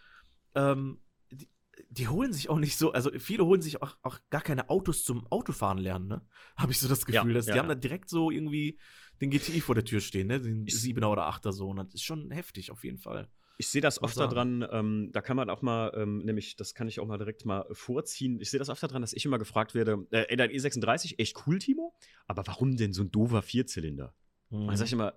[0.56, 1.50] ähm, die,
[1.90, 5.04] die, holen sich auch nicht so, also viele holen sich auch, auch gar keine Autos
[5.04, 6.26] zum Autofahren lernen, ne?
[6.58, 8.80] Habe ich so das Gefühl, ja, dass die ja, haben da direkt so irgendwie
[9.22, 10.40] den GTI vor der Tür stehen, ne?
[10.40, 11.70] Den 7er oder 8er so.
[11.70, 13.30] Und das ist schon heftig auf jeden Fall.
[13.60, 16.88] Ich sehe das oft daran, ähm, da kann man auch mal, ähm, nämlich, das kann
[16.88, 18.40] ich auch mal direkt mal vorziehen.
[18.40, 21.58] Ich sehe das oft daran, dass ich immer gefragt werde, äh, dein E36, echt cool,
[21.58, 21.96] Timo,
[22.28, 24.14] aber warum denn so ein doofer Vierzylinder?
[24.52, 24.76] Mhm.
[24.76, 25.14] Sage ich immer, äh,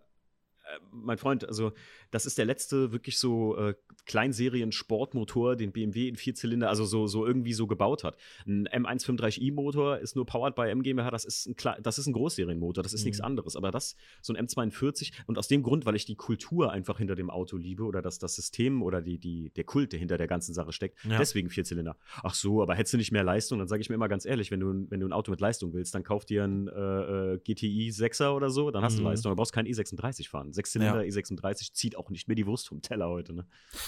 [0.92, 1.72] mein Freund, also
[2.10, 3.74] das ist der letzte wirklich so äh,
[4.06, 8.16] Kleinserien-Sportmotor, den BMW in Vierzylinder, also so, so irgendwie so gebaut hat.
[8.46, 12.92] Ein M135i-Motor ist nur powered by MGMH, das ist ein, das ist ein Großserienmotor, das
[12.92, 13.06] ist mhm.
[13.06, 13.56] nichts anderes.
[13.56, 17.14] Aber das, so ein M42, und aus dem Grund, weil ich die Kultur einfach hinter
[17.14, 20.26] dem Auto liebe oder das, das System oder die, die, der Kult, der hinter der
[20.26, 21.18] ganzen Sache steckt, ja.
[21.18, 21.96] deswegen Vierzylinder.
[22.22, 24.50] Ach so, aber hättest du nicht mehr Leistung, dann sage ich mir immer ganz ehrlich,
[24.50, 27.38] wenn du, wenn du ein Auto mit Leistung willst, dann kauf dir ein äh, äh
[27.38, 28.98] GTI 6er oder so, dann hast mhm.
[28.98, 30.52] du Leistung, du brauchst kein E36 fahren.
[30.60, 31.10] Sechszylinder ja.
[31.10, 33.46] E36 zieht auch nicht mehr die Wurst vom Teller heute, ne?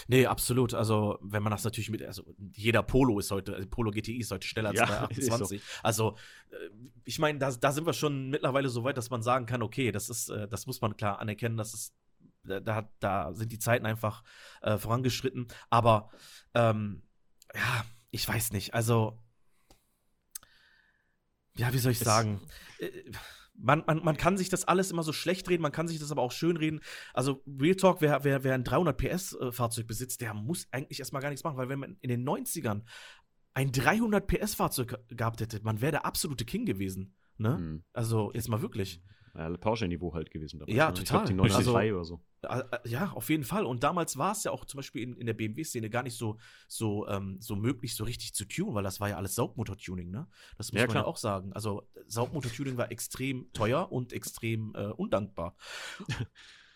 [0.08, 0.74] Nee, absolut.
[0.74, 4.30] Also, wenn man das natürlich mit, also jeder Polo ist heute, also Polo GTI ist
[4.30, 5.62] heute schneller als ja, 228.
[5.62, 5.80] So.
[5.82, 6.16] Also,
[6.50, 6.56] äh,
[7.04, 9.92] ich meine, da, da sind wir schon mittlerweile so weit, dass man sagen kann, okay,
[9.92, 11.94] das ist, äh, das muss man klar anerkennen, das ist
[12.44, 14.24] da, da sind die Zeiten einfach
[14.62, 15.46] äh, vorangeschritten.
[15.70, 16.10] Aber
[16.54, 17.02] ähm,
[17.54, 18.74] ja, ich weiß nicht.
[18.74, 19.22] Also,
[21.54, 22.40] ja, wie soll ich es sagen?
[22.78, 22.90] Äh,
[23.62, 26.10] man, man, man kann sich das alles immer so schlecht reden, man kann sich das
[26.10, 26.80] aber auch schön reden.
[27.14, 31.30] Also, Real Talk, wer, wer, wer ein 300 PS-Fahrzeug besitzt, der muss eigentlich erstmal gar
[31.30, 32.82] nichts machen, weil wenn man in den 90ern
[33.54, 37.14] ein 300 PS-Fahrzeug gehabt hätte, man wäre der absolute King gewesen.
[37.38, 37.58] Ne?
[37.58, 37.84] Mhm.
[37.92, 39.02] Also, jetzt mal wirklich.
[39.34, 40.58] Ja, Porsche-Niveau halt gewesen.
[40.58, 40.94] Damals, ja, ne?
[40.94, 41.24] total.
[41.24, 42.88] Ich glaub, die 993 also, oder so.
[42.90, 43.64] Ja, auf jeden Fall.
[43.64, 46.38] Und damals war es ja auch zum Beispiel in, in der BMW-Szene gar nicht so,
[46.68, 50.28] so, ähm, so möglich, so richtig zu tunen, weil das war ja alles Saugmotor-Tuning, ne?
[50.58, 51.52] Das muss ja, man ja auch sagen.
[51.54, 55.56] Also Saugmotor-Tuning war extrem teuer und extrem äh, undankbar.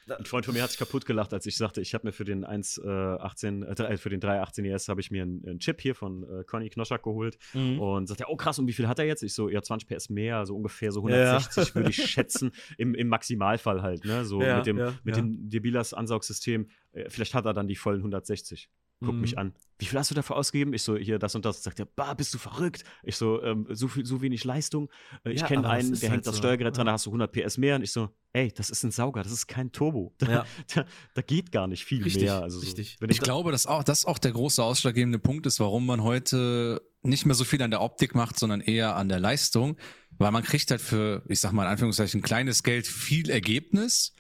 [0.09, 2.25] Ein Freund von mir hat sich kaputt gelacht, als ich sagte, ich habe mir für
[2.25, 5.95] den 118, äh, äh, für den 318 ES habe ich mir einen, einen, Chip hier
[5.95, 7.81] von äh, Conny Knoschak geholt mhm.
[7.81, 9.23] und sagte, oh krass, und wie viel hat er jetzt?
[9.23, 11.75] Ich so, ja, 20 PS mehr, so ungefähr so 160 ja.
[11.75, 14.25] würde ich schätzen, im, im Maximalfall halt, ne?
[14.25, 17.77] So ja, mit dem, ja, mit dem Debilas Ansaugsystem, äh, vielleicht hat er dann die
[17.77, 19.21] vollen 160 guckt mhm.
[19.21, 19.53] mich an.
[19.79, 20.73] Wie viel hast du dafür ausgegeben?
[20.73, 21.63] Ich so, hier das und das.
[21.63, 22.85] Sagt er, bah, bist du verrückt?
[23.03, 24.89] Ich so, ähm, so, viel, so wenig Leistung.
[25.25, 26.39] Äh, ich ja, kenne einen, der halt hängt das so.
[26.39, 26.77] Steuergerät ja.
[26.77, 27.77] dran, da hast du 100 PS mehr.
[27.77, 30.15] Und ich so, ey, das ist ein Sauger, das ist kein Turbo.
[30.27, 30.47] Da, ja.
[30.75, 32.43] da, da geht gar nicht viel richtig, mehr.
[32.43, 32.97] Also richtig.
[33.01, 36.83] Ich, ich glaube, dass auch, das auch der große ausschlaggebende Punkt ist, warum man heute
[37.03, 39.77] nicht mehr so viel an der Optik macht, sondern eher an der Leistung.
[40.19, 44.15] Weil man kriegt halt für, ich sag mal in Anführungszeichen, kleines Geld viel Ergebnis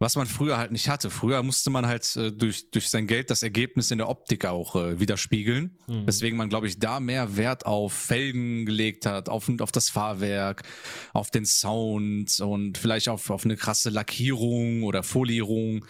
[0.00, 1.10] was man früher halt nicht hatte.
[1.10, 4.74] Früher musste man halt äh, durch, durch sein Geld das Ergebnis in der Optik auch
[4.74, 5.78] äh, widerspiegeln.
[5.86, 6.06] Mhm.
[6.06, 10.62] Weswegen man, glaube ich, da mehr Wert auf Felgen gelegt hat, auf, auf das Fahrwerk,
[11.12, 15.84] auf den Sound und vielleicht auf, auf eine krasse Lackierung oder Folierung.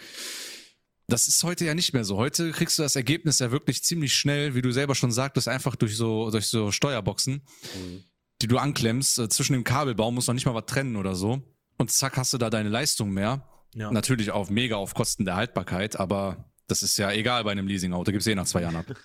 [1.07, 2.17] Das ist heute ja nicht mehr so.
[2.17, 5.77] Heute kriegst du das Ergebnis ja wirklich ziemlich schnell, wie du selber schon sagtest, einfach
[5.77, 8.03] durch so, durch so Steuerboxen, mhm.
[8.41, 9.19] die du anklemmst.
[9.19, 11.41] Äh, zwischen dem Kabelbaum musst du noch nicht mal was trennen oder so.
[11.77, 13.47] Und zack, hast du da deine Leistung mehr.
[13.73, 13.91] Ja.
[13.91, 18.11] Natürlich auch mega auf Kosten der Haltbarkeit, aber das ist ja egal bei einem Leasing-Auto,
[18.11, 18.85] gibt es eh nach zwei Jahren ab.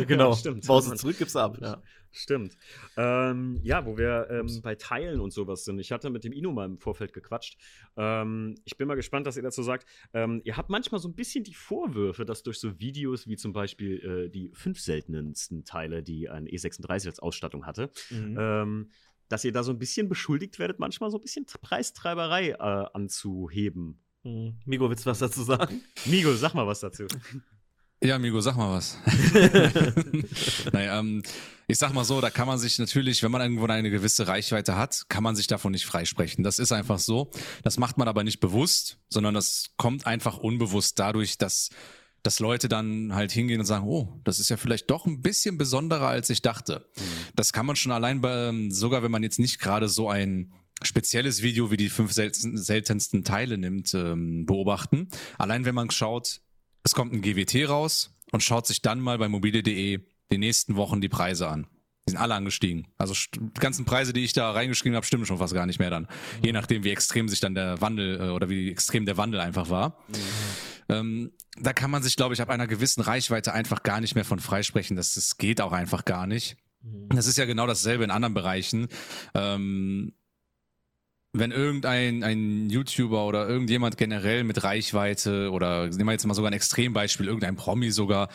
[0.06, 0.66] genau, ja, stimmt.
[0.66, 1.58] Baust du zurück, gibst du ab.
[1.60, 1.82] Ja.
[2.12, 2.56] Stimmt.
[2.96, 5.78] Ähm, ja, wo wir ähm, bei Teilen und sowas sind.
[5.80, 7.58] Ich hatte mit dem Ino mal im Vorfeld gequatscht.
[7.98, 9.86] Ähm, ich bin mal gespannt, was ihr dazu sagt.
[10.14, 13.52] Ähm, ihr habt manchmal so ein bisschen die Vorwürfe, dass durch so Videos wie zum
[13.52, 18.90] Beispiel äh, die fünf seltensten Teile, die ein E36 als Ausstattung hatte, mhm ähm,
[19.28, 22.56] dass ihr da so ein bisschen beschuldigt werdet, manchmal so ein bisschen Preistreiberei äh,
[22.92, 24.00] anzuheben.
[24.22, 24.58] Hm.
[24.64, 25.82] Migo, willst du was dazu sagen?
[26.06, 27.06] Migo, sag mal was dazu.
[28.02, 28.98] Ja, Migo, sag mal was.
[30.72, 31.22] naja, ähm,
[31.66, 34.76] ich sag mal so, da kann man sich natürlich, wenn man irgendwo eine gewisse Reichweite
[34.76, 36.44] hat, kann man sich davon nicht freisprechen.
[36.44, 37.30] Das ist einfach so.
[37.62, 41.70] Das macht man aber nicht bewusst, sondern das kommt einfach unbewusst dadurch, dass
[42.26, 45.58] dass Leute dann halt hingehen und sagen, oh, das ist ja vielleicht doch ein bisschen
[45.58, 46.84] besonderer, als ich dachte.
[46.96, 47.02] Mhm.
[47.36, 50.52] Das kann man schon allein bei, ähm, sogar wenn man jetzt nicht gerade so ein
[50.82, 55.08] spezielles Video wie die fünf seltensten Teile nimmt, ähm, beobachten.
[55.38, 56.40] Allein wenn man schaut,
[56.82, 60.00] es kommt ein GWT raus und schaut sich dann mal bei mobile.de
[60.32, 61.68] die nächsten Wochen die Preise an.
[62.06, 62.86] Die sind alle angestiegen.
[62.98, 65.90] Also die ganzen Preise, die ich da reingeschrieben habe, stimmen schon fast gar nicht mehr
[65.90, 66.02] dann.
[66.02, 66.44] Mhm.
[66.44, 69.70] Je nachdem, wie extrem sich dann der Wandel äh, oder wie extrem der Wandel einfach
[69.70, 69.98] war.
[70.08, 70.14] Mhm.
[70.88, 74.24] Ähm, da kann man sich, glaube ich, ab einer gewissen Reichweite einfach gar nicht mehr
[74.24, 74.96] von freisprechen.
[74.96, 76.56] Das, das geht auch einfach gar nicht.
[76.82, 77.08] Mhm.
[77.08, 78.88] Das ist ja genau dasselbe in anderen Bereichen.
[79.34, 80.12] Ähm,
[81.32, 86.50] wenn irgendein ein YouTuber oder irgendjemand generell mit Reichweite oder nehmen wir jetzt mal sogar
[86.50, 88.28] ein Extrembeispiel, irgendein Promi sogar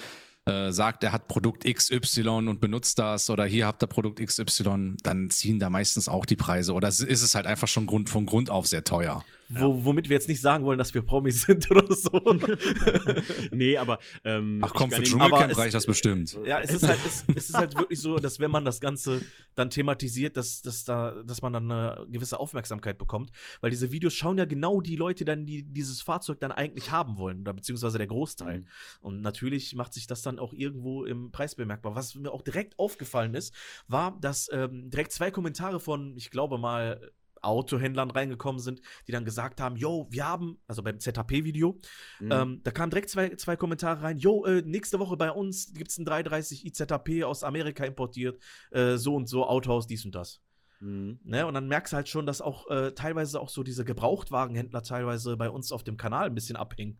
[0.51, 4.95] äh, sagt, er hat Produkt XY und benutzt das oder hier habt ihr Produkt XY,
[5.03, 8.25] dann ziehen da meistens auch die Preise oder ist es halt einfach schon Grund, von
[8.25, 9.23] Grund auf sehr teuer.
[9.53, 12.11] Wo, womit wir jetzt nicht sagen wollen, dass wir Promis sind oder so.
[13.51, 13.99] nee, aber.
[14.23, 16.37] Ähm, Ach komm, für Dschungelcamp reicht das bestimmt.
[16.45, 19.21] Ja, es ist, halt, es, es, ist halt wirklich so, dass wenn man das Ganze
[19.55, 23.31] dann thematisiert, dass, dass, da, dass man dann eine gewisse Aufmerksamkeit bekommt.
[23.59, 27.17] Weil diese Videos schauen ja genau die Leute dann, die dieses Fahrzeug dann eigentlich haben
[27.17, 28.59] wollen, oder beziehungsweise der Großteil.
[28.59, 28.65] Mhm.
[29.01, 31.95] Und natürlich macht sich das dann auch irgendwo im Preis bemerkbar.
[31.95, 33.53] Was mir auch direkt aufgefallen ist,
[33.87, 37.11] war, dass ähm, direkt zwei Kommentare von, ich glaube mal,
[37.41, 41.79] Autohändlern reingekommen sind, die dann gesagt haben, yo, wir haben, also beim ZHP-Video,
[42.19, 42.31] mhm.
[42.31, 45.91] ähm, da kamen direkt zwei, zwei Kommentare rein, yo, äh, nächste Woche bei uns gibt
[45.91, 50.41] es ein 330 IZHP aus Amerika importiert, äh, so und so, Autohaus, dies und das.
[50.79, 51.19] Mhm.
[51.23, 51.45] Ne?
[51.45, 55.37] Und dann merkst du halt schon, dass auch äh, teilweise auch so diese Gebrauchtwagenhändler teilweise
[55.37, 56.99] bei uns auf dem Kanal ein bisschen abhängen.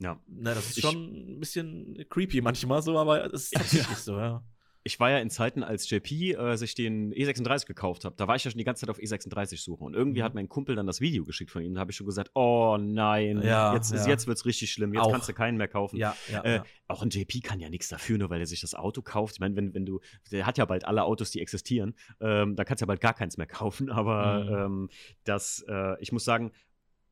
[0.00, 0.20] Ja.
[0.28, 3.96] Ne, das ist ich, schon ein bisschen creepy manchmal so, aber es ist tatsächlich ja.
[3.96, 4.44] so, ja
[4.84, 8.36] ich war ja in Zeiten, als JP äh, sich den E36 gekauft hat, da war
[8.36, 9.84] ich ja schon die ganze Zeit auf E36 suche.
[9.84, 10.24] Und irgendwie mhm.
[10.24, 11.74] hat mein Kumpel dann das Video geschickt von ihm.
[11.74, 14.06] Da habe ich schon gesagt, oh nein, ja, jetzt, ja.
[14.06, 15.12] jetzt wird es richtig schlimm, jetzt auch.
[15.12, 15.96] kannst du keinen mehr kaufen.
[15.96, 18.74] Ja, ja, äh, auch ein JP kann ja nichts dafür, nur weil er sich das
[18.74, 19.34] Auto kauft.
[19.34, 20.00] Ich meine, wenn, wenn du,
[20.30, 23.14] der hat ja bald alle Autos, die existieren, ähm, da kannst du ja bald gar
[23.14, 23.90] keins mehr kaufen.
[23.98, 24.82] Aber mhm.
[24.82, 24.88] ähm,
[25.24, 26.52] das, äh, ich muss sagen,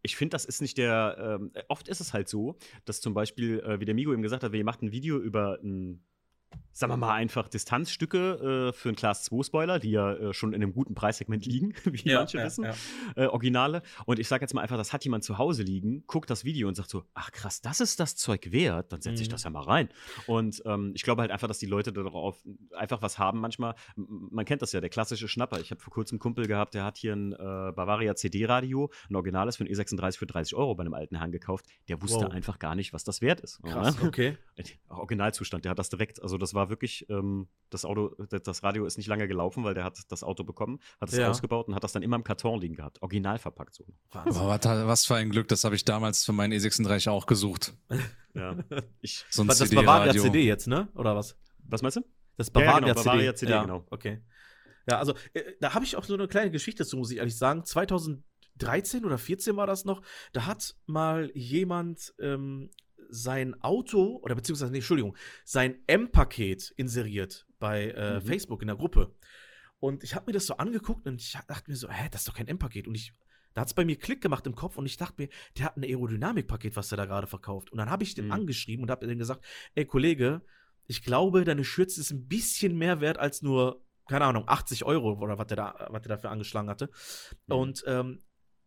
[0.02, 1.38] ich finde, das ist nicht der.
[1.40, 4.44] Ähm, oft ist es halt so, dass zum Beispiel, äh, wie der Migo eben gesagt
[4.44, 6.04] hat, ihr macht ein Video über ein
[6.76, 10.52] sagen wir mal einfach Distanzstücke äh, für einen Class 2 Spoiler, die ja äh, schon
[10.52, 12.74] in einem guten Preissegment liegen, wie ja, manche ja, wissen, ja.
[13.16, 13.82] Äh, Originale.
[14.04, 16.68] Und ich sage jetzt mal einfach, das hat jemand zu Hause liegen, guckt das Video
[16.68, 19.32] und sagt so, ach krass, das ist das Zeug wert, dann setze ich mhm.
[19.32, 19.88] das ja mal rein.
[20.26, 22.44] Und ähm, ich glaube halt einfach, dass die Leute darauf
[22.76, 23.74] einfach was haben manchmal.
[23.96, 25.60] Man kennt das ja, der klassische Schnapper.
[25.60, 27.36] Ich habe vor kurzem einen Kumpel gehabt, der hat hier ein äh,
[27.72, 31.64] Bavaria CD-Radio, ein Originales für ein E36 für 30 Euro bei einem alten Herrn gekauft.
[31.88, 32.32] Der wusste wow.
[32.32, 33.62] einfach gar nicht, was das wert ist.
[33.62, 34.36] Krass, okay.
[34.90, 38.96] Originalzustand, der hat das direkt, also das war wirklich, ähm, das Auto, das Radio ist
[38.96, 41.28] nicht lange gelaufen, weil der hat das Auto bekommen, hat es ja.
[41.30, 43.02] ausgebaut und hat das dann immer im Karton liegen gehabt.
[43.02, 43.84] Original verpackt so.
[44.10, 47.74] Aber was für ein Glück, das habe ich damals für meinen E36 auch gesucht.
[48.34, 48.56] ja.
[49.00, 50.88] Ich, so ein das CD Bavaria CD jetzt, ne?
[50.94, 51.36] Oder was?
[51.68, 52.04] Was meinst du?
[52.36, 53.38] Das Bavaria, ja, genau, Bavaria CD.
[53.38, 53.86] CD ja, genau.
[53.90, 54.22] Okay.
[54.88, 57.36] Ja, also äh, da habe ich auch so eine kleine Geschichte zu, muss ich ehrlich
[57.36, 57.64] sagen.
[57.64, 60.02] 2013 oder 14 war das noch.
[60.32, 62.70] Da hat mal jemand ähm,
[63.10, 68.22] sein Auto, oder beziehungsweise, nee, Entschuldigung, sein M-Paket inseriert bei äh, mhm.
[68.22, 69.14] Facebook in der Gruppe.
[69.78, 72.28] Und ich habe mir das so angeguckt und ich dachte mir so, hä, das ist
[72.28, 72.88] doch kein M-Paket.
[72.88, 73.12] Und ich,
[73.54, 75.76] da hat es bei mir Klick gemacht im Kopf und ich dachte mir, der hat
[75.76, 77.70] ein Aerodynamik-Paket, was der da gerade verkauft.
[77.70, 78.32] Und dann habe ich den mhm.
[78.32, 79.44] angeschrieben und habe ihm gesagt,
[79.74, 80.42] ey Kollege,
[80.86, 85.18] ich glaube, deine Schürze ist ein bisschen mehr wert als nur, keine Ahnung, 80 Euro
[85.20, 86.90] oder was der da, was der dafür angeschlagen hatte.
[87.46, 87.54] Mhm.
[87.54, 88.22] Und ähm,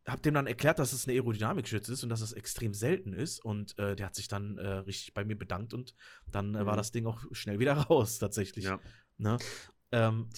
[0.07, 3.43] habe dem dann erklärt, dass es eine Aerodynamikschütze ist und dass es extrem selten ist.
[3.43, 5.93] Und äh, der hat sich dann äh, richtig bei mir bedankt und
[6.31, 6.77] dann äh, war mhm.
[6.77, 8.65] das Ding auch schnell wieder raus, tatsächlich.
[8.65, 8.79] Ja.
[9.17, 9.37] Ne?
[9.91, 10.29] Ähm,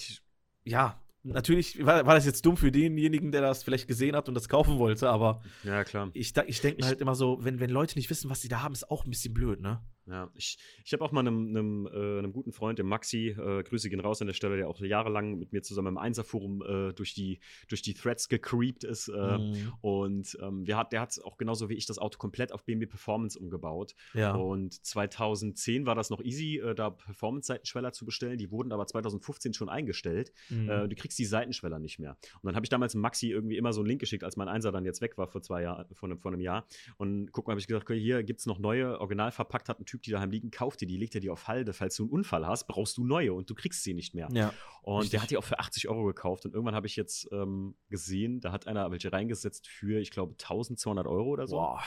[0.64, 4.34] ja, natürlich war, war, das jetzt dumm für denjenigen, der das vielleicht gesehen hat und
[4.34, 6.10] das kaufen wollte, aber ja, klar.
[6.14, 8.72] ich, ich denke halt immer so, wenn, wenn Leute nicht wissen, was sie da haben,
[8.72, 9.80] ist auch ein bisschen blöd, ne?
[10.06, 13.62] Ja, ich, ich habe auch mal einem, einem, äh, einem, guten Freund, dem Maxi, äh,
[13.62, 16.92] Grüße gehen raus an der Stelle, der auch jahrelang mit mir zusammen im Einserforum äh,
[16.92, 17.38] durch, die,
[17.68, 19.08] durch die Threads gecreept ist.
[19.08, 19.72] Äh, mhm.
[19.80, 22.86] Und ähm, wir hat, der hat auch genauso wie ich das Auto komplett auf BMW
[22.86, 23.94] Performance umgebaut.
[24.14, 24.34] Ja.
[24.34, 28.38] Und 2010 war das noch easy, äh, da Performance-Seitenschweller zu bestellen.
[28.38, 30.32] Die wurden aber 2015 schon eingestellt.
[30.50, 30.68] Mhm.
[30.68, 32.16] Äh, du kriegst die Seitenschweller nicht mehr.
[32.40, 34.72] Und dann habe ich damals Maxi irgendwie immer so einen Link geschickt, als mein Einser
[34.72, 36.66] dann jetzt weg war vor zwei Jahren, vor, vor einem Jahr.
[36.96, 39.80] Und guck mal, habe ich gesagt, okay, hier gibt es noch neue, original verpackt hat
[39.80, 42.04] ein Typ, die daheim liegen, kauf dir die, leg dir die auf Halde, falls du
[42.04, 44.28] einen Unfall hast, brauchst du neue und du kriegst sie nicht mehr.
[44.32, 45.10] Ja, und richtig.
[45.10, 48.40] der hat die auch für 80 Euro gekauft und irgendwann habe ich jetzt ähm, gesehen,
[48.40, 51.56] da hat einer welche reingesetzt für, ich glaube, 1200 Euro oder so.
[51.56, 51.82] Boah,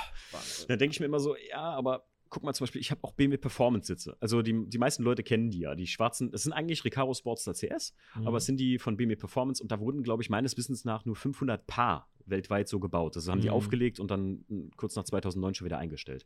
[0.68, 2.06] Dann denke ich mir immer so, ja, aber
[2.36, 4.18] guck mal zum Beispiel, ich habe auch BMW Performance Sitze.
[4.20, 5.74] Also die, die meisten Leute kennen die ja.
[5.74, 8.28] Die schwarzen, das sind eigentlich Recaro Sportster CS, mhm.
[8.28, 11.06] aber es sind die von BMW Performance und da wurden, glaube ich, meines Wissens nach
[11.06, 13.16] nur 500 Paar weltweit so gebaut.
[13.16, 13.44] Das haben mhm.
[13.44, 16.26] die aufgelegt und dann hm, kurz nach 2009 schon wieder eingestellt.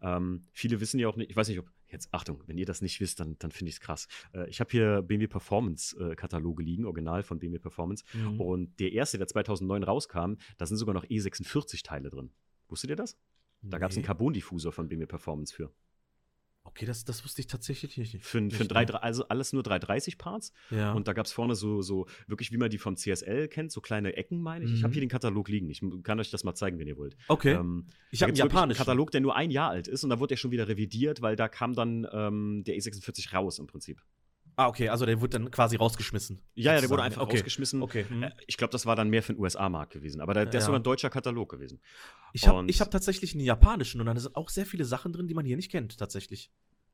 [0.00, 2.80] Ähm, viele wissen ja auch nicht, ich weiß nicht, ob, jetzt Achtung, wenn ihr das
[2.80, 4.08] nicht wisst, dann, dann finde ich es krass.
[4.32, 8.02] Äh, ich habe hier BMW Performance äh, liegen, original von BMW Performance.
[8.14, 8.40] Mhm.
[8.40, 12.30] Und der erste, der 2009 rauskam, da sind sogar noch E46 Teile drin.
[12.70, 13.18] Wusstet ihr das?
[13.62, 13.80] Da nee.
[13.80, 15.72] gab es einen Carbon-Diffusor von BMW Performance für.
[16.62, 18.22] Okay, das, das wusste ich tatsächlich nicht.
[18.22, 20.52] Für, für drei, also alles nur 330 Parts.
[20.70, 20.92] Ja.
[20.92, 23.80] Und da gab es vorne so, so, wirklich wie man die vom CSL kennt, so
[23.80, 24.70] kleine Ecken, meine ich.
[24.70, 24.76] Mhm.
[24.76, 25.70] Ich habe hier den Katalog liegen.
[25.70, 27.16] Ich kann euch das mal zeigen, wenn ihr wollt.
[27.28, 27.54] Okay.
[27.54, 30.04] Ähm, ich habe einen japanischen Katalog, der nur ein Jahr alt ist.
[30.04, 33.58] Und da wurde er schon wieder revidiert, weil da kam dann ähm, der E46 raus
[33.58, 34.02] im Prinzip.
[34.56, 36.40] Ah, okay, also der wurde dann quasi rausgeschmissen.
[36.54, 37.36] Ja, ja, der wurde einfach okay.
[37.36, 37.82] rausgeschmissen.
[37.82, 38.06] Okay.
[38.08, 38.26] Mhm.
[38.46, 40.20] Ich glaube, das war dann mehr für den USA-Markt gewesen.
[40.20, 40.58] Aber der, der ja.
[40.58, 41.80] ist sogar ein deutscher Katalog gewesen.
[42.32, 45.34] Ich habe hab tatsächlich einen japanischen und da sind auch sehr viele Sachen drin, die
[45.34, 46.50] man hier nicht kennt, tatsächlich.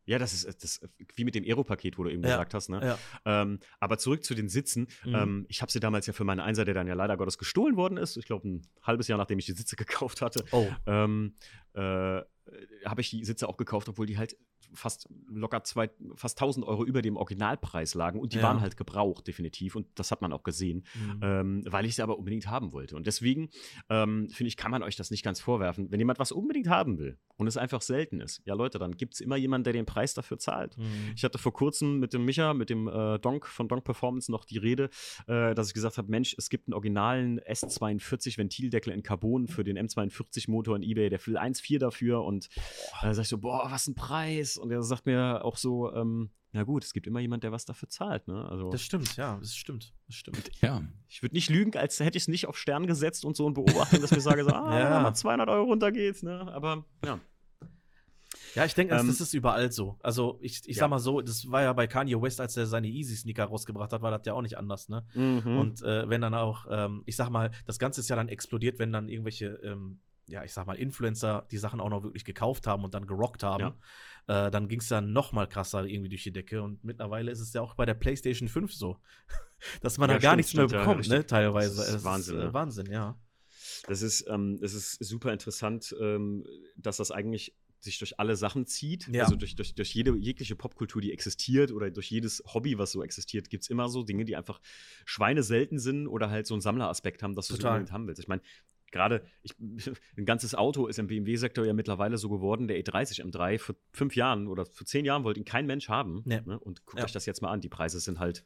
[0.07, 0.81] Ja, das ist das,
[1.17, 2.31] wie mit dem Aero-Paket, wo du eben ja.
[2.31, 2.69] gesagt hast.
[2.69, 2.81] Ne?
[3.25, 3.43] Ja.
[3.43, 4.87] Ähm, aber zurück zu den Sitzen.
[5.05, 5.15] Mhm.
[5.15, 7.77] Ähm, ich habe sie damals ja für meinen Einser, der dann ja leider Gottes gestohlen
[7.77, 8.17] worden ist.
[8.17, 10.45] Ich glaube, ein halbes Jahr nachdem ich die Sitze gekauft hatte.
[10.53, 10.69] Oh.
[10.87, 11.35] Ähm,
[11.75, 11.81] äh,
[12.85, 14.37] habe ich die Sitze auch gekauft, obwohl die halt
[14.77, 18.45] fast locker zwei, fast 1000 Euro über dem Originalpreis lagen und die ja.
[18.45, 19.77] waren halt gebraucht, definitiv.
[19.77, 21.20] Und das hat man auch gesehen, mhm.
[21.22, 22.97] ähm, weil ich sie aber unbedingt haben wollte.
[22.97, 23.49] Und deswegen
[23.89, 25.91] ähm, finde ich, kann man euch das nicht ganz vorwerfen.
[25.91, 29.14] Wenn jemand was unbedingt haben will und es einfach selten ist, ja Leute, dann gibt
[29.14, 30.77] es immer jemanden, der den Preis dafür zahlt.
[30.79, 31.12] Mhm.
[31.14, 34.45] Ich hatte vor kurzem mit dem Micha, mit dem äh, Donk von Donk Performance noch
[34.45, 34.91] die Rede,
[35.27, 39.64] äh, dass ich gesagt habe, Mensch, es gibt einen originalen S42 Ventildeckel in Carbon für
[39.64, 42.49] den M42 Motor in eBay, der will 1,4 dafür und
[43.03, 45.93] da äh, sag ich so, boah, was ein Preis und er sagt mir auch so,
[45.95, 48.27] ähm, na gut, es gibt immer jemand, der was dafür zahlt.
[48.29, 48.49] Ne?
[48.49, 49.93] Also, das stimmt, ja, das stimmt.
[50.07, 50.51] Das stimmt.
[50.61, 50.83] Ja.
[51.09, 53.55] Ich würde nicht lügen, als hätte ich es nicht auf Stern gesetzt und so ein
[53.55, 55.01] Beobachten, dass ich sage, so, ah, ja.
[55.01, 56.23] mal 200 Euro runtergeht.
[56.23, 56.41] Ne?
[56.53, 57.21] Aber ja.
[58.55, 59.99] Ja, ich denke, ähm, das ist überall so.
[60.03, 60.81] Also, ich, ich ja.
[60.81, 64.01] sag mal so, das war ja bei Kanye West, als er seine Easy-Sneaker rausgebracht hat,
[64.01, 65.05] war das ja auch nicht anders, ne?
[65.14, 65.59] Mhm.
[65.59, 68.79] Und äh, wenn dann auch, ähm, ich sag mal, das Ganze ist ja dann explodiert,
[68.79, 72.67] wenn dann irgendwelche ähm, ja, ich sag mal, Influencer die Sachen auch noch wirklich gekauft
[72.67, 73.75] haben und dann gerockt haben, ja.
[74.29, 76.62] Äh, dann ging es dann noch mal krasser irgendwie durch die Decke.
[76.62, 78.99] Und mittlerweile ist es ja auch bei der PlayStation 5 so,
[79.80, 81.76] dass man ja, da gar stimmt, nichts mehr bekommt, ja, ne, teilweise.
[81.76, 82.38] Das ist Wahnsinn.
[82.38, 83.18] Ist, äh, Wahnsinn, ja.
[83.87, 86.45] Das ist, ähm, das ist super interessant, ähm,
[86.76, 89.07] dass das eigentlich sich durch alle Sachen zieht.
[89.09, 89.25] Ja.
[89.25, 93.03] Also durch, durch, durch jede jegliche Popkultur, die existiert oder durch jedes Hobby, was so
[93.03, 94.61] existiert, gibt es immer so Dinge, die einfach
[95.05, 98.21] Schweine selten sind oder halt so einen Sammleraspekt haben, dass du es unbedingt haben willst.
[98.21, 98.42] Ich meine,
[98.92, 99.25] gerade
[100.17, 104.17] ein ganzes Auto ist im BMW-Sektor ja mittlerweile so geworden, der E30 M3 vor fünf
[104.17, 106.22] Jahren oder vor zehn Jahren wollte ihn kein Mensch haben.
[106.25, 106.41] Nee.
[106.45, 106.58] Ne?
[106.58, 107.04] Und guckt ja.
[107.04, 108.45] euch das jetzt mal an, die Preise sind halt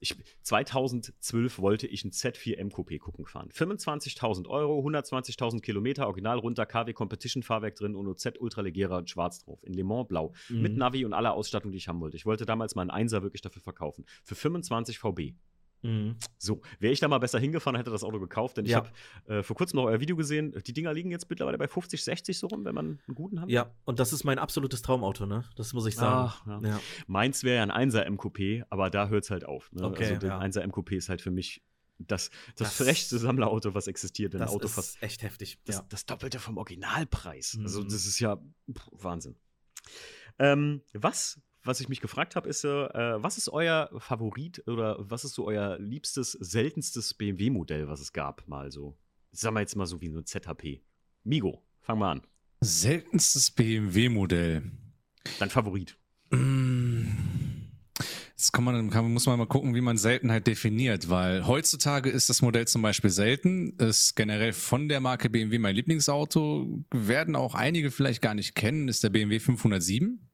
[0.00, 3.50] ich, 2012 wollte ich ein Z4 M Coupé gucken fahren.
[3.50, 9.62] 25.000 Euro, 120.000 Kilometer, original runter, KW Competition Fahrwerk drin und OZ ultralegerer schwarz drauf.
[9.62, 10.32] In Le Mans blau.
[10.48, 10.62] Mhm.
[10.62, 12.16] Mit Navi und aller Ausstattung, die ich haben wollte.
[12.16, 14.06] Ich wollte damals meinen Einser wirklich dafür verkaufen.
[14.24, 15.34] Für 25 VB.
[15.82, 16.16] Mhm.
[16.38, 18.70] So, wäre ich da mal besser hingefahren, hätte das Auto gekauft, denn ja.
[18.70, 18.76] ich
[19.28, 20.54] habe äh, vor kurzem noch euer Video gesehen.
[20.66, 23.48] Die Dinger liegen jetzt mittlerweile bei 50, 60 so rum, wenn man einen guten hat.
[23.48, 25.44] Ja, und das ist mein absolutes Traumauto, ne?
[25.56, 26.30] Das muss ich sagen.
[26.30, 26.60] Ach, ja.
[26.70, 26.80] Ja.
[27.06, 29.70] Meins wäre ja ein 1er MQP, aber da hört es halt auf.
[29.72, 29.84] Ne?
[29.84, 30.40] Okay, also der ja.
[30.40, 31.62] 1er MQP ist halt für mich
[31.98, 34.34] das, das, das frechste Sammlerauto, was existiert.
[34.34, 35.58] Das Auto ist fast, echt heftig.
[35.64, 37.54] Das, das, Doppelte vom Originalpreis.
[37.54, 37.64] Mhm.
[37.64, 39.36] Also, das ist ja pff, Wahnsinn.
[40.38, 45.24] Ähm, was was ich mich gefragt habe, ist, äh, was ist euer Favorit oder was
[45.24, 48.96] ist so euer liebstes, seltenstes BMW-Modell, was es gab, mal so?
[49.32, 50.82] Sagen wir jetzt mal so wie so ein ZHP.
[51.24, 52.22] Migo, fang mal an.
[52.60, 54.70] Seltenstes BMW-Modell.
[55.38, 55.96] Dein Favorit.
[58.40, 62.30] Jetzt kann man, kann, muss man mal gucken, wie man Seltenheit definiert, weil heutzutage ist
[62.30, 67.54] das Modell zum Beispiel selten, ist generell von der Marke BMW mein Lieblingsauto, werden auch
[67.54, 70.29] einige vielleicht gar nicht kennen, ist der BMW 507.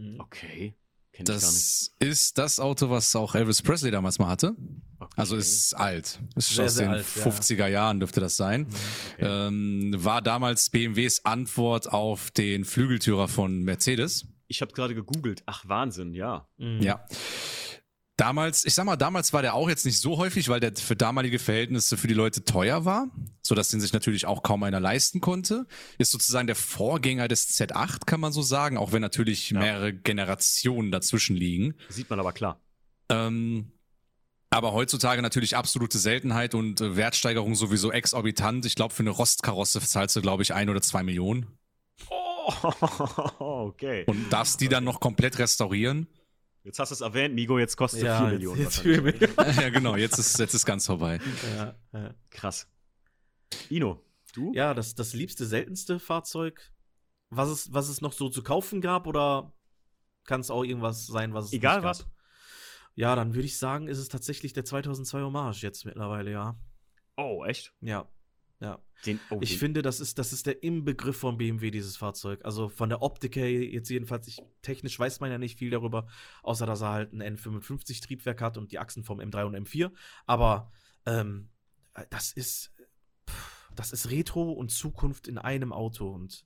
[0.00, 0.20] Mhm.
[0.20, 0.74] Okay.
[1.12, 4.54] Kenn das ist das Auto, was auch Elvis Presley damals mal hatte.
[5.00, 5.12] Okay.
[5.16, 6.20] Also ist alt.
[6.36, 7.68] Ist schon aus den alt, 50er ja.
[7.68, 8.62] Jahren dürfte das sein.
[8.62, 8.66] Mhm,
[9.14, 9.46] okay.
[9.48, 14.26] Ähm, war damals BMWs Antwort auf den Flügeltürer von Mercedes.
[14.46, 15.42] Ich habe gerade gegoogelt.
[15.46, 16.48] Ach, Wahnsinn, ja.
[16.58, 16.80] Mhm.
[16.80, 17.04] Ja.
[18.20, 20.94] Damals, ich sag mal, damals war der auch jetzt nicht so häufig, weil der für
[20.94, 23.08] damalige Verhältnisse für die Leute teuer war,
[23.40, 25.66] so dass den sich natürlich auch kaum einer leisten konnte.
[25.96, 29.60] Ist sozusagen der Vorgänger des Z8, kann man so sagen, auch wenn natürlich ja.
[29.60, 31.76] mehrere Generationen dazwischen liegen.
[31.88, 32.60] Sieht man aber klar.
[33.08, 33.72] Ähm,
[34.50, 38.66] aber heutzutage natürlich absolute Seltenheit und äh, Wertsteigerung sowieso exorbitant.
[38.66, 41.46] Ich glaube, für eine Rostkarosse zahlst du, glaube ich, ein oder zwei Millionen.
[42.10, 42.52] Oh,
[43.38, 44.04] okay.
[44.06, 46.06] Und darfst die dann noch komplett restaurieren.
[46.62, 48.60] Jetzt hast du es erwähnt, Migo, jetzt kostet ja, 4 Millionen.
[48.60, 49.34] Jetzt 4 Millionen.
[49.56, 51.18] ja, genau, jetzt ist, jetzt ist ganz vorbei.
[51.56, 52.14] Ja, ja.
[52.30, 52.68] Krass.
[53.70, 54.02] Ino,
[54.34, 54.52] du?
[54.54, 56.72] Ja, das, das liebste, seltenste Fahrzeug,
[57.30, 59.52] was es, was es noch so zu kaufen gab, oder
[60.24, 61.90] kann es auch irgendwas sein, was es Egal nicht gab?
[61.90, 62.06] was.
[62.94, 66.56] Ja, dann würde ich sagen, ist es tatsächlich der 2002 Hommage jetzt mittlerweile, ja.
[67.16, 67.72] Oh, echt?
[67.80, 68.08] Ja.
[68.60, 68.78] Ja.
[69.06, 69.58] Den, oh, ich den.
[69.58, 72.44] finde, das ist, das ist der Inbegriff von BMW, dieses Fahrzeug.
[72.44, 76.06] Also von der Optik her, jetzt jedenfalls, ich, technisch weiß man ja nicht viel darüber,
[76.42, 79.90] außer dass er halt ein N55-Triebwerk hat und die Achsen vom M3 und M4.
[80.26, 80.70] Aber
[81.06, 81.48] ähm,
[82.10, 82.72] das ist.
[83.74, 86.44] das ist Retro und Zukunft in einem Auto und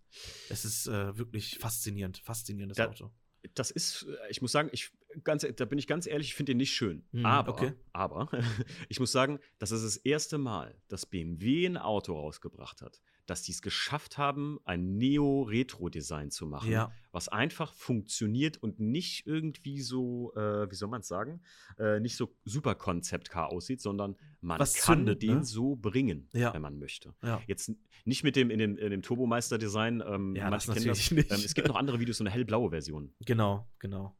[0.51, 3.11] es ist äh, wirklich faszinierend, faszinierendes da, Auto.
[3.55, 4.93] Das ist, ich muss sagen, ich
[5.23, 7.05] ganz, da bin ich ganz ehrlich, ich finde den nicht schön.
[7.13, 7.73] Hm, aber, okay.
[7.93, 8.29] aber
[8.89, 13.43] ich muss sagen, das ist das erste Mal, dass BMW ein Auto rausgebracht hat, dass
[13.43, 16.93] die es geschafft haben, ein Neo-Retro-Design zu machen, ja.
[17.13, 21.41] was einfach funktioniert und nicht irgendwie so, äh, wie soll man es sagen,
[21.79, 25.45] äh, nicht so super Konzept-Car aussieht, sondern man was kann zündet, den ne?
[25.45, 26.53] so bringen, ja.
[26.53, 27.15] wenn man möchte.
[27.23, 27.41] Ja.
[27.47, 27.73] Jetzt
[28.05, 31.11] nicht mit dem in dem, in dem Turbomeister-Design, ähm, ja, das natürlich das.
[31.11, 31.31] Nicht.
[31.31, 33.15] Ähm, es gibt noch andere Videos, so eine hellblaue Version.
[33.25, 34.17] Genau, genau.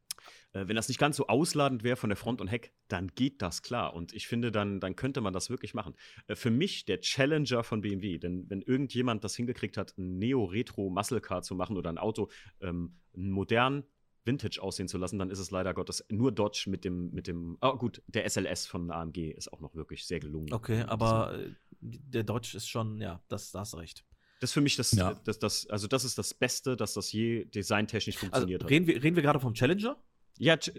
[0.55, 3.41] Äh, wenn das nicht ganz so ausladend wäre von der Front und Heck, dann geht
[3.41, 3.93] das klar.
[3.93, 5.93] Und ich finde, dann, dann könnte man das wirklich machen.
[6.27, 11.19] Äh, für mich der Challenger von BMW, denn wenn irgendjemand das hingekriegt hat, ein Neo-Retro-Muscle
[11.19, 12.29] Car zu machen oder ein Auto
[12.61, 13.83] ähm, modern
[14.23, 17.57] Vintage aussehen zu lassen, dann ist es leider Gottes nur Dodge mit dem, mit dem,
[17.61, 20.51] oh gut, der SLS von AMG ist auch noch wirklich sehr gelungen.
[20.51, 21.41] Okay, aber so.
[21.41, 21.51] Äh,
[21.81, 24.03] der Dodge ist schon, ja, das, da hast du recht.
[24.39, 25.13] Das ist für mich das, ja.
[25.25, 28.87] das, das, also das ist das Beste, dass das je designtechnisch also funktioniert also, reden
[28.87, 28.95] hat.
[28.95, 29.97] Wir, reden wir gerade vom Challenger?
[30.37, 30.71] Ja, Ch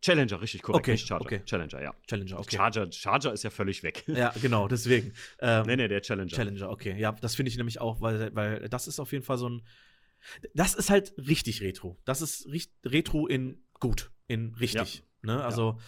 [0.00, 0.86] Challenger, richtig korrekt.
[0.86, 1.24] Okay, Charger.
[1.24, 1.42] Okay.
[1.44, 1.94] Challenger, ja.
[2.06, 2.56] Challenger, okay.
[2.56, 4.04] Charger, Charger ist ja völlig weg.
[4.06, 5.12] Ja, genau, deswegen.
[5.40, 6.30] Ähm, nee, nee, der Challenger.
[6.30, 6.96] Challenger, okay.
[6.98, 9.62] Ja, das finde ich nämlich auch, weil, weil das ist auf jeden Fall so ein.
[10.54, 11.98] Das ist halt richtig Retro.
[12.04, 12.48] Das ist
[12.84, 15.04] Retro in gut, in richtig.
[15.24, 15.34] Ja.
[15.34, 15.44] Ne?
[15.44, 15.78] Also,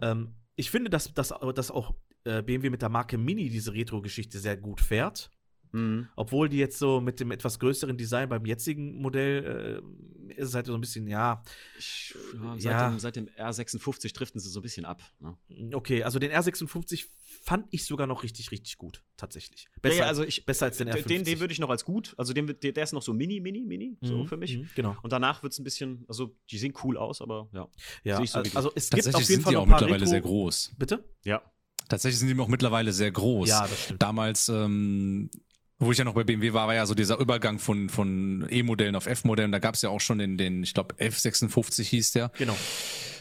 [0.00, 0.12] ja.
[0.12, 1.94] ähm, ich finde, dass, dass, dass auch
[2.24, 5.30] äh, BMW mit der Marke Mini diese Retro-Geschichte sehr gut fährt.
[5.76, 6.08] Mhm.
[6.16, 10.54] Obwohl die jetzt so mit dem etwas größeren Design beim jetzigen Modell äh, ist es
[10.54, 11.42] halt so ein bisschen, ja.
[11.78, 12.88] Ich, ja, seit, ja.
[12.88, 15.02] Dem, seit, Dem, R56 driften sie so ein bisschen ab.
[15.20, 15.36] Ne?
[15.74, 17.06] Okay, also den R56
[17.42, 19.68] fand ich sogar noch richtig, richtig gut, tatsächlich.
[19.82, 21.06] Besser, ja, also ich, besser als den R50.
[21.06, 23.40] Den, den würde ich noch als gut, also den, der, der ist noch so mini,
[23.40, 24.06] mini, mini, mhm.
[24.06, 24.56] so für mich.
[24.56, 24.96] Mhm, genau.
[25.02, 27.68] Und danach wird es ein bisschen, also die sehen cool aus, aber ja.
[28.02, 30.74] Ja, so also es gibt auf jeden Fall die auch mittlerweile Retro sehr groß.
[30.78, 31.04] Bitte?
[31.24, 31.42] Ja.
[31.88, 33.48] Tatsächlich sind die auch mittlerweile sehr groß.
[33.48, 34.02] Ja, das stimmt.
[34.02, 35.30] Damals ähm,
[35.78, 38.96] wo ich ja noch bei BMW war, war ja so dieser Übergang von, von E-Modellen
[38.96, 39.52] auf F-Modellen.
[39.52, 42.30] Da gab es ja auch schon den, den ich glaube, F56 hieß der.
[42.38, 42.56] Genau.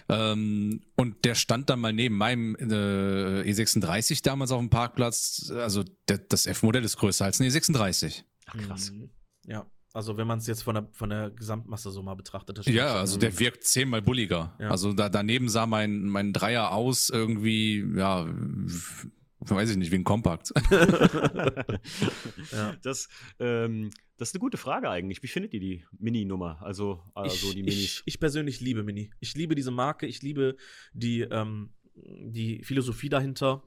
[0.08, 5.52] Ähm, und der stand dann mal neben meinem äh, E36 damals auf dem Parkplatz.
[5.54, 8.24] Also der, das F-Modell ist größer als ein E36.
[8.46, 8.92] Ach, krass.
[8.92, 9.10] Mhm.
[9.46, 9.66] Ja.
[9.94, 12.66] Also wenn man es jetzt von der, von der Gesamtmasse so mal betrachtet.
[12.68, 14.54] Ja, also der wirkt zehnmal bulliger.
[14.60, 14.70] Ja.
[14.70, 18.28] Also da, daneben sah mein, mein Dreier aus irgendwie, ja,
[19.50, 20.54] weiß ich nicht, wie ein Kompakt.
[22.52, 22.76] ja.
[22.82, 23.08] das,
[23.40, 25.22] ähm, das ist eine gute Frage eigentlich.
[25.22, 26.62] Wie findet ihr die Mini-Nummer?
[26.62, 27.78] Also, also ich, die Minis?
[27.78, 29.12] Ich, ich, persönlich liebe Mini.
[29.20, 30.56] Ich liebe diese Marke, ich liebe
[30.94, 33.64] die, ähm, die Philosophie dahinter.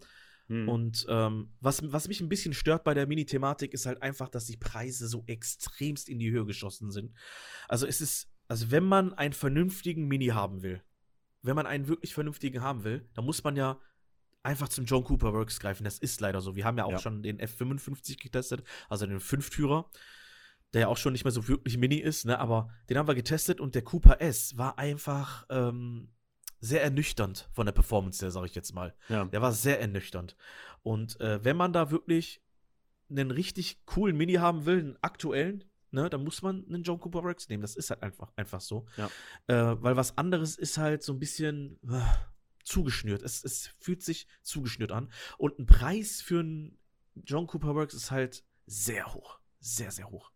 [0.48, 0.68] Hm.
[0.68, 4.46] Und ähm, was, was mich ein bisschen stört bei der Mini-Thematik, ist halt einfach, dass
[4.46, 7.12] die Preise so extremst in die Höhe geschossen sind.
[7.68, 10.82] Also es ist, also wenn man einen vernünftigen Mini haben will,
[11.42, 13.78] wenn man einen wirklich vernünftigen haben will, dann muss man ja
[14.48, 15.84] einfach zum John Cooper Works greifen.
[15.84, 16.56] Das ist leider so.
[16.56, 16.98] Wir haben ja auch ja.
[16.98, 19.90] schon den F55 getestet, also den Fünftürer,
[20.72, 22.38] der ja auch schon nicht mehr so wirklich Mini ist, ne?
[22.38, 26.08] Aber den haben wir getestet und der Cooper S war einfach ähm,
[26.60, 28.94] sehr ernüchternd von der Performance her, sage ich jetzt mal.
[29.08, 29.26] Ja.
[29.26, 30.36] Der war sehr ernüchternd.
[30.82, 32.42] Und äh, wenn man da wirklich
[33.10, 37.22] einen richtig coolen Mini haben will, einen aktuellen, ne, dann muss man einen John Cooper
[37.22, 37.62] Works nehmen.
[37.62, 38.86] Das ist halt einfach, einfach so.
[38.96, 39.10] Ja.
[39.46, 42.00] Äh, weil was anderes ist halt so ein bisschen äh,
[42.68, 43.22] zugeschnürt.
[43.22, 45.10] Es, es fühlt sich zugeschnürt an.
[45.36, 46.78] Und ein Preis für einen
[47.14, 49.40] John Cooper Works ist halt sehr hoch.
[49.60, 50.30] Sehr, sehr hoch.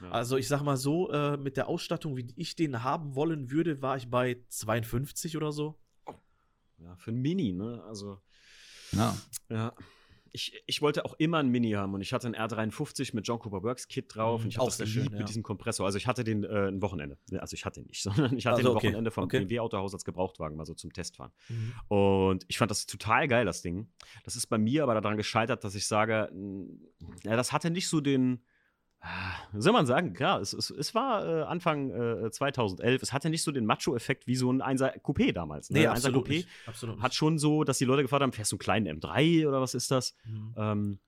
[0.00, 0.10] Ja.
[0.10, 3.82] Also ich sag mal so, äh, mit der Ausstattung, wie ich den haben wollen würde,
[3.82, 5.80] war ich bei 52 oder so.
[6.78, 7.82] Ja, für ein Mini, ne?
[7.84, 8.20] Also.
[8.92, 9.16] Ja.
[9.48, 9.72] Ja
[10.36, 13.38] ich, ich wollte auch immer ein Mini haben und ich hatte ein R53 mit John
[13.38, 15.18] Cooper Works Kit drauf mhm, und ich hatte das schön, ja.
[15.18, 15.86] mit diesem Kompressor.
[15.86, 17.16] Also ich hatte den äh, ein Wochenende.
[17.38, 18.86] Also ich hatte ihn nicht, sondern ich hatte also, den okay.
[18.88, 19.38] Wochenende vom okay.
[19.40, 21.32] BMW Autohaus als Gebrauchtwagen mal so zum Testfahren.
[21.48, 21.72] Mhm.
[21.88, 23.88] Und ich fand das total geil, das Ding.
[24.24, 26.30] Das ist bei mir aber daran gescheitert, dass ich sage,
[27.24, 28.42] ja, das hatte nicht so den
[29.54, 33.02] soll man sagen, klar, es, es, es war äh, Anfang äh, 2011.
[33.02, 35.70] Es hatte nicht so den Macho-Effekt wie so ein 1er Coupé damals.
[35.70, 35.80] Ne?
[35.80, 38.60] Nee, absolut, Coupé absolut hat schon so, dass die Leute gefragt haben: fährst du einen
[38.60, 40.14] kleinen M3 oder was ist das?
[40.24, 40.54] Mhm.
[40.56, 40.98] Ähm,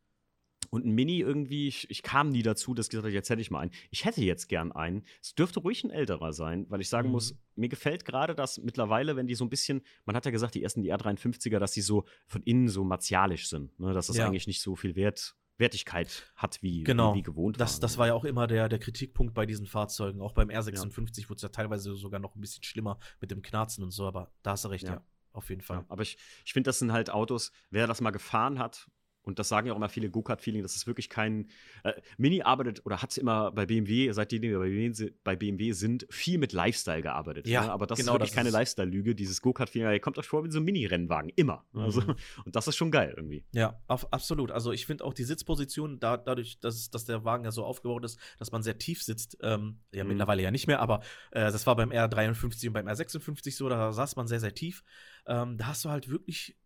[0.70, 3.40] und ein Mini irgendwie, ich, ich, kam nie dazu, dass ich gesagt habe, jetzt hätte
[3.40, 3.70] ich mal einen.
[3.90, 5.04] Ich hätte jetzt gern einen.
[5.22, 7.12] Es dürfte ruhig ein älterer sein, weil ich sagen mhm.
[7.12, 10.54] muss, mir gefällt gerade das mittlerweile, wenn die so ein bisschen, man hat ja gesagt,
[10.54, 13.78] die ersten, die R53er, dass die so von innen so martialisch sind.
[13.80, 13.92] Ne?
[13.94, 14.26] Dass das ja.
[14.26, 17.12] eigentlich nicht so viel Wert Wertigkeit hat, wie, genau.
[17.12, 17.80] wie, wie gewohnt das, war.
[17.80, 20.20] Das war ja auch immer der, der Kritikpunkt bei diesen Fahrzeugen.
[20.20, 21.28] Auch beim R56 ja.
[21.28, 24.32] wurde es ja teilweise sogar noch ein bisschen schlimmer mit dem Knarzen und so, aber
[24.42, 25.02] da hast du recht, ja, ja
[25.32, 25.78] auf jeden Fall.
[25.78, 28.88] Ja, aber ich, ich finde, das sind halt Autos, wer das mal gefahren hat,
[29.28, 31.48] und das sagen ja auch immer viele Go-Kart-Feeling, das ist wirklich kein.
[31.84, 36.06] Äh, Mini arbeitet oder hat immer bei BMW, seitdem wir bei BMW, bei BMW sind,
[36.10, 37.46] viel mit Lifestyle gearbeitet.
[37.46, 37.72] Ja, ne?
[37.72, 39.14] aber das genau, ist wirklich das keine Lifestyle-Lüge.
[39.14, 41.64] Dieses Go-Kart-Feeling, ihr kommt euch vor wie so ein Mini-Rennwagen, immer.
[41.72, 41.80] Mhm.
[41.80, 42.02] Also,
[42.44, 43.44] und das ist schon geil irgendwie.
[43.52, 44.50] Ja, auf, absolut.
[44.50, 48.04] Also ich finde auch die Sitzposition, da, dadurch, dass, dass der Wagen ja so aufgebaut
[48.04, 50.10] ist, dass man sehr tief sitzt, ähm, ja mhm.
[50.10, 51.00] mittlerweile ja nicht mehr, aber
[51.32, 54.82] äh, das war beim R53 und beim R56 so, da saß man sehr, sehr tief.
[55.26, 56.56] Ähm, da hast du halt wirklich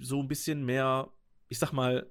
[0.00, 1.10] so ein bisschen mehr
[1.48, 2.10] ich sag mal,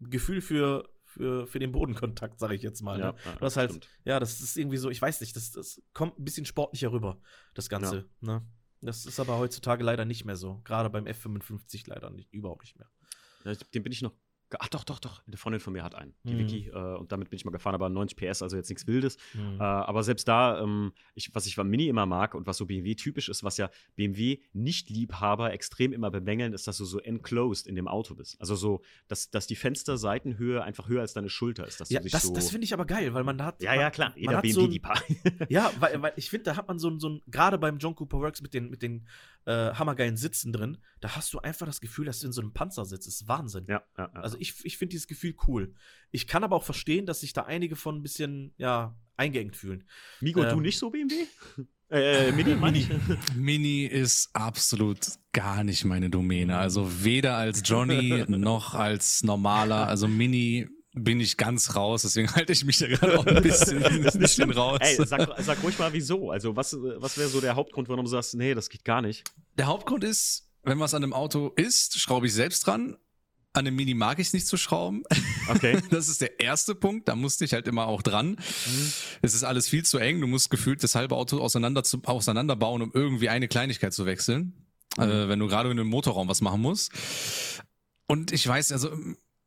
[0.00, 2.98] Gefühl für, für, für den Bodenkontakt, sage ich jetzt mal.
[2.98, 3.04] Ne?
[3.04, 3.88] Ja, ja, das halt, stimmt.
[4.04, 7.20] ja, das ist irgendwie so, ich weiß nicht, das, das kommt ein bisschen sportlicher rüber,
[7.54, 8.08] das Ganze.
[8.20, 8.38] Ja.
[8.38, 8.46] Ne?
[8.80, 10.60] Das ist aber heutzutage leider nicht mehr so.
[10.64, 12.88] Gerade beim F55 leider nicht, überhaupt nicht mehr.
[13.44, 14.14] Ja, den bin ich noch
[14.58, 15.22] Ach doch, doch, doch.
[15.26, 16.38] Eine Freundin von mir hat einen, die mhm.
[16.38, 16.68] Wiki.
[16.68, 19.18] Äh, und damit bin ich mal gefahren, aber 90 PS, also jetzt nichts Wildes.
[19.34, 19.60] Mhm.
[19.60, 22.66] Äh, aber selbst da, ähm, ich, was ich beim Mini immer mag und was so
[22.66, 27.74] BMW typisch ist, was ja BMW-Nicht-Liebhaber extrem immer bemängeln, ist, dass du so enclosed in
[27.74, 28.40] dem Auto bist.
[28.40, 31.80] Also so, dass, dass die Fensterseitenhöhe einfach höher als deine Schulter ist.
[31.90, 33.62] ja, das, so das finde ich aber geil, weil man hat.
[33.62, 34.12] Ja, man, ja, klar.
[34.16, 35.02] Jeder BMW-Liebhaber.
[35.08, 37.94] So ja, weil, weil ich finde, da hat man so, so ein, gerade beim John
[37.94, 39.06] Cooper Works mit den, mit den
[39.48, 42.52] äh, hammergeilen Sitzen drin, da hast du einfach das Gefühl, dass du in so einem
[42.52, 43.06] Panzer sitzt.
[43.06, 43.64] Das ist Wahnsinn.
[43.66, 44.20] Ja, ja, ja.
[44.20, 45.74] Also ich, ich finde dieses Gefühl cool.
[46.10, 49.84] Ich kann aber auch verstehen, dass sich da einige von ein bisschen, ja, eingeengt fühlen.
[50.20, 51.14] Migo, ähm, du nicht so BMW?
[51.90, 52.86] Äh, äh, Mini, Mini.
[53.34, 54.98] Mini ist absolut
[55.32, 56.58] gar nicht meine Domäne.
[56.58, 59.88] Also weder als Johnny noch als normaler.
[59.88, 60.68] Also Mini
[61.04, 64.50] bin ich ganz raus, deswegen halte ich mich da gerade auch ein bisschen, ein bisschen
[64.50, 64.78] raus.
[64.80, 66.30] Ey, sag, sag ruhig mal, wieso?
[66.30, 69.24] Also, was, was wäre so der Hauptgrund, warum du sagst, nee, das geht gar nicht?
[69.56, 72.96] Der Hauptgrund ist, wenn was an einem Auto ist, schraube ich selbst dran.
[73.54, 75.02] An dem Mini mag ich es nicht zu schrauben.
[75.48, 75.80] Okay.
[75.90, 77.08] Das ist der erste Punkt.
[77.08, 78.32] Da musste ich halt immer auch dran.
[78.32, 78.92] Mhm.
[79.22, 80.20] Es ist alles viel zu eng.
[80.20, 84.52] Du musst gefühlt das halbe Auto auseinander zu, auseinanderbauen, um irgendwie eine Kleinigkeit zu wechseln.
[84.96, 85.02] Mhm.
[85.02, 86.92] Äh, wenn du gerade in einem Motorraum was machen musst.
[88.06, 88.90] Und ich weiß, also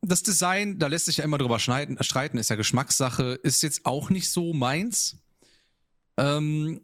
[0.01, 3.85] das Design, da lässt sich ja immer drüber schneiden, streiten, ist ja Geschmackssache, ist jetzt
[3.85, 5.17] auch nicht so meins.
[6.17, 6.81] Ähm,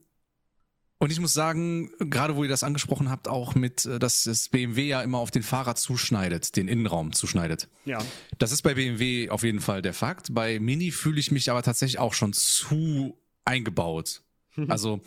[0.99, 4.49] Und ich muss sagen, gerade wo ihr das angesprochen habt, auch mit, äh, dass das
[4.49, 7.69] BMW ja immer auf den Fahrer zuschneidet, den Innenraum zuschneidet.
[7.85, 7.99] Ja.
[8.39, 10.33] Das ist bei BMW auf jeden Fall der Fakt.
[10.33, 14.21] Bei Mini fühle ich mich aber tatsächlich auch schon zu eingebaut.
[14.69, 15.01] Also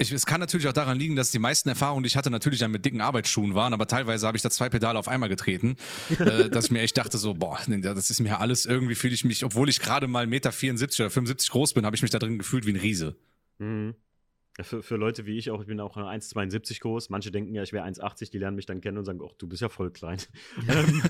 [0.00, 2.58] ich, es kann natürlich auch daran liegen, dass die meisten Erfahrungen, die ich hatte, natürlich
[2.58, 5.76] dann mit dicken Arbeitsschuhen waren, aber teilweise habe ich da zwei Pedale auf einmal getreten,
[6.18, 9.24] äh, dass ich mir echt dachte so, boah, das ist mir alles irgendwie fühle ich
[9.24, 12.10] mich, obwohl ich gerade mal 1,74 Meter 74 oder 75 groß bin, habe ich mich
[12.10, 13.16] da drin gefühlt wie ein Riese.
[13.58, 13.94] Mhm.
[14.62, 17.08] Für, für Leute wie ich auch, ich bin auch 1,72 groß.
[17.08, 19.46] Manche denken ja, ich wäre 1,80, die lernen mich dann kennen und sagen, ach, du
[19.46, 20.18] bist ja voll klein.
[20.68, 21.02] ähm,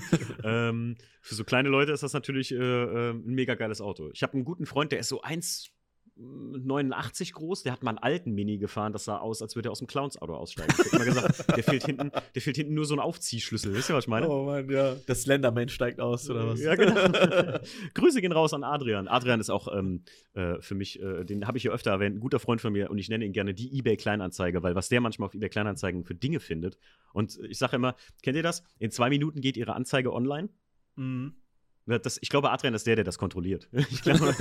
[0.43, 4.09] ähm, für so kleine Leute ist das natürlich äh, äh, ein mega geiles Auto.
[4.13, 5.71] Ich habe einen guten Freund, der ist so 1,
[6.17, 9.71] 89 groß, der hat mal einen alten Mini gefahren, das sah aus, als würde er
[9.71, 10.73] aus dem Clowns-Auto aussteigen.
[10.77, 13.73] Ich hab immer gesagt, der fehlt hinten, der fehlt hinten nur so ein Aufziehschlüssel.
[13.73, 14.29] Wisst ihr, was ich meine?
[14.29, 14.95] Oh Mann, ja.
[14.95, 16.61] Der Slenderman steigt aus, oder was?
[16.61, 16.95] Ja, genau.
[17.93, 19.07] Grüße gehen raus an Adrian.
[19.07, 22.19] Adrian ist auch ähm, äh, für mich, äh, den habe ich hier öfter erwähnt, ein
[22.19, 25.01] guter Freund von mir und ich nenne ihn gerne die eBay Kleinanzeige, weil was der
[25.01, 26.77] manchmal auf eBay Kleinanzeigen für Dinge findet.
[27.13, 28.63] Und ich sage immer, kennt ihr das?
[28.79, 30.49] In zwei Minuten geht ihre Anzeige online.
[30.95, 31.33] Mhm.
[31.85, 33.67] Das, ich glaube, Adrian ist der, der das kontrolliert.
[33.91, 34.19] Ich glaube,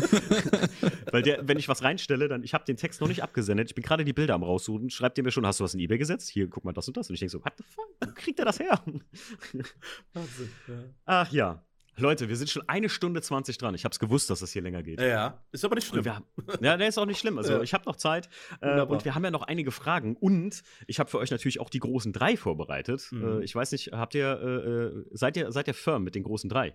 [1.10, 3.74] weil der, wenn ich was reinstelle, dann, ich habe den Text noch nicht abgesendet, ich
[3.74, 5.98] bin gerade die Bilder am raussuchen, schreibt ihr mir schon, hast du was in eBay
[5.98, 6.28] gesetzt?
[6.28, 7.08] Hier, guck mal das und das.
[7.08, 7.86] Und ich denke so, what the fuck?
[8.04, 8.80] Wo kriegt er das her?
[10.12, 10.74] Wahnsinn, ja.
[11.06, 11.64] Ach ja.
[11.96, 13.74] Leute, wir sind schon eine Stunde 20 dran.
[13.74, 15.00] Ich habe es gewusst, dass das hier länger geht.
[15.00, 16.04] Ja, ist aber nicht schlimm.
[16.06, 16.24] Haben,
[16.60, 17.38] ja, der ist auch nicht schlimm.
[17.38, 17.62] Also ja.
[17.62, 18.28] ich habe noch Zeit
[18.60, 21.68] äh, und wir haben ja noch einige Fragen und ich habe für euch natürlich auch
[21.68, 23.08] die großen drei vorbereitet.
[23.10, 23.40] Mhm.
[23.40, 26.22] Äh, ich weiß nicht, habt ihr äh, äh seid ihr seid ihr firm mit den
[26.22, 26.74] großen drei?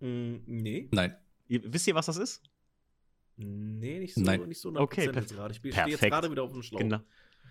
[0.00, 0.88] Mm, nee.
[0.92, 1.16] Nein.
[1.48, 2.42] Ihr, wisst ihr, was das ist?
[3.36, 4.42] Nee, nicht so, Nein.
[4.48, 5.52] nicht so okay, gerade.
[5.52, 6.80] Ich stehe jetzt gerade wieder auf dem Schlauch.
[6.80, 7.00] Genau.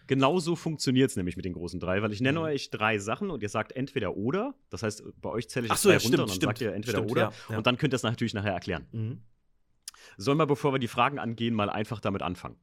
[0.08, 2.46] Genau so funktioniert es nämlich mit den großen drei, weil ich nenne mhm.
[2.46, 4.54] euch drei Sachen und ihr sagt entweder oder.
[4.70, 6.62] Das heißt, bei euch zähle ich so, drei ja, runter stimmt, und dann stimmt, sagt
[6.62, 7.22] ihr entweder stimmt, oder.
[7.22, 7.58] Ja, ja.
[7.58, 8.88] Und dann könnt ihr es natürlich nachher erklären.
[8.92, 9.22] Mhm.
[10.18, 12.58] Sollen wir, bevor wir die Fragen angehen, mal einfach damit anfangen?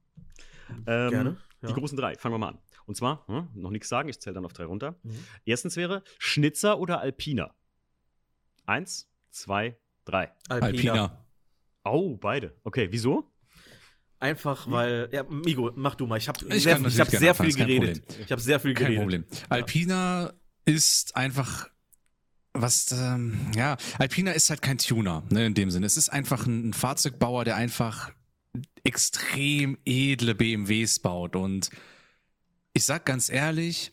[0.87, 1.37] Ähm, Gerne.
[1.63, 2.59] Die großen drei, fangen wir mal an.
[2.87, 4.97] Und zwar, hm, noch nichts sagen, ich zähle dann auf drei runter.
[5.03, 5.25] Mhm.
[5.45, 7.55] Erstens wäre Schnitzer oder Alpiner?
[8.67, 10.31] Eins, zwei, drei.
[10.49, 10.93] Alpina.
[10.93, 11.27] Alpina.
[11.85, 12.55] Oh, beide.
[12.65, 13.31] Okay, wieso?
[14.21, 16.17] Einfach weil, ja, Migo, mach du mal.
[16.17, 18.03] Ich habe ich sehr, ich hab sehr viel geredet.
[18.25, 19.01] Ich habe sehr viel kein geredet.
[19.01, 19.25] Problem.
[19.51, 20.33] Alpina
[20.65, 21.69] ist einfach
[22.55, 25.87] was, ähm, ja, Alpina ist halt kein Tuner, ne, in dem Sinne.
[25.87, 28.13] Es ist einfach ein, ein Fahrzeugbauer, der einfach
[28.85, 31.35] extrem edle BMWs baut.
[31.35, 31.71] Und
[32.73, 33.93] ich sag ganz ehrlich,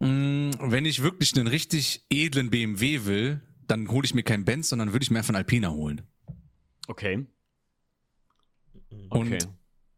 [0.00, 3.40] mh, mm, wenn ich wirklich einen richtig edlen BMW will,
[3.70, 6.02] dann hole ich mir keinen Benz, sondern würde ich mir einfach einen Alpina holen.
[6.88, 7.26] Okay.
[9.08, 9.38] Und okay.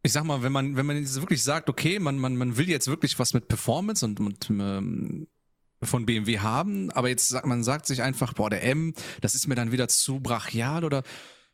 [0.03, 2.69] ich sag mal, wenn man, wenn man jetzt wirklich sagt, okay, man, man, man will
[2.69, 5.27] jetzt wirklich was mit Performance und, und ähm,
[5.83, 9.49] von BMW haben, aber jetzt sagt man sagt sich einfach, boah, der M, das ist
[9.49, 11.03] mir dann wieder zu brachial oder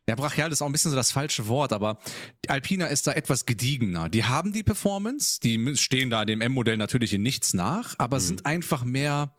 [0.09, 1.99] ja, brachial ist auch ein bisschen so das falsche Wort, aber
[2.47, 4.09] Alpina ist da etwas gediegener.
[4.09, 8.23] Die haben die Performance, die stehen da dem M-Modell natürlich in nichts nach, aber mhm.
[8.23, 9.35] sind einfach mehr,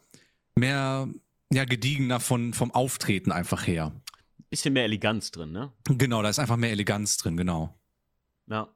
[0.56, 1.10] mehr
[1.52, 3.92] ja, gediegener von, vom Auftreten einfach her.
[4.50, 5.72] Bisschen mehr Eleganz drin, ne?
[5.86, 7.78] Genau, da ist einfach mehr Eleganz drin, genau.
[8.48, 8.68] Ja.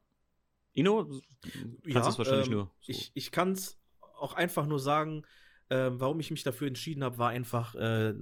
[0.74, 1.22] Ino,
[1.86, 2.64] ja, wahrscheinlich ähm, nur.
[2.82, 2.92] So.
[2.92, 3.80] Ich, ich kann es
[4.20, 5.24] auch einfach nur sagen,
[5.70, 8.14] äh, warum ich mich dafür entschieden habe, war einfach äh,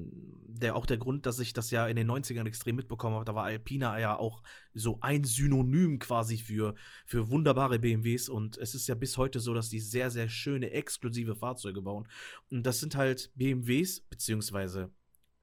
[0.61, 3.25] der, auch der Grund, dass ich das ja in den 90ern extrem mitbekommen habe.
[3.25, 4.43] Da war Alpina ja auch
[4.73, 8.29] so ein Synonym quasi für, für wunderbare BMWs.
[8.29, 12.07] Und es ist ja bis heute so, dass die sehr, sehr schöne, exklusive Fahrzeuge bauen.
[12.49, 14.91] Und das sind halt BMWs, beziehungsweise,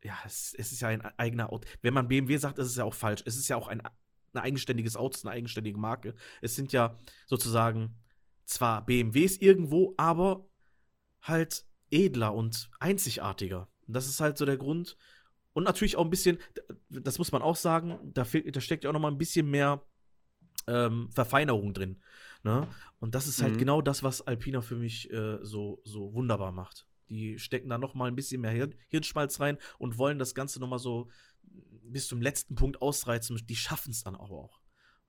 [0.03, 1.69] ja, es, es ist ja ein eigener Auto.
[1.83, 3.23] Wenn man BMW sagt, ist es ja auch falsch.
[3.27, 6.15] Es ist ja auch ein, ein eigenständiges Auto, eine eigenständige Marke.
[6.41, 7.97] Es sind ja sozusagen
[8.45, 10.49] zwar BMWs irgendwo, aber
[11.23, 13.69] halt edler und einzigartiger.
[13.87, 14.97] Das ist halt so der Grund.
[15.53, 16.39] Und natürlich auch ein bisschen,
[16.89, 19.51] das muss man auch sagen, da, fehlt, da steckt ja auch noch mal ein bisschen
[19.51, 19.83] mehr
[20.67, 22.01] ähm, Verfeinerung drin.
[22.45, 22.69] Ne?
[23.01, 23.59] Und das ist halt mhm.
[23.59, 26.87] genau das, was Alpina für mich äh, so, so wunderbar macht.
[27.09, 30.61] Die stecken da noch mal ein bisschen mehr Hirn, Hirnschmalz rein und wollen das Ganze
[30.61, 31.09] noch mal so
[31.83, 33.41] bis zum letzten Punkt ausreizen.
[33.47, 34.61] Die schaffen es dann aber auch.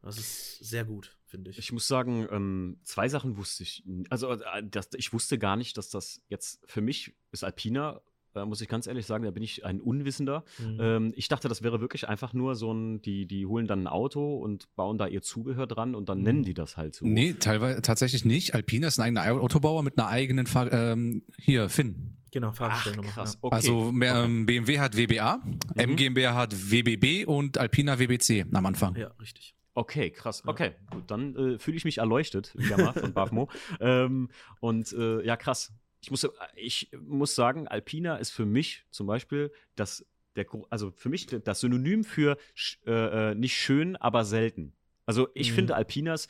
[0.02, 1.58] Das ist sehr gut, finde ich.
[1.58, 3.84] Ich muss sagen, ähm, zwei Sachen wusste ich.
[4.10, 8.02] Also, äh, das, ich wusste gar nicht, dass das jetzt für mich ist Alpina,
[8.36, 10.44] äh, muss ich ganz ehrlich sagen, da bin ich ein Unwissender.
[10.60, 10.78] Mhm.
[10.80, 13.88] Ähm, ich dachte, das wäre wirklich einfach nur so ein, die, die holen dann ein
[13.88, 16.24] Auto und bauen da ihr Zubehör dran und dann mhm.
[16.24, 17.06] nennen die das halt so.
[17.06, 18.54] Nee, teilweise tatsächlich nicht.
[18.54, 22.16] Alpina ist ein eigener Autobauer mit einer eigenen, Fahr ähm, hier, Finn.
[22.32, 23.10] Genau, Fahrgestellnummer.
[23.10, 23.38] Krass.
[23.42, 23.56] Okay.
[23.56, 25.94] Also ähm, BMW hat WBA, mhm.
[25.94, 28.96] MGMBH hat WBB und Alpina WBC am Anfang.
[28.96, 29.56] Ja, richtig.
[29.80, 30.44] Okay, krass.
[30.46, 33.50] Okay, gut, dann äh, fühle ich mich erleuchtet, wieder mal von Bavmo.
[33.80, 34.28] ähm,
[34.60, 35.72] und äh, ja, krass.
[36.02, 41.08] Ich muss, ich muss sagen, Alpina ist für mich zum Beispiel das, der, also für
[41.08, 42.38] mich das Synonym für
[42.86, 44.74] äh, äh, nicht schön, aber selten.
[45.06, 45.56] Also ich mhm.
[45.56, 46.28] finde Alpinas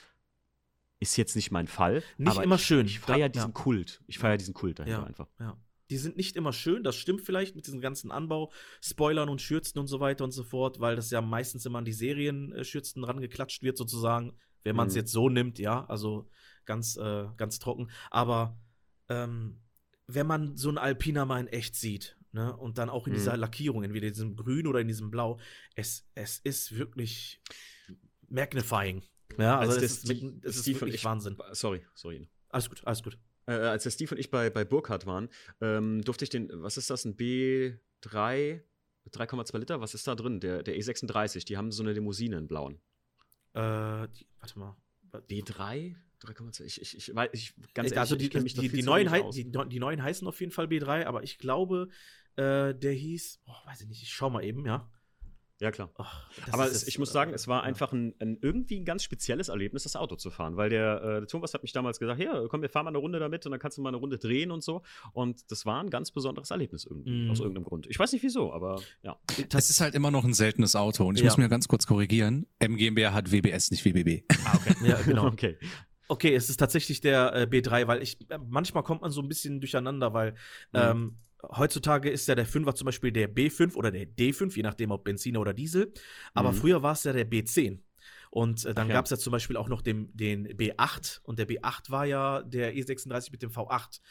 [1.00, 2.04] Ist jetzt nicht mein Fall.
[2.20, 2.86] Nicht immer ich, schön.
[2.86, 3.54] Ich feiere diesen ja.
[3.54, 4.04] Kult.
[4.06, 5.28] Ich feiere diesen Kult dahinter ja, einfach.
[5.40, 5.58] Ja.
[5.90, 8.52] Die sind nicht immer schön, das stimmt vielleicht mit diesem ganzen Anbau,
[8.82, 11.86] Spoilern und Schürzen und so weiter und so fort, weil das ja meistens immer an
[11.86, 14.99] die Serienschürzen rangeklatscht wird, sozusagen, wenn man es mhm.
[14.99, 16.30] jetzt so nimmt, ja, also
[16.66, 17.90] ganz, äh, ganz trocken.
[18.11, 18.60] Aber
[19.10, 19.61] ähm,
[20.07, 23.18] wenn man so einen Alpina mal in echt sieht, ne, und dann auch in mhm.
[23.18, 25.40] dieser Lackierung, entweder in diesem Grün oder in diesem Blau,
[25.76, 27.41] es, es ist wirklich
[28.28, 29.03] magnifying.
[29.38, 31.38] Ja, also, also es, ist, mit, es ist wirklich ich, Wahnsinn.
[31.52, 32.28] Sorry, sorry.
[32.49, 33.18] Alles gut, alles gut.
[33.50, 35.28] Äh, als der Steve und ich bei, bei Burkhardt waren,
[35.60, 37.74] ähm, durfte ich den, was ist das, ein B3,
[38.04, 40.40] 3,2 Liter, was ist da drin?
[40.40, 42.76] Der, der E36, die haben so eine Limousine in blauen.
[43.54, 44.78] Äh, die, warte mal.
[45.12, 45.96] B3?
[46.22, 46.64] 3,2.
[46.64, 50.04] Ich, ich, ich, weiß, ich, ganz also ehrlich, die, die, die, neuen die, die, neuen
[50.04, 51.88] heißen auf jeden Fall B3, aber ich glaube,
[52.36, 54.92] äh, der hieß, oh, weiß ich nicht, ich schau mal eben, ja.
[55.61, 55.90] Ja, klar.
[55.98, 56.06] Oh,
[56.52, 57.64] Aber es, ich muss sagen, es war ja.
[57.64, 61.19] einfach ein, ein, irgendwie ein ganz spezielles Erlebnis, das Auto zu fahren, weil der, äh,
[61.19, 63.52] der Thomas hat mich damals gesagt, hier, komm, wir fahren mal eine Runde damit und
[63.52, 64.84] dann kannst du mal eine Runde drehen und so.
[65.11, 67.31] Und das war ein ganz besonderes Erlebnis irgendwie, mm.
[67.31, 67.88] aus irgendeinem Grund.
[67.88, 69.19] Ich weiß nicht wieso, aber ja.
[69.53, 71.27] Es ist halt immer noch ein seltenes Auto und ich ja.
[71.27, 74.23] muss mir ganz kurz korrigieren, MGMBR hat WBS, nicht WBB.
[74.45, 74.76] Ah, okay.
[74.88, 75.26] ja, genau.
[75.27, 75.57] okay.
[76.07, 79.27] Okay, es ist tatsächlich der äh, B3, weil ich, äh, manchmal kommt man so ein
[79.27, 80.31] bisschen durcheinander, weil,
[80.72, 80.80] mhm.
[80.80, 84.91] ähm, heutzutage ist ja der 5er zum Beispiel der B5 oder der D5, je nachdem
[84.91, 85.94] ob Benzin oder Diesel.
[86.34, 86.57] Aber mhm.
[86.57, 87.80] früher war es ja der B10.
[88.32, 88.94] Und äh, dann okay.
[88.94, 92.44] gab es ja zum Beispiel auch noch den, den B8 und der B8 war ja
[92.44, 94.02] der E36 mit dem V8.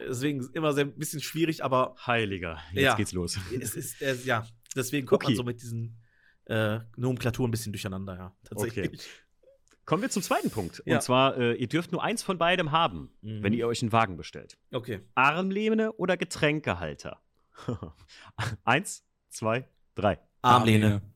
[0.00, 1.94] Deswegen ist immer sehr ein bisschen schwierig, aber.
[2.06, 3.38] Heiliger, jetzt ja, geht's los.
[3.60, 5.32] Es ist, äh, ja, deswegen kommt okay.
[5.32, 5.96] man so mit diesen
[6.46, 8.36] äh, Nomenklatur ein bisschen durcheinander, ja.
[8.44, 8.86] Tatsächlich.
[8.86, 8.98] Okay.
[9.88, 10.82] Kommen wir zum zweiten Punkt.
[10.84, 10.96] Ja.
[10.96, 13.42] Und zwar, äh, ihr dürft nur eins von beidem haben, mhm.
[13.42, 14.58] wenn ihr euch einen Wagen bestellt.
[14.70, 15.00] Okay.
[15.14, 17.22] Armlehne oder Getränkehalter?
[18.64, 20.18] eins, zwei, drei.
[20.42, 21.00] Armlehne.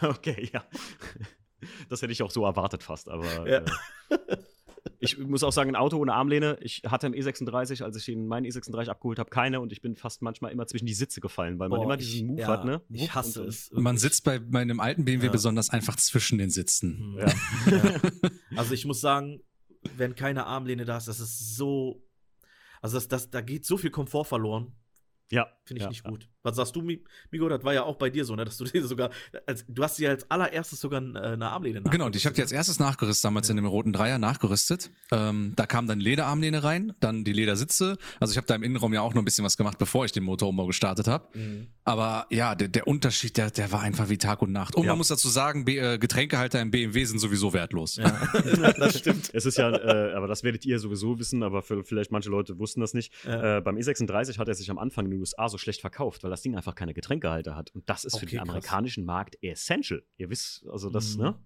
[0.00, 0.64] Okay, ja.
[1.90, 3.46] Das hätte ich auch so erwartet fast, aber.
[3.46, 3.58] Ja.
[3.58, 3.64] Äh,
[5.02, 6.56] ich muss auch sagen, ein Auto ohne Armlehne.
[6.60, 9.96] Ich hatte im E36, als ich ihn meinen E36 abgeholt habe, keine und ich bin
[9.96, 12.64] fast manchmal immer zwischen die Sitze gefallen, weil man Boah, immer diesen Move ja, hat,
[12.64, 12.80] ne?
[12.88, 13.72] Ich hasse es.
[13.72, 15.32] Man sitzt bei meinem alten BMW ja.
[15.32, 17.14] besonders einfach zwischen den Sitzen.
[17.14, 17.18] Mhm.
[17.18, 18.00] Ja.
[18.56, 19.40] also ich muss sagen,
[19.96, 22.04] wenn keine Armlehne da ist, das ist so.
[22.80, 24.72] Also das, das, da geht so viel Komfort verloren.
[25.32, 25.48] Ja.
[25.64, 26.28] Finde ich ja, nicht gut.
[26.42, 27.48] Was sagst du, Migo?
[27.48, 28.44] Das war ja auch bei dir so, ne?
[28.44, 29.10] Dass du dir sogar,
[29.46, 31.92] als, du hast dir als allererstes sogar äh, eine Armlehne nachgerüstet.
[31.92, 33.52] Genau, und ich habe die als erstes nachgerüstet, damals ja.
[33.52, 34.90] in dem roten Dreier nachgerüstet.
[35.10, 37.96] Ähm, da kam dann Lederarmlehne rein, dann die Ledersitze.
[38.20, 40.12] Also ich habe da im Innenraum ja auch noch ein bisschen was gemacht, bevor ich
[40.12, 41.26] den Motorumbau gestartet habe.
[41.38, 41.68] Mhm.
[41.84, 44.74] Aber ja, der, der Unterschied, der, der war einfach wie Tag und Nacht.
[44.74, 44.90] Und ja.
[44.90, 47.96] man muss dazu sagen, B äh, Getränkehalter im BMW sind sowieso wertlos.
[47.96, 48.10] Ja,
[48.78, 49.30] das stimmt.
[49.32, 52.58] es ist ja, äh, aber das werdet ihr sowieso wissen, aber für, vielleicht manche Leute
[52.58, 53.12] wussten das nicht.
[53.24, 53.58] Ja.
[53.58, 56.42] Äh, beim E36 hat er sich am Anfang den USA so schlecht verkauft, weil das
[56.42, 57.70] Ding einfach keine Getränkehalter hat.
[57.70, 59.14] Und das ist okay, für den amerikanischen krass.
[59.14, 60.02] Markt essential.
[60.18, 61.22] Ihr wisst, also das, mhm.
[61.22, 61.38] ne?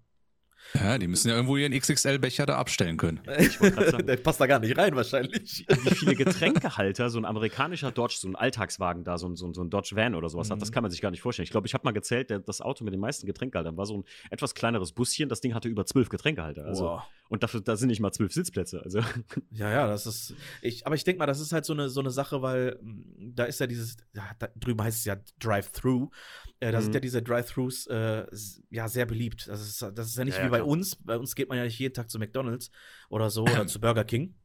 [0.73, 3.21] Ja, die müssen ja irgendwo ihren XXL-Becher da abstellen können.
[4.05, 5.65] Der passt da gar nicht rein, wahrscheinlich.
[5.67, 9.53] Wie viele Getränkehalter so ein amerikanischer Dodge, so ein Alltagswagen da, so ein, so ein,
[9.53, 10.53] so ein Dodge Van oder sowas mhm.
[10.53, 10.73] hat, das mhm.
[10.73, 11.45] kann man sich gar nicht vorstellen.
[11.45, 14.03] Ich glaube, ich habe mal gezählt, das Auto mit den meisten Getränkehaltern war so ein
[14.29, 15.29] etwas kleineres Buschen.
[15.29, 16.65] Das Ding hatte über zwölf Getränkehalter.
[16.65, 17.03] Also, wow.
[17.29, 18.81] Und dafür, da sind nicht mal zwölf Sitzplätze.
[18.81, 18.99] Also.
[19.51, 20.33] Ja, ja, das ist.
[20.61, 23.35] Ich, aber ich denke mal, das ist halt so eine, so eine Sache, weil mm,
[23.35, 26.09] da ist ja dieses, ja, da drüben heißt es ja Drive-Through.
[26.59, 26.83] Äh, da mhm.
[26.83, 28.25] sind ja diese Drive-Thrus äh,
[28.69, 29.47] ja sehr beliebt.
[29.47, 30.67] Das ist, das ist ja nicht ja, wie bei klar.
[30.67, 30.95] uns.
[30.95, 32.71] Bei uns geht man ja nicht jeden Tag zu McDonalds
[33.09, 34.35] oder so oder zu Burger King.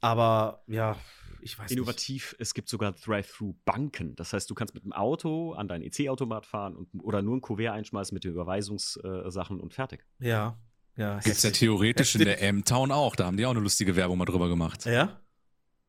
[0.00, 0.96] Aber ja,
[1.40, 2.40] ich weiß Innovativ, nicht.
[2.40, 4.14] es gibt sogar Drive-Thru-Banken.
[4.16, 7.40] Das heißt, du kannst mit dem Auto an dein EC-Automat fahren und, oder nur ein
[7.40, 10.04] Kuvert einschmeißen mit den Überweisungssachen äh, und fertig.
[10.18, 10.58] Ja,
[10.96, 11.18] ja.
[11.18, 12.20] Gibt's ja theoretisch heftig.
[12.20, 13.16] in der M-Town auch.
[13.16, 14.84] Da haben die auch eine lustige Werbung mal drüber gemacht.
[14.84, 15.20] Ja?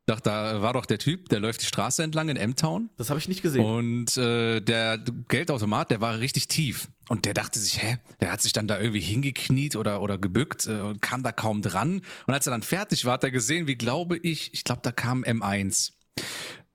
[0.05, 2.89] Doch, da war doch der Typ, der läuft die Straße entlang in M-Town.
[2.97, 3.63] Das habe ich nicht gesehen.
[3.63, 4.97] Und äh, der
[5.29, 6.89] Geldautomat, der war richtig tief.
[7.07, 10.67] Und der dachte sich, hä, der hat sich dann da irgendwie hingekniet oder, oder gebückt
[10.67, 12.01] äh, und kam da kaum dran.
[12.27, 14.91] Und als er dann fertig war, hat er gesehen, wie glaube ich, ich glaube, da
[14.91, 15.93] kam M1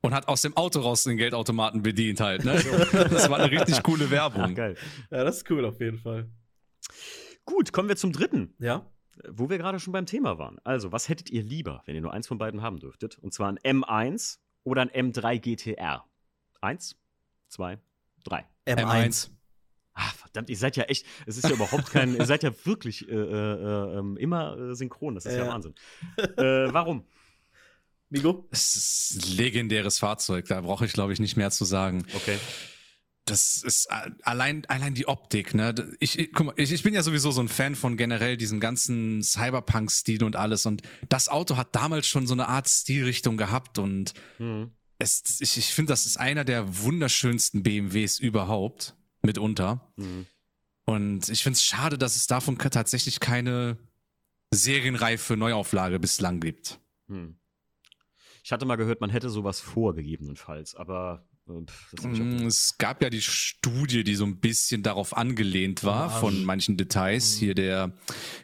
[0.00, 2.44] und hat aus dem Auto raus den Geldautomaten bedient halt.
[2.44, 2.62] Ne?
[3.10, 4.42] Das war eine richtig coole Werbung.
[4.42, 4.76] Ach, geil.
[5.10, 6.30] Ja, das ist cool auf jeden Fall.
[7.48, 8.54] Gut, kommen wir zum dritten.
[8.58, 8.86] Ja
[9.28, 10.58] wo wir gerade schon beim Thema waren.
[10.64, 13.18] Also, was hättet ihr lieber, wenn ihr nur eins von beiden haben dürftet?
[13.18, 16.04] Und zwar ein M1 oder ein M3 GTR?
[16.60, 16.96] Eins,
[17.48, 17.78] zwei,
[18.24, 18.46] drei.
[18.66, 19.30] M1.
[19.94, 23.08] Ach, verdammt, ihr seid ja echt, es ist ja überhaupt kein, ihr seid ja wirklich
[23.08, 25.74] äh, äh, ähm, immer äh, synchron, das ist ja, ja Wahnsinn.
[26.16, 27.04] Äh, warum?
[28.08, 28.46] Migo?
[28.50, 32.06] Es ist ein legendäres Fahrzeug, da brauche ich, glaube ich, nicht mehr zu sagen.
[32.14, 32.38] Okay
[33.30, 35.74] das ist allein allein die Optik, ne?
[36.00, 38.60] Ich, ich guck mal, ich, ich bin ja sowieso so ein Fan von generell diesem
[38.60, 40.66] ganzen Cyberpunk-Stil und alles.
[40.66, 44.72] Und das Auto hat damals schon so eine Art Stilrichtung gehabt und mhm.
[44.98, 49.92] es, ich, ich finde, das ist einer der wunderschönsten BMWs überhaupt mitunter.
[49.96, 50.26] Mhm.
[50.84, 53.76] Und ich finde es schade, dass es davon tatsächlich keine
[54.50, 56.80] serienreife Neuauflage bislang gibt.
[57.08, 57.38] Hm.
[58.42, 64.04] Ich hatte mal gehört, man hätte sowas vorgegebenenfalls, aber Mm, es gab ja die Studie,
[64.04, 66.20] die so ein bisschen darauf angelehnt war Hommage.
[66.20, 67.36] von manchen Details.
[67.36, 67.38] Mhm.
[67.38, 67.92] Hier der,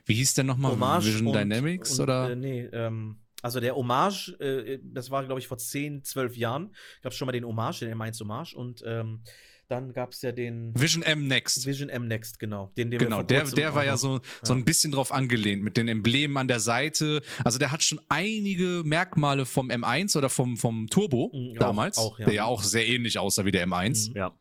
[0.07, 0.73] wie hieß der nochmal?
[0.73, 2.31] Hommage Vision und, Dynamics und, oder?
[2.31, 6.75] Äh, nee, ähm, also der Hommage, äh, das war glaube ich vor 10, 12 Jahren,
[7.03, 9.23] gab es schon mal den Hommage, den M1 Hommage und ähm,
[9.69, 11.67] dann gab es ja den Vision M Next.
[11.67, 12.73] Vision M Next, genau.
[12.77, 15.89] Den, den genau, der, der war ja so, so ein bisschen drauf angelehnt mit den
[15.89, 17.23] Emblemen an der Seite.
[17.45, 22.15] Also der hat schon einige Merkmale vom M1 oder vom, vom Turbo mhm, damals, auch,
[22.15, 22.25] auch, ja.
[22.27, 24.11] der ja auch sehr ähnlich aussah wie der M1.
[24.11, 24.17] Mhm.
[24.17, 24.39] Ja.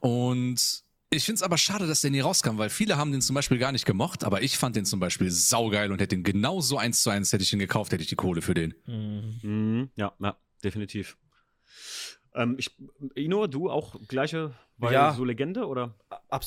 [0.00, 3.34] Und ich finde es aber schade, dass der nie rauskam, weil viele haben den zum
[3.34, 6.78] Beispiel gar nicht gemocht, aber ich fand den zum Beispiel saugeil und hätte den genauso
[6.78, 8.74] eins zu eins hätte ich ihn gekauft, hätte ich die Kohle für den.
[8.86, 9.40] Mhm.
[9.42, 9.90] mhm.
[9.96, 11.16] Ja, ja, definitiv.
[12.34, 12.76] Ähm, ich,
[13.14, 15.94] Ino, du auch gleiche, weil ja, so Legende oder?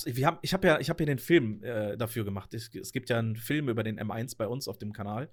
[0.06, 2.54] Wir haben, ich habe ja, ich habe ja den Film äh, dafür gemacht.
[2.54, 5.30] Es, es, gibt ja einen Film über den M1 bei uns auf dem Kanal.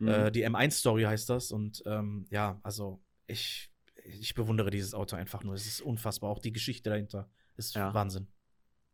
[0.00, 0.08] Mhm.
[0.08, 3.70] Äh, die M1 Story heißt das und ähm, ja, also ich,
[4.04, 5.54] ich bewundere dieses Auto einfach nur.
[5.54, 6.30] Es ist unfassbar.
[6.30, 7.94] Auch die Geschichte dahinter ist ja.
[7.94, 8.26] Wahnsinn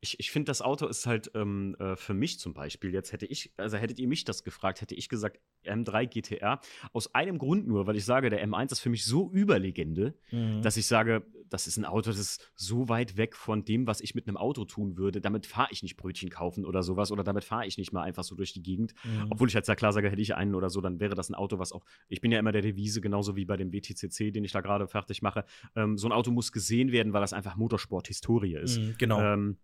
[0.01, 3.27] ich, ich finde, das Auto ist halt ähm, äh, für mich zum Beispiel, jetzt hätte
[3.27, 6.61] ich, also hättet ihr mich das gefragt, hätte ich gesagt M3 GTR.
[6.93, 10.63] Aus einem Grund nur, weil ich sage, der M1 ist für mich so Überlegende, mhm.
[10.63, 14.01] dass ich sage, das ist ein Auto, das ist so weit weg von dem, was
[14.01, 15.21] ich mit einem Auto tun würde.
[15.21, 18.25] Damit fahre ich nicht Brötchen kaufen oder sowas oder damit fahre ich nicht mal einfach
[18.25, 18.95] so durch die Gegend.
[19.05, 19.27] Mhm.
[19.31, 21.35] Obwohl ich als ja klar sage, hätte ich einen oder so, dann wäre das ein
[21.35, 24.45] Auto, was auch, ich bin ja immer der Devise, genauso wie bei dem WTCC, den
[24.45, 25.45] ich da gerade fertig mache.
[25.75, 28.79] Ähm, so ein Auto muss gesehen werden, weil das einfach Motorsport-Historie ist.
[28.79, 29.21] Mhm, genau.
[29.21, 29.57] Ähm,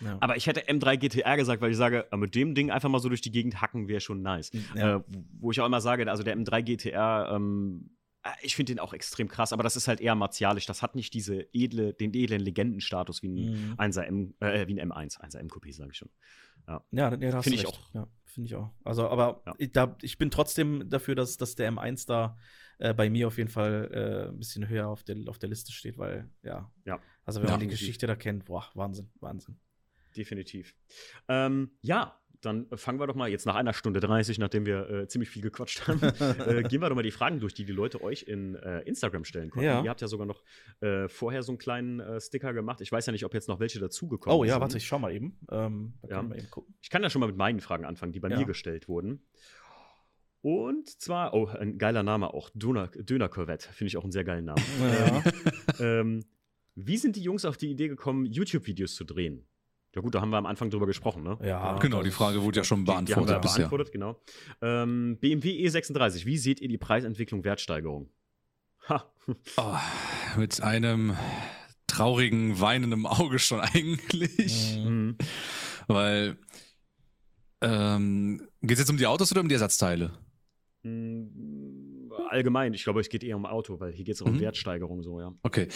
[0.00, 0.16] ja.
[0.20, 2.98] Aber ich hätte M3 GTR gesagt, weil ich sage, äh, mit dem Ding einfach mal
[2.98, 4.50] so durch die Gegend hacken wäre schon nice.
[4.74, 4.96] Ja.
[4.96, 5.02] Äh,
[5.38, 7.90] wo ich auch immer sage, also der M3 GTR, ähm,
[8.22, 10.66] äh, ich finde den auch extrem krass, aber das ist halt eher martialisch.
[10.66, 13.74] Das hat nicht diese edle, den edlen Legendenstatus wie ein, mhm.
[13.74, 16.10] 1er M, äh, wie ein M1, 1er M-Coupé, sage ich schon.
[16.68, 17.10] Ja, ja,
[17.42, 17.80] finde ich auch.
[17.92, 18.70] Ja, finde ich auch.
[18.84, 19.54] Also, aber ja.
[19.58, 22.38] ich, da, ich bin trotzdem dafür, dass, dass der M1 da
[22.78, 25.72] äh, bei mir auf jeden Fall äh, ein bisschen höher auf der, auf der Liste
[25.72, 26.70] steht, weil, ja.
[26.84, 27.00] ja.
[27.24, 29.58] Also, wenn man die Geschichte da kennt, boah, Wahnsinn, Wahnsinn
[30.16, 30.74] definitiv.
[31.28, 35.08] Ähm, ja, dann fangen wir doch mal jetzt nach einer Stunde 30, nachdem wir äh,
[35.08, 38.02] ziemlich viel gequatscht haben, äh, gehen wir doch mal die Fragen durch, die die Leute
[38.02, 39.66] euch in äh, Instagram stellen konnten.
[39.66, 39.82] Ja.
[39.82, 40.42] Ihr habt ja sogar noch
[40.80, 42.80] äh, vorher so einen kleinen äh, Sticker gemacht.
[42.80, 44.40] Ich weiß ja nicht, ob jetzt noch welche dazugekommen sind.
[44.40, 45.38] Oh ja, warte, ich schau mal eben.
[45.50, 46.20] Ähm, ja.
[46.20, 46.34] eben
[46.80, 48.38] ich kann ja schon mal mit meinen Fragen anfangen, die bei ja.
[48.38, 49.22] mir gestellt wurden.
[50.40, 54.24] Und zwar, oh, ein geiler Name auch, Döner, Döner Corvette, finde ich auch einen sehr
[54.24, 54.62] geilen Namen.
[55.80, 56.22] Ähm,
[56.74, 59.46] wie sind die Jungs auf die Idee gekommen, YouTube-Videos zu drehen?
[59.94, 61.38] Ja gut, da haben wir am Anfang drüber gesprochen, ne?
[61.42, 63.08] Ja, genau, die Frage wurde ja schon beantwortet.
[63.08, 64.20] Die, die haben wir beantwortet, genau.
[64.62, 68.08] Ähm, BMW E36, wie seht ihr die Preisentwicklung, Wertsteigerung?
[68.88, 69.12] Ha.
[69.58, 69.76] Oh,
[70.38, 71.14] mit einem
[71.86, 74.76] traurigen, weinenden Auge schon eigentlich.
[74.78, 75.16] Mhm.
[75.88, 76.38] Weil,
[77.60, 80.12] ähm, geht es jetzt um die Autos oder um die Ersatzteile?
[80.84, 84.40] Mm, allgemein, ich glaube, es geht eher um Auto, weil hier geht es um mhm.
[84.40, 85.34] Wertsteigerung so, ja.
[85.42, 85.68] Okay.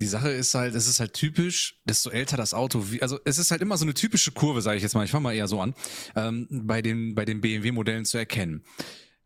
[0.00, 3.38] Die Sache ist halt, es ist halt typisch, desto älter das Auto, wie, also es
[3.38, 5.48] ist halt immer so eine typische Kurve, sage ich jetzt mal, ich fange mal eher
[5.48, 5.74] so an,
[6.14, 8.64] ähm, bei den, bei den BMW-Modellen zu erkennen.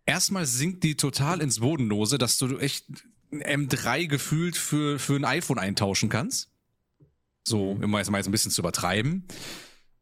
[0.07, 2.87] Erstmal sinkt die total ins Bodenlose, dass du echt
[3.33, 6.51] ein M3 gefühlt für, für ein iPhone eintauschen kannst.
[7.45, 9.27] So, immer jetzt mal jetzt ein bisschen zu übertreiben.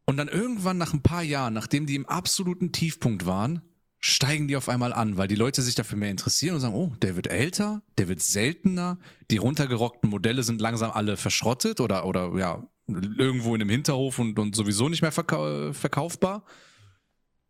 [0.05, 3.61] Und dann irgendwann nach ein paar Jahren, nachdem die im absoluten Tiefpunkt waren,
[4.01, 6.91] steigen die auf einmal an, weil die Leute sich dafür mehr interessieren und sagen, oh,
[7.01, 8.97] der wird älter, der wird seltener,
[9.29, 14.37] die runtergerockten Modelle sind langsam alle verschrottet oder, oder ja, irgendwo in einem Hinterhof und,
[14.39, 16.43] und sowieso nicht mehr verkau verkaufbar.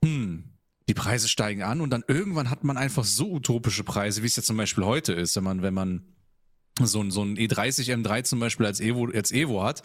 [0.04, 0.44] Hm,
[0.90, 4.36] die Preise steigen an und dann irgendwann hat man einfach so utopische Preise, wie es
[4.36, 6.04] ja zum Beispiel heute ist, wenn man, wenn man
[6.84, 9.84] so, ein so ein E30 M3 zum Beispiel als Evo, als Evo hat,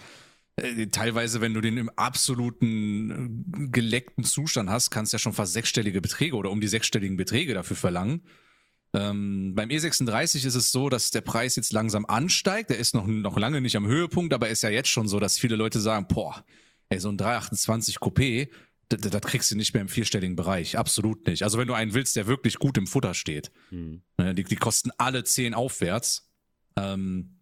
[0.90, 5.52] teilweise, wenn du den im absoluten äh, geleckten Zustand hast, kannst du ja schon fast
[5.52, 8.22] sechsstellige Beträge oder um die sechsstelligen Beträge dafür verlangen.
[8.94, 12.70] Ähm, beim E36 ist es so, dass der Preis jetzt langsam ansteigt.
[12.70, 15.38] Der ist noch, noch lange nicht am Höhepunkt, aber ist ja jetzt schon so, dass
[15.38, 16.44] viele Leute sagen, boah,
[16.88, 18.48] ey, so ein 328 Coupé,
[18.88, 20.78] das, das kriegst du nicht mehr im vierstelligen Bereich.
[20.78, 21.42] Absolut nicht.
[21.42, 23.50] Also wenn du einen willst, der wirklich gut im Futter steht.
[23.68, 24.00] Hm.
[24.16, 26.30] Ne, die, die kosten alle 10 aufwärts.
[26.76, 27.35] Ähm,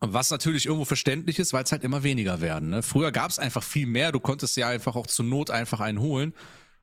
[0.00, 2.70] was natürlich irgendwo verständlich ist, weil es halt immer weniger werden.
[2.70, 2.82] Ne?
[2.82, 4.12] Früher gab es einfach viel mehr.
[4.12, 6.32] Du konntest ja einfach auch zur Not einfach einen holen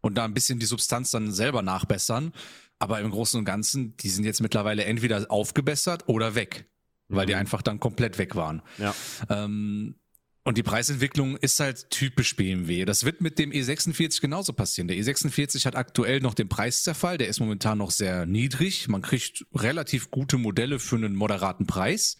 [0.01, 2.31] und da ein bisschen die Substanz dann selber nachbessern.
[2.79, 6.69] Aber im Großen und Ganzen, die sind jetzt mittlerweile entweder aufgebessert oder weg,
[7.07, 7.29] weil mhm.
[7.29, 8.61] die einfach dann komplett weg waren.
[8.77, 8.93] Ja.
[9.29, 9.95] Ähm,
[10.43, 12.85] und die Preisentwicklung ist halt typisch BMW.
[12.85, 14.87] Das wird mit dem E46 genauso passieren.
[14.87, 17.17] Der E46 hat aktuell noch den Preiszerfall.
[17.17, 18.87] Der ist momentan noch sehr niedrig.
[18.87, 22.19] Man kriegt relativ gute Modelle für einen moderaten Preis.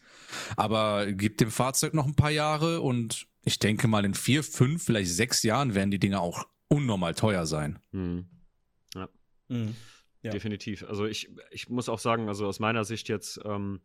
[0.55, 4.83] Aber gibt dem Fahrzeug noch ein paar Jahre und ich denke mal in vier, fünf,
[4.83, 7.79] vielleicht sechs Jahren werden die Dinge auch unnormal teuer sein.
[7.91, 8.27] Mhm.
[8.93, 9.09] Ja.
[9.47, 9.75] Mhm.
[10.21, 10.31] Ja.
[10.31, 10.83] Definitiv.
[10.83, 13.81] Also ich, ich muss auch sagen, also aus meiner Sicht jetzt, ähm,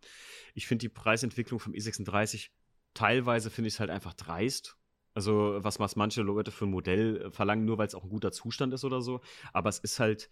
[0.54, 2.48] ich finde die Preisentwicklung vom E36
[2.94, 4.76] teilweise finde ich es halt einfach dreist.
[5.14, 8.32] Also was, was manche Leute für ein Modell verlangen, nur weil es auch ein guter
[8.32, 9.20] Zustand ist oder so.
[9.52, 10.30] Aber es ist halt,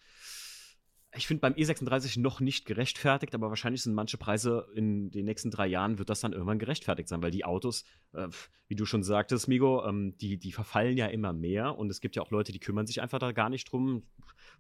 [1.17, 5.51] ich finde beim E36 noch nicht gerechtfertigt, aber wahrscheinlich sind manche Preise in den nächsten
[5.51, 8.29] drei Jahren wird das dann irgendwann gerechtfertigt sein, weil die Autos, äh,
[8.69, 12.15] wie du schon sagtest, Migo, ähm, die, die verfallen ja immer mehr und es gibt
[12.15, 14.05] ja auch Leute, die kümmern sich einfach da gar nicht drum.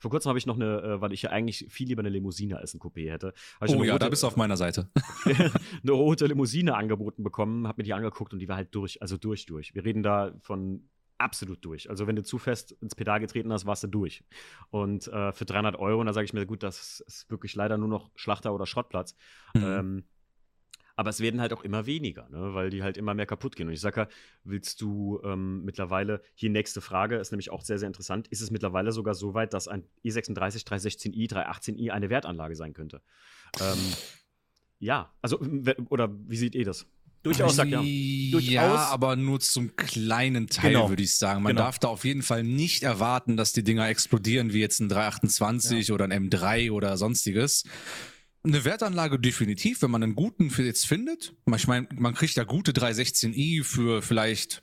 [0.01, 2.59] Vor kurzem habe ich noch eine, äh, weil ich ja eigentlich viel lieber eine Limousine
[2.59, 3.32] als ein Coupé hätte.
[3.60, 4.90] Oh ja, rote, da bist du auf meiner Seite.
[5.24, 9.16] eine rote Limousine angeboten bekommen, habe mir die angeguckt und die war halt durch, also
[9.16, 9.74] durch, durch.
[9.74, 10.89] Wir reden da von
[11.20, 11.90] absolut durch.
[11.90, 14.24] Also wenn du zu fest ins Pedal getreten hast, warst du durch.
[14.70, 17.78] Und äh, für 300 Euro, und da sage ich mir, gut, das ist wirklich leider
[17.78, 19.16] nur noch Schlachter oder Schrottplatz.
[19.55, 19.62] Mhm.
[19.62, 20.05] Ähm,
[20.97, 22.52] aber es werden halt auch immer weniger, ne?
[22.52, 23.68] weil die halt immer mehr kaputt gehen.
[23.68, 24.09] Und ich sage ja,
[24.44, 28.51] willst du ähm, mittlerweile, hier nächste Frage, ist nämlich auch sehr, sehr interessant, ist es
[28.51, 33.01] mittlerweile sogar so weit, dass ein E36, 316i, 318i eine Wertanlage sein könnte?
[33.60, 33.78] Ähm,
[34.78, 35.40] ja, also,
[35.88, 36.86] oder wie seht ihr das?
[37.22, 37.64] Durchaus, ja.
[37.64, 38.42] Durchaus.
[38.51, 40.88] Ja, aber nur zum kleinen Teil, genau.
[40.88, 41.42] würde ich sagen.
[41.42, 41.66] Man genau.
[41.66, 45.88] darf da auf jeden Fall nicht erwarten, dass die Dinger explodieren, wie jetzt ein 328
[45.88, 45.94] ja.
[45.94, 47.64] oder ein M3 oder sonstiges.
[48.42, 51.34] Eine Wertanlage definitiv, wenn man einen guten für jetzt findet.
[51.55, 54.62] Ich meine, man kriegt ja gute 316i für vielleicht,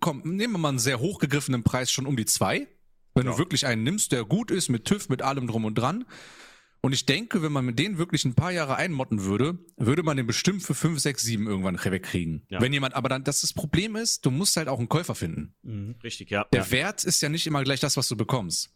[0.00, 2.68] komm, nehmen wir mal einen sehr hochgegriffenen Preis schon um die zwei.
[3.14, 3.32] Wenn ja.
[3.32, 6.06] du wirklich einen nimmst, der gut ist, mit TÜV, mit allem drum und dran.
[6.82, 10.16] Und ich denke, wenn man mit denen wirklich ein paar Jahre einmotten würde, würde man
[10.16, 12.42] den bestimmt für 5, 6, 7 irgendwann wegkriegen.
[12.48, 12.60] Ja.
[12.60, 15.54] Wenn jemand, aber dann, dass das Problem ist, du musst halt auch einen Käufer finden.
[15.62, 15.96] Mhm.
[16.02, 16.46] Richtig, ja.
[16.52, 16.70] Der ja.
[16.70, 18.70] Wert ist ja nicht immer gleich das, was du bekommst.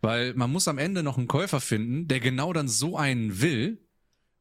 [0.00, 3.78] Weil man muss am Ende noch einen Käufer finden, der genau dann so einen will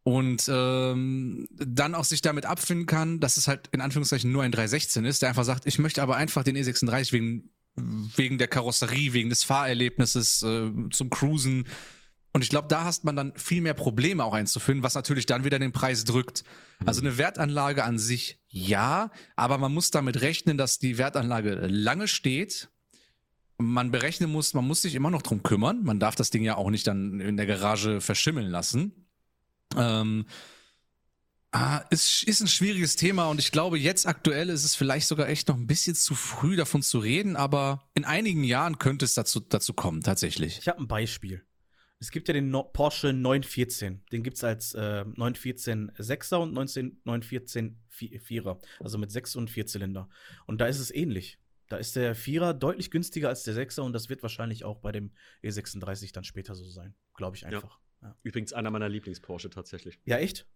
[0.03, 4.51] und ähm, dann auch sich damit abfinden kann, dass es halt in Anführungszeichen nur ein
[4.51, 9.13] 316 ist, der einfach sagt, ich möchte aber einfach den E36 wegen, wegen der Karosserie,
[9.13, 11.65] wegen des Fahrerlebnisses äh, zum Cruisen
[12.31, 15.43] und ich glaube, da hast man dann viel mehr Probleme auch einzufinden, was natürlich dann
[15.43, 16.43] wieder den Preis drückt.
[16.85, 22.07] Also eine Wertanlage an sich ja, aber man muss damit rechnen, dass die Wertanlage lange
[22.07, 22.69] steht.
[23.57, 25.83] Man berechnen muss, man muss sich immer noch drum kümmern.
[25.83, 29.07] Man darf das Ding ja auch nicht dann in der Garage verschimmeln lassen.
[29.75, 30.25] Ähm,
[31.51, 35.29] Ah, ist, ist ein schwieriges Thema und ich glaube, jetzt aktuell ist es vielleicht sogar
[35.29, 39.15] echt noch ein bisschen zu früh davon zu reden, aber in einigen Jahren könnte es
[39.15, 40.59] dazu, dazu kommen, tatsächlich.
[40.59, 41.43] Ich habe ein Beispiel.
[41.99, 44.05] Es gibt ja den no Porsche 914.
[44.11, 48.61] Den gibt es als äh, 914 6er und 19, 914 4er.
[48.79, 50.09] Also mit 6 und 4 Zylinder.
[50.45, 51.39] Und da ist es ähnlich.
[51.67, 54.91] Da ist der 4er deutlich günstiger als der 6er und das wird wahrscheinlich auch bei
[54.91, 55.11] dem
[55.43, 56.95] E36 dann später so sein.
[57.15, 57.79] Glaube ich einfach.
[58.01, 58.07] Ja.
[58.07, 58.15] Ja.
[58.23, 59.99] Übrigens einer meiner Lieblings-Porsche tatsächlich.
[60.05, 60.47] Ja, echt?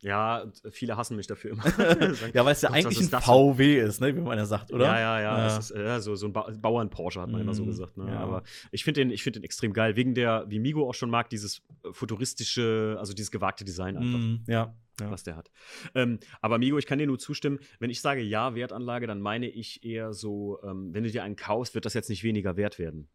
[0.00, 1.64] Ja, viele hassen mich dafür immer.
[2.34, 4.84] ja, weil es ja eigentlich ein VW ist, ne, wie man ja sagt, oder?
[4.86, 5.48] Ja, ja, ja.
[5.48, 5.56] ja.
[5.56, 7.68] Ist, ja so, so ein ba Bauern-Porsche hat man mm, immer so mhm.
[7.68, 7.96] gesagt.
[7.96, 8.08] Ne?
[8.08, 8.18] Ja.
[8.18, 9.96] Aber ich finde den, find den extrem geil.
[9.96, 11.62] Wegen der, wie Migo auch schon mag, dieses
[11.92, 14.18] futuristische, also dieses gewagte Design einfach.
[14.18, 14.74] Mm, ja.
[14.98, 15.50] Was der hat.
[15.94, 19.46] Ähm, aber Migo, ich kann dir nur zustimmen, wenn ich sage ja, Wertanlage, dann meine
[19.46, 22.78] ich eher so, ähm, wenn du dir einen kaufst, wird das jetzt nicht weniger wert
[22.78, 23.08] werden.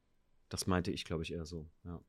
[0.49, 1.99] Das meinte ich, glaube ich, eher so, ja.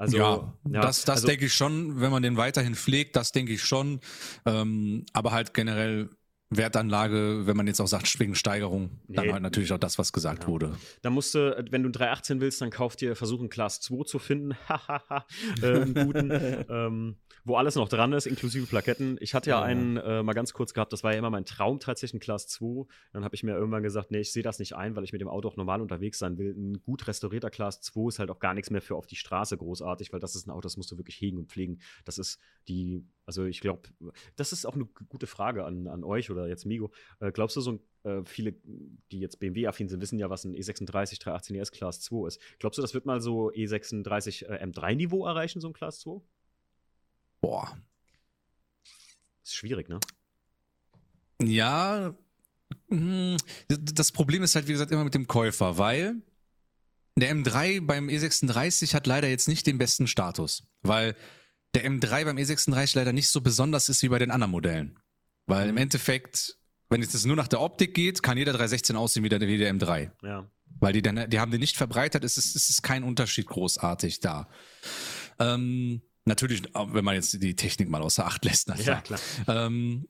[0.00, 3.32] Also, ja, ja das, das also, denke ich schon, wenn man den weiterhin pflegt, das
[3.32, 4.00] denke ich schon.
[4.46, 6.08] Ähm, aber halt generell
[6.50, 9.16] Wertanlage, wenn man jetzt auch sagt, wegen Steigerung, nee.
[9.16, 10.48] dann halt natürlich auch das, was gesagt ja.
[10.48, 10.76] wurde.
[11.02, 14.54] Da musst du, wenn du 318 willst, dann kauf dir, versuchen Class 2 zu finden.
[14.68, 15.26] Hahaha,
[15.62, 16.30] äh, guten.
[16.68, 19.16] ähm, wo alles noch dran ist, inklusive Plaketten.
[19.20, 19.64] Ich hatte ja, ja.
[19.64, 22.48] einen äh, mal ganz kurz gehabt, das war ja immer mein Traum tatsächlich, ein Class
[22.48, 22.86] 2.
[23.12, 25.20] Dann habe ich mir irgendwann gesagt, nee, ich sehe das nicht ein, weil ich mit
[25.20, 26.54] dem Auto auch normal unterwegs sein will.
[26.56, 29.56] Ein gut restaurierter Class 2 ist halt auch gar nichts mehr für auf die Straße
[29.56, 31.80] großartig, weil das ist ein Auto, das musst du wirklich hegen und pflegen.
[32.04, 33.88] Das ist die, also ich glaube,
[34.36, 36.90] das ist auch eine gute Frage an, an euch oder jetzt Migo.
[37.20, 38.54] Äh, glaubst du, so ein äh, viele,
[39.12, 42.40] die jetzt BMW-affin sind, wissen ja, was ein E36 318 ES Class 2 ist.
[42.58, 46.20] Glaubst du, das wird mal so E36 äh, M3-Niveau erreichen, so ein Class 2?
[47.40, 47.76] Boah.
[49.44, 50.00] Ist schwierig, ne?
[51.42, 52.14] Ja.
[52.88, 53.36] Hm,
[53.68, 56.22] das Problem ist halt, wie gesagt, immer mit dem Käufer, weil
[57.16, 61.16] der M3 beim E36 hat leider jetzt nicht den besten Status, weil
[61.74, 64.98] der M3 beim E36 leider nicht so besonders ist wie bei den anderen Modellen.
[65.46, 65.82] Weil im mhm.
[65.82, 66.56] Endeffekt,
[66.88, 69.72] wenn es nur nach der Optik geht, kann jeder 316 aussehen wie der, wie der
[69.74, 70.10] M3.
[70.22, 70.50] Ja.
[70.78, 74.20] Weil die, dann, die haben den nicht verbreitert, es ist, es ist kein Unterschied großartig
[74.20, 74.48] da.
[75.38, 78.68] Ähm, Natürlich, wenn man jetzt die Technik mal außer Acht lässt.
[78.68, 79.18] Na, ja, klar.
[79.48, 80.06] Ähm,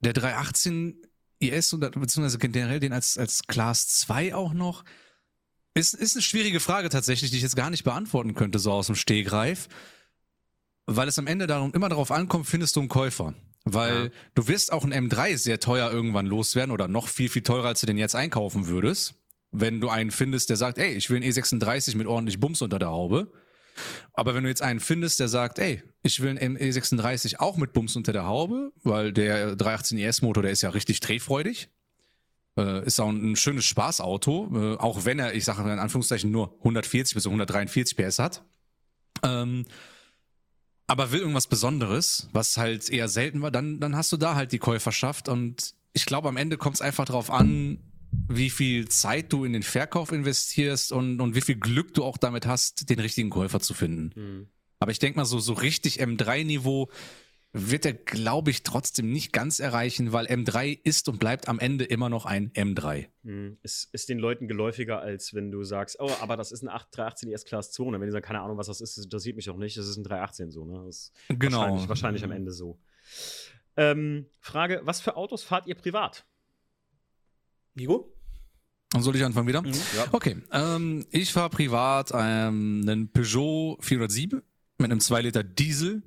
[0.00, 1.02] der 318
[1.40, 4.84] IS oder beziehungsweise generell den als, als Class 2 auch noch,
[5.74, 8.86] ist, ist eine schwierige Frage tatsächlich, die ich jetzt gar nicht beantworten könnte, so aus
[8.86, 9.68] dem Stehgreif.
[10.96, 13.34] Weil es am Ende darum immer darauf ankommt, findest du einen Käufer.
[13.64, 14.10] Weil ja.
[14.34, 17.80] du wirst auch ein M3 sehr teuer irgendwann loswerden oder noch viel, viel teurer, als
[17.80, 19.14] du den jetzt einkaufen würdest.
[19.54, 22.78] wenn du einen findest, der sagt, ey, ich will einen E36 mit ordentlich Bums unter
[22.78, 23.30] der Haube.
[24.14, 27.72] Aber wenn du jetzt einen findest, der sagt, ey, ich will einen E36 auch mit
[27.72, 31.68] Bums unter der Haube, weil der 318 ES Motor, der ist ja richtig drehfreudig.
[32.56, 36.30] Äh, ist auch ein, ein schönes Spaßauto, äh, auch wenn er, ich sage in Anführungszeichen,
[36.30, 38.44] nur 140 bis 143 PS hat.
[39.22, 39.66] Ähm,
[40.86, 44.52] aber will irgendwas Besonderes, was halt eher selten war, dann, dann hast du da halt
[44.52, 45.28] die Käuferschaft.
[45.28, 47.78] Und ich glaube, am Ende kommt es einfach darauf an,
[48.28, 52.18] wie viel Zeit du in den Verkauf investierst und, und wie viel Glück du auch
[52.18, 54.12] damit hast, den richtigen Käufer zu finden.
[54.14, 54.46] Mhm.
[54.80, 56.90] Aber ich denke mal, so, so richtig M3-Niveau
[57.52, 61.84] wird er, glaube ich, trotzdem nicht ganz erreichen, weil M3 ist und bleibt am Ende
[61.84, 63.08] immer noch ein M3.
[63.24, 63.58] Hm.
[63.62, 67.30] Es ist den Leuten geläufiger, als wenn du sagst, oh, aber das ist ein 318
[67.30, 67.84] ES Class 2.
[67.84, 69.86] Und wenn die sagen, keine Ahnung, was das ist, das interessiert mich auch nicht, das
[69.86, 70.64] ist ein 318 so.
[70.64, 70.82] Ne?
[70.86, 71.58] Das ist genau.
[71.58, 72.78] Wahrscheinlich, wahrscheinlich am Ende so.
[73.76, 76.24] Ähm, Frage: Was für Autos fahrt ihr privat?
[77.74, 78.14] Nico?
[78.98, 79.62] Soll ich anfangen wieder?
[79.62, 80.06] Mhm, ja.
[80.12, 80.36] Okay.
[80.52, 84.42] Ähm, ich fahre privat ähm, einen Peugeot 407
[84.78, 86.02] mit einem 2 Liter Diesel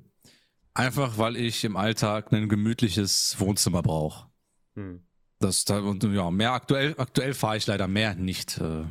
[0.76, 4.28] Einfach weil ich im Alltag ein gemütliches Wohnzimmer brauche.
[4.74, 5.00] Hm.
[5.38, 8.58] Das da und ja, mehr aktuell, aktuell fahre ich leider mehr nicht.
[8.58, 8.84] Äh,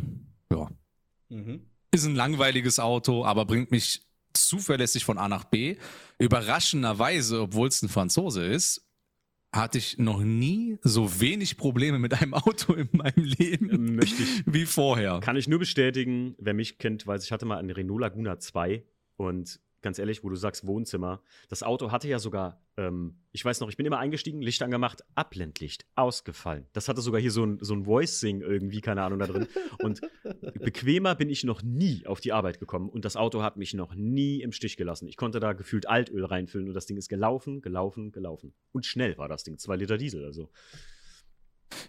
[0.51, 0.69] ja.
[1.29, 1.61] Mhm.
[1.91, 4.01] Ist ein langweiliges Auto, aber bringt mich
[4.33, 5.77] zuverlässig von A nach B.
[6.17, 8.87] Überraschenderweise, obwohl es ein Franzose ist,
[9.53, 14.43] hatte ich noch nie so wenig Probleme mit einem Auto in meinem Leben Möchte ich,
[14.47, 15.19] wie vorher.
[15.19, 18.83] Kann ich nur bestätigen, wer mich kennt, weiß, ich hatte mal einen Renault Laguna 2
[19.17, 21.21] und ganz ehrlich, wo du sagst Wohnzimmer.
[21.47, 25.03] Das Auto hatte ja sogar, ähm, ich weiß noch, ich bin immer eingestiegen, Licht angemacht,
[25.13, 26.65] Abblendlicht, ausgefallen.
[26.73, 29.47] Das hatte sogar hier so ein, so ein Voice-Sing irgendwie, keine Ahnung, da drin.
[29.83, 30.01] Und
[30.59, 33.93] bequemer bin ich noch nie auf die Arbeit gekommen und das Auto hat mich noch
[33.93, 35.07] nie im Stich gelassen.
[35.07, 38.55] Ich konnte da gefühlt Altöl reinfüllen und das Ding ist gelaufen, gelaufen, gelaufen.
[38.71, 40.49] Und schnell war das Ding, zwei Liter Diesel, also.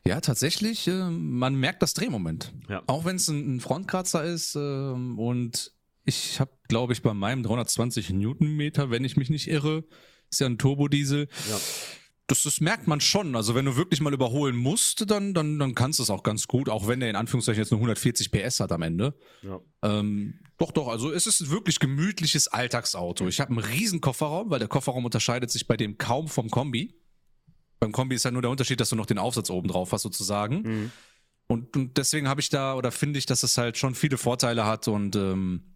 [0.05, 2.53] Ja, tatsächlich, äh, man merkt das Drehmoment.
[2.69, 2.83] Ja.
[2.87, 5.73] Auch wenn es ein, ein Frontkratzer ist äh, und
[6.07, 9.85] ich habe, glaube ich, bei meinem 320 Newtonmeter, wenn ich mich nicht irre,
[10.31, 11.29] ist ja ein Turbodiesel.
[11.51, 11.61] Ja.
[12.29, 13.37] Das, das merkt man schon.
[13.37, 16.47] Also wenn du wirklich mal überholen musst, dann, dann, dann kannst du es auch ganz
[16.47, 19.15] gut, auch wenn der in Anführungszeichen jetzt nur 140 PS hat am Ende.
[19.43, 19.61] Ja.
[19.83, 23.29] Ähm, doch, doch, also es ist ein wirklich gemütliches Alltagsauto.
[23.29, 26.95] Ich habe einen riesen Kofferraum, weil der Kofferraum unterscheidet sich bei dem kaum vom Kombi.
[27.79, 30.03] Beim Kombi ist halt nur der Unterschied, dass du noch den Aufsatz oben drauf hast,
[30.03, 30.63] sozusagen.
[30.63, 30.93] Mhm.
[31.49, 34.67] Und, und deswegen habe ich da oder finde ich, dass es halt schon viele Vorteile
[34.67, 35.76] hat und ähm,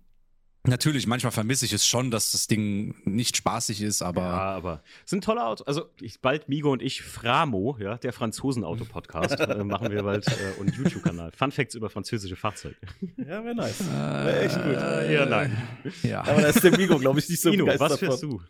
[0.66, 4.20] Natürlich, manchmal vermisse ich es schon, dass das Ding nicht spaßig ist, aber.
[4.20, 5.66] Ja, aber es sind tolle Autos.
[5.66, 10.60] Also ich, bald Migo und ich, Framo, ja, der Franzosen-Auto-Podcast, äh, machen wir bald äh,
[10.60, 11.32] und YouTube-Kanal.
[11.32, 12.76] Fun Facts über französische Fahrzeuge.
[13.16, 13.80] Ja, wäre nice.
[13.80, 14.76] Äh, wäre echt gut.
[14.76, 15.56] Äh, ja, nein.
[16.02, 16.20] Ja.
[16.22, 18.42] Aber da ist der Migo, glaube ich, nicht so Ino, was fährst du?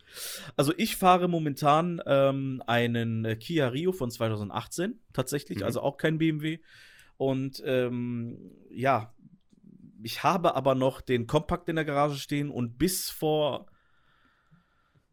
[0.57, 5.63] Also ich fahre momentan ähm, einen Kia Rio von 2018, tatsächlich, mhm.
[5.63, 6.59] also auch kein BMW.
[7.15, 9.13] Und ähm, ja,
[10.03, 13.67] ich habe aber noch den Kompakt in der Garage stehen und bis vor,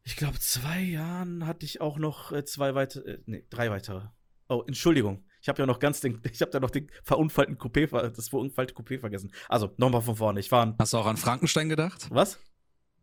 [0.05, 4.09] ich glaube, zwei Jahren hatte ich auch noch äh, zwei weitere, äh, nee, drei weitere.
[4.49, 5.25] Oh, Entschuldigung.
[5.41, 8.75] Ich habe ja noch ganz den, ich habe da noch den verunfallten Coupé, das verunfallte
[8.75, 9.33] Coupé vergessen.
[9.49, 10.41] Also, nochmal von vorne.
[10.41, 12.09] Ich war Hast du auch an Frankenstein gedacht?
[12.11, 12.39] Was?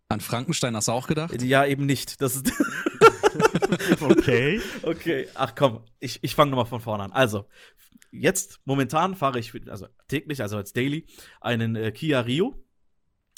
[0.09, 1.41] An Frankenstein hast du auch gedacht?
[1.41, 2.21] Ja, eben nicht.
[2.21, 2.51] Das ist
[4.01, 4.61] okay.
[4.83, 7.11] Okay, ach komm, ich, ich fange nochmal von vorne an.
[7.11, 7.45] Also,
[8.11, 11.05] jetzt momentan fahre ich, also täglich, also als Daily,
[11.41, 12.55] einen äh, Kia Rio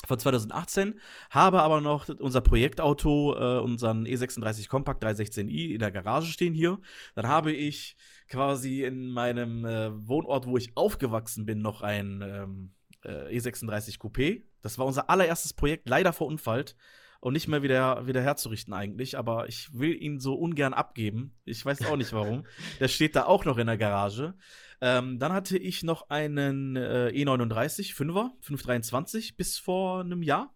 [0.06, 1.00] von 2018,
[1.30, 6.80] habe aber noch unser Projektauto, äh, unseren E36 Compact 316i in der Garage stehen hier.
[7.16, 7.96] Dann habe ich
[8.30, 14.44] quasi in meinem äh, Wohnort, wo ich aufgewachsen bin, noch ein ähm, äh, E36 Coupé.
[14.62, 16.76] Das war unser allererstes Projekt, leider verunfallt
[17.20, 19.18] und nicht mehr wieder, wieder herzurichten eigentlich.
[19.18, 21.36] Aber ich will ihn so ungern abgeben.
[21.46, 22.46] Ich weiß auch nicht warum.
[22.80, 24.36] der steht da auch noch in der Garage.
[24.82, 30.54] Ähm, dann hatte ich noch einen äh, E39 5er, 523 bis vor einem Jahr.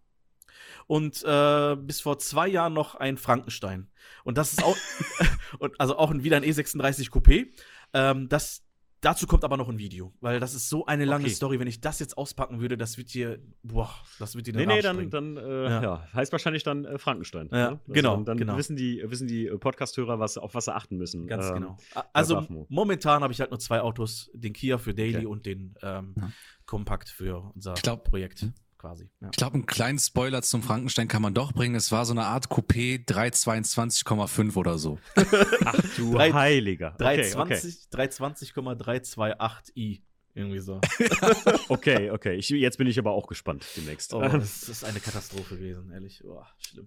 [0.86, 3.90] Und äh, bis vor zwei Jahren noch ein Frankenstein.
[4.24, 4.76] Und das ist auch,
[5.58, 7.48] und also auch wieder ein E36 Coupé.
[7.94, 8.64] Ähm, das,
[9.02, 11.34] Dazu kommt aber noch ein Video, weil das ist so eine lange okay.
[11.34, 11.58] Story.
[11.58, 14.80] Wenn ich das jetzt auspacken würde, das wird dir, boah, das wird dir Nee, nee,
[14.80, 15.82] dann, dann äh, ja.
[15.82, 16.08] ja.
[16.14, 17.48] heißt wahrscheinlich dann äh, Frankenstein.
[17.50, 17.80] Ja, ne?
[17.80, 18.22] also genau.
[18.22, 18.56] Dann genau.
[18.56, 21.26] wissen die, wissen die äh, Podcast-Hörer, was, auf was sie achten müssen.
[21.26, 21.76] Ganz ähm, genau.
[22.12, 25.26] Also momentan habe ich halt nur zwei Autos: den Kia für Daily okay.
[25.26, 26.30] und den ähm, ja.
[26.64, 28.46] Kompakt für unser glaub, Projekt.
[28.82, 29.08] Quasi.
[29.20, 29.28] Ja.
[29.30, 31.76] Ich glaube, einen kleinen Spoiler zum Frankenstein kann man doch bringen.
[31.76, 34.98] Es war so eine Art Coupé 322,5 oder so.
[35.64, 36.90] Ach du 3, Heiliger.
[36.98, 40.00] 320, okay, 320,328i.
[40.34, 40.80] Irgendwie so.
[41.68, 42.34] okay, okay.
[42.34, 44.14] Ich, jetzt bin ich aber auch gespannt demnächst.
[44.14, 46.24] Oh, das ist eine Katastrophe gewesen, ehrlich.
[46.24, 46.42] Oh,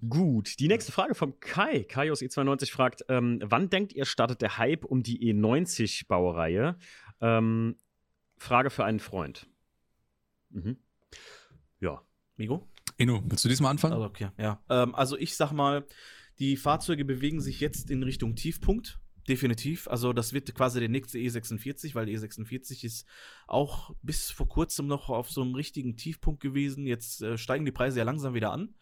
[0.10, 1.86] Gut, die nächste Frage vom Kai.
[1.86, 6.76] Kaios E92 fragt: ähm, Wann denkt ihr, startet der Hype um die E90-Baureihe?
[7.22, 7.78] Ähm,
[8.36, 9.48] Frage für einen Freund.
[10.50, 10.76] Mhm.
[12.38, 12.68] Migo?
[12.98, 13.94] Inu, willst du diesmal anfangen?
[13.94, 14.62] Also, okay, ja.
[14.70, 15.86] Ähm, also ich sag mal,
[16.40, 19.00] die Fahrzeuge bewegen sich jetzt in Richtung Tiefpunkt.
[19.28, 19.88] Definitiv.
[19.88, 23.08] Also das wird quasi der nächste E46, weil der E46 ist
[23.48, 26.86] auch bis vor kurzem noch auf so einem richtigen Tiefpunkt gewesen.
[26.86, 28.76] Jetzt äh, steigen die Preise ja langsam wieder an.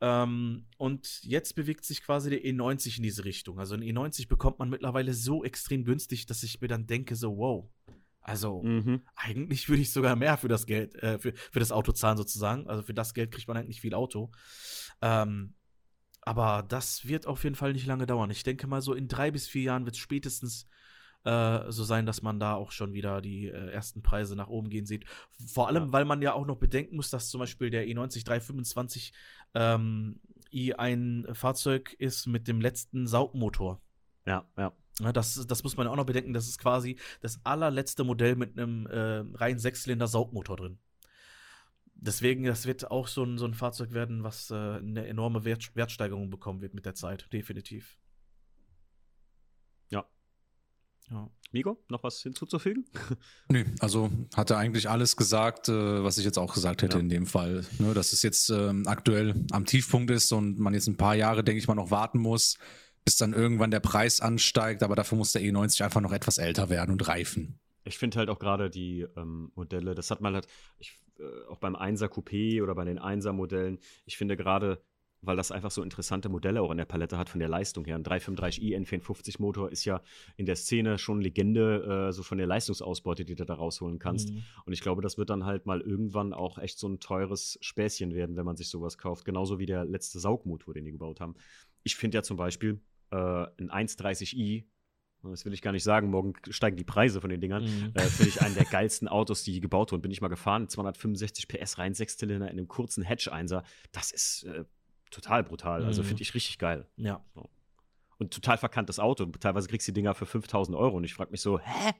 [0.00, 3.60] Ähm, und jetzt bewegt sich quasi der E90 in diese Richtung.
[3.60, 7.36] Also ein E90 bekommt man mittlerweile so extrem günstig, dass ich mir dann denke, so,
[7.36, 7.68] wow.
[8.20, 9.02] Also mhm.
[9.14, 12.68] eigentlich würde ich sogar mehr für das Geld, äh, für, für das Auto zahlen sozusagen.
[12.68, 14.30] Also für das Geld kriegt man eigentlich viel Auto.
[15.00, 15.54] Ähm,
[16.22, 18.30] aber das wird auf jeden Fall nicht lange dauern.
[18.30, 20.68] Ich denke mal, so in drei bis vier Jahren wird es spätestens
[21.24, 24.68] äh, so sein, dass man da auch schon wieder die äh, ersten Preise nach oben
[24.68, 25.04] gehen sieht.
[25.46, 25.92] Vor allem, ja.
[25.92, 29.12] weil man ja auch noch bedenken muss, dass zum Beispiel der E90 325
[29.54, 30.20] ähm,
[30.52, 33.80] i ein Fahrzeug ist mit dem letzten Saugmotor.
[34.26, 34.72] Ja, ja.
[35.00, 36.32] Ja das, das muss man auch noch bedenken.
[36.32, 40.78] Das ist quasi das allerletzte Modell mit einem äh, rein Sechszylinder Saugmotor drin
[41.98, 45.74] deswegen, das wird auch so ein, so ein Fahrzeug werden, was äh, eine enorme Wert,
[45.74, 47.98] Wertsteigerung bekommen wird mit der Zeit, definitiv.
[49.90, 50.06] Ja.
[51.10, 51.30] Ja.
[51.50, 52.84] Migo, noch was hinzuzufügen?
[53.48, 57.00] Nö, also hat er eigentlich alles gesagt, äh, was ich jetzt auch gesagt hätte ja.
[57.00, 57.64] in dem Fall.
[57.78, 61.42] Ne, dass es jetzt ähm, aktuell am Tiefpunkt ist und man jetzt ein paar Jahre,
[61.42, 62.58] denke ich mal, noch warten muss,
[63.08, 66.68] bis dann irgendwann der Preis ansteigt, aber dafür muss der E90 einfach noch etwas älter
[66.68, 67.58] werden und reifen.
[67.84, 70.46] Ich finde halt auch gerade die ähm, Modelle, das hat man halt,
[70.78, 74.82] ich äh, auch beim 1er Coupé oder bei den 1er Modellen, ich finde gerade,
[75.22, 77.96] weil das einfach so interessante Modelle auch in der Palette hat von der Leistung her.
[77.96, 80.02] Ein 335i N54 Motor ist ja
[80.36, 84.34] in der Szene schon Legende, äh, so von der Leistungsausbeute, die du da rausholen kannst.
[84.34, 84.42] Mhm.
[84.66, 88.14] Und ich glaube, das wird dann halt mal irgendwann auch echt so ein teures Späßchen
[88.14, 89.24] werden, wenn man sich sowas kauft.
[89.24, 91.36] Genauso wie der letzte Saugmotor, den die gebaut haben.
[91.84, 94.64] Ich finde ja zum Beispiel äh, ein 130i
[95.22, 97.64] das will ich gar nicht sagen, morgen steigen die Preise von den Dingern.
[97.64, 97.92] Mhm.
[97.94, 100.02] Äh, Finde ich einen der geilsten Autos, die gebaut wurden.
[100.02, 100.68] Bin ich mal gefahren.
[100.68, 103.64] 265 PS rein, Sechszylinder in einem kurzen Hedge-Einser.
[103.92, 104.64] Das ist äh,
[105.10, 105.84] total brutal.
[105.84, 106.22] Also finde mhm.
[106.22, 106.86] ich richtig geil.
[106.96, 107.24] Ja.
[107.34, 107.48] So.
[108.18, 109.26] Und total verkanntes Auto.
[109.26, 110.96] Teilweise kriegst du die Dinger für 5000 Euro.
[110.96, 111.92] Und ich frage mich so, hä?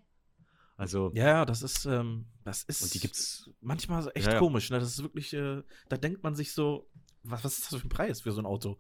[0.77, 1.11] Also.
[1.15, 2.83] Ja, das ist, ähm, das ist.
[2.83, 3.51] Und die gibt's.
[3.61, 4.39] Manchmal echt ja, ja.
[4.39, 4.79] komisch, ne?
[4.79, 6.89] Das ist wirklich, äh, da denkt man sich so,
[7.25, 8.79] was, was ist das für ein Preis für so ein Auto?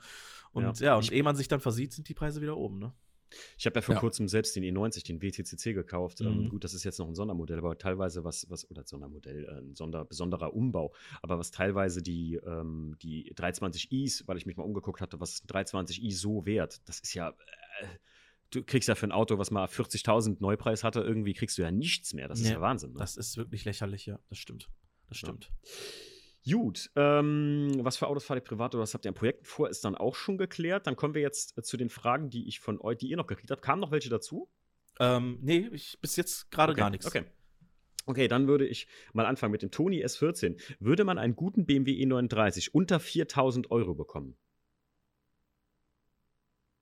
[0.52, 2.78] Und ja, ja und ich, ehe man sich dann versieht, sind die Preise wieder oben,
[2.78, 2.92] ne?
[3.58, 4.00] Ich habe ja vor ja.
[4.00, 6.20] kurzem selbst den E90, den WTCC gekauft.
[6.20, 6.40] Ähm, mhm.
[6.44, 9.58] Ähm, gut, das ist jetzt noch ein Sondermodell, aber teilweise was, was oder Sondermodell, äh,
[9.60, 14.64] ein Sonder, besonderer Umbau, aber was teilweise die, ähm, die 320i's, weil ich mich mal
[14.64, 16.80] umgeguckt hatte, was ist ein 320i so wert?
[16.88, 17.30] Das ist ja.
[17.80, 17.86] Äh,
[18.50, 21.70] du kriegst ja für ein Auto, was mal 40.000 Neupreis hatte, irgendwie kriegst du ja
[21.70, 22.28] nichts mehr.
[22.28, 22.92] Das ist ja Wahnsinn.
[22.92, 22.98] Ne?
[22.98, 24.18] Das ist wirklich lächerlich, ja.
[24.30, 24.70] Das stimmt.
[25.08, 25.50] Das stimmt.
[25.50, 25.70] Ja.
[26.50, 29.68] Gut, ähm, was für Autos fahrt ihr privat oder was habt ihr an Projekten vor,
[29.68, 30.86] ist dann auch schon geklärt.
[30.86, 33.26] Dann kommen wir jetzt äh, zu den Fragen, die ich von euch, die ihr noch
[33.26, 33.62] gekriegt habt.
[33.62, 34.48] Kamen noch welche dazu?
[35.00, 37.06] Ähm, nee, ich, bis jetzt gerade okay, gar nichts.
[37.06, 37.24] Okay.
[38.06, 40.58] Okay, dann würde ich mal anfangen mit dem Tony S14.
[40.80, 44.36] Würde man einen guten BMW E39 unter 4000 Euro bekommen?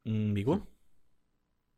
[0.05, 0.65] Hm, Migo?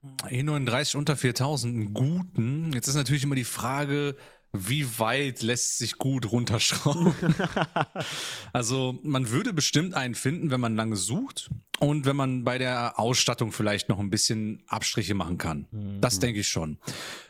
[0.02, 2.73] E39 unter 4000, einen guten.
[2.73, 4.16] Jetzt ist natürlich immer die Frage,
[4.53, 7.15] wie weit lässt sich gut runterschrauben?
[8.53, 12.99] also man würde bestimmt einen finden, wenn man lange sucht und wenn man bei der
[12.99, 15.66] Ausstattung vielleicht noch ein bisschen Abstriche machen kann.
[15.70, 16.01] Mhm.
[16.01, 16.79] Das denke ich schon.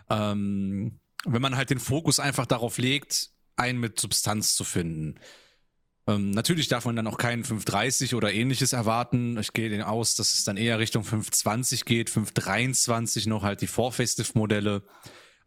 [0.08, 5.16] Ähm, wenn man halt den Fokus einfach darauf legt, einen mit Substanz zu finden.
[6.06, 9.36] Ähm, natürlich darf man dann auch keinen 530 oder ähnliches erwarten.
[9.38, 13.66] Ich gehe den aus, dass es dann eher Richtung 520 geht, 523 noch halt die
[13.66, 14.82] Vorfacelift-Modelle.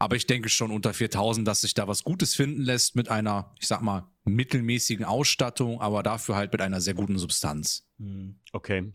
[0.01, 3.53] Aber ich denke schon unter 4000, dass sich da was Gutes finden lässt mit einer,
[3.59, 7.87] ich sag mal, mittelmäßigen Ausstattung, aber dafür halt mit einer sehr guten Substanz.
[7.99, 8.39] Hm.
[8.51, 8.91] Okay.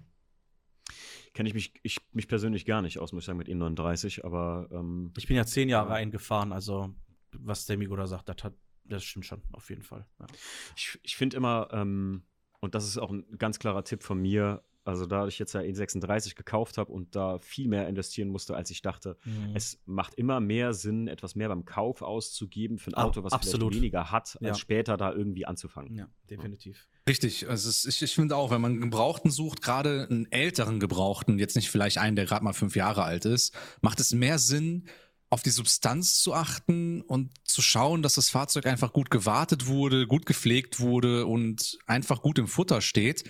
[1.32, 4.68] Kenne ich mich, ich mich persönlich gar nicht aus, muss ich sagen, mit E39, aber.
[4.72, 5.94] Ähm, ich bin ja zehn Jahre ja.
[5.94, 6.92] eingefahren, also
[7.30, 10.08] was der Migo da sagt, das, hat, das stimmt schon, auf jeden Fall.
[10.18, 10.26] Ja.
[10.74, 12.24] Ich, ich finde immer, ähm,
[12.58, 15.60] und das ist auch ein ganz klarer Tipp von mir, also da ich jetzt ja
[15.60, 19.52] E36 gekauft habe und da viel mehr investieren musste, als ich dachte, mhm.
[19.54, 23.72] es macht immer mehr Sinn, etwas mehr beim Kauf auszugeben für ein Auto, was Absolut.
[23.72, 24.54] vielleicht weniger hat, als ja.
[24.54, 25.96] später da irgendwie anzufangen.
[25.96, 26.86] Ja, definitiv.
[27.08, 30.80] Richtig, also ist, ich, ich finde auch, wenn man einen Gebrauchten sucht, gerade einen älteren
[30.80, 34.38] Gebrauchten, jetzt nicht vielleicht einen, der gerade mal fünf Jahre alt ist, macht es mehr
[34.38, 34.88] Sinn,
[35.28, 40.06] auf die Substanz zu achten und zu schauen, dass das Fahrzeug einfach gut gewartet wurde,
[40.06, 43.24] gut gepflegt wurde und einfach gut im Futter steht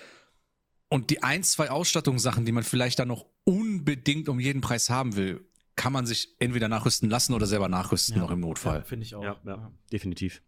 [0.96, 5.14] und die ein, zwei Ausstattungssachen, die man vielleicht dann noch unbedingt um jeden Preis haben
[5.14, 5.46] will,
[5.76, 8.78] kann man sich entweder nachrüsten lassen oder selber nachrüsten, ja, noch im Notfall.
[8.78, 9.22] Ja, Finde ich auch.
[9.22, 10.40] Ja, ja definitiv.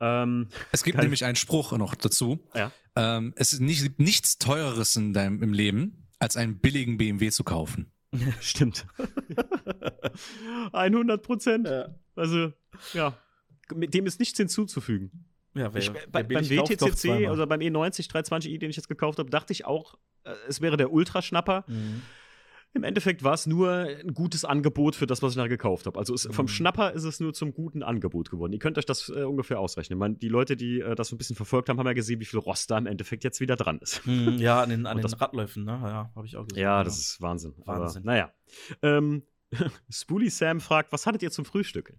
[0.00, 2.44] Ähm, es gibt nämlich einen Spruch noch dazu.
[2.56, 2.72] Ja.
[2.96, 7.44] Ähm, es ist nicht, nichts Teureres in deinem, im Leben, als einen billigen BMW zu
[7.44, 7.92] kaufen.
[8.40, 8.84] Stimmt.
[10.72, 11.68] 100 Prozent.
[11.68, 11.94] Ja.
[12.16, 12.52] Also,
[12.94, 13.16] ja,
[13.72, 15.31] mit dem ist nichts hinzuzufügen.
[15.54, 19.28] Ja, wer, ich, bei, beim WTCC, also beim E90 320i, den ich jetzt gekauft habe,
[19.28, 21.64] dachte ich auch, äh, es wäre der Ultraschnapper.
[21.66, 22.02] Mhm.
[22.74, 25.98] Im Endeffekt war es nur ein gutes Angebot für das, was ich nachher gekauft habe.
[25.98, 26.48] Also es, vom mhm.
[26.48, 28.54] Schnapper ist es nur zum guten Angebot geworden.
[28.54, 29.98] Ihr könnt euch das äh, ungefähr ausrechnen.
[29.98, 32.24] meine, die Leute, die äh, das so ein bisschen verfolgt haben, haben ja gesehen, wie
[32.24, 34.06] viel Rost da im Endeffekt jetzt wieder dran ist.
[34.06, 35.72] Mhm, ja, an den, an den das, Radläufen, ne?
[35.72, 36.62] Ja, habe ich auch gesehen.
[36.62, 37.52] Ja, das ist Wahnsinn.
[37.66, 38.02] Wahnsinn.
[38.02, 38.32] Aber, naja.
[38.80, 39.22] Ähm,
[39.90, 41.92] Spoolie Sam fragt, was hattet ihr zum Frühstück?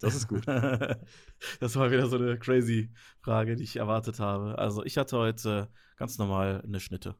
[0.00, 0.46] Das ist gut.
[1.60, 2.90] das war wieder so eine crazy
[3.20, 4.58] Frage, die ich erwartet habe.
[4.58, 7.14] Also ich hatte heute ganz normal eine Schnitte.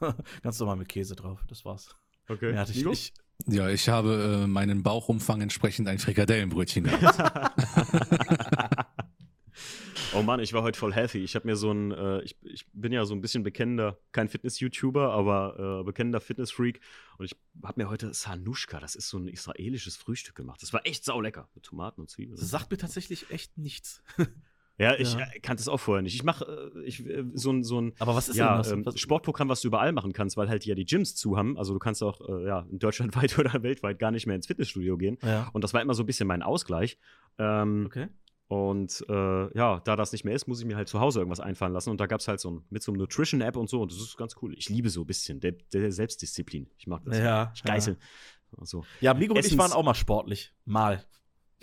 [0.42, 1.44] ganz normal mit Käse drauf.
[1.48, 1.94] Das war's.
[2.28, 2.52] Okay.
[2.52, 3.14] Mehr hatte ich nicht.
[3.46, 7.18] Ja, ich habe äh, meinen Bauchumfang entsprechend ein Frikadellenbrötchen gehabt.
[10.14, 11.18] Oh Mann, ich war heute voll healthy.
[11.18, 14.28] Ich habe mir so ein, äh, ich, ich bin ja so ein bisschen bekennender, kein
[14.28, 16.80] Fitness-YouTuber, aber äh, bekennender Fitness-Freak.
[17.18, 20.62] Und ich habe mir heute Sanushka, das ist so ein israelisches Frühstück gemacht.
[20.62, 22.36] Das war echt saulecker mit Tomaten und Zwiebeln.
[22.38, 24.02] Das sagt mir tatsächlich echt nichts.
[24.76, 25.20] Ja, ich ja.
[25.20, 26.16] Äh, kannte es auch vorher nicht.
[26.16, 28.94] Ich mache äh, ich, äh, so ein, so ein Aber was ist ja, denn das?
[28.94, 31.56] Ähm, Sportprogramm, was du überall machen kannst, weil halt ja die Gyms zu haben.
[31.56, 34.96] Also du kannst auch ja, in Deutschland weit oder weltweit gar nicht mehr ins Fitnessstudio
[34.96, 35.16] gehen.
[35.22, 35.48] Ja.
[35.52, 36.98] Und das war immer so ein bisschen mein Ausgleich.
[37.38, 38.08] Ähm, okay.
[38.46, 41.40] Und äh, ja, da das nicht mehr ist, muss ich mir halt zu Hause irgendwas
[41.40, 41.90] einfallen lassen.
[41.90, 43.80] Und da gab es halt so ein, mit so einem Nutrition-App und so.
[43.82, 44.54] Und das ist ganz cool.
[44.56, 46.68] Ich liebe so ein bisschen der, der Selbstdisziplin.
[46.76, 47.18] Ich mag das.
[47.18, 47.52] Ja.
[47.54, 47.94] Ich geißel.
[47.94, 50.52] Ja, also, ja Migo und ich waren auch mal sportlich.
[50.64, 51.04] Mal.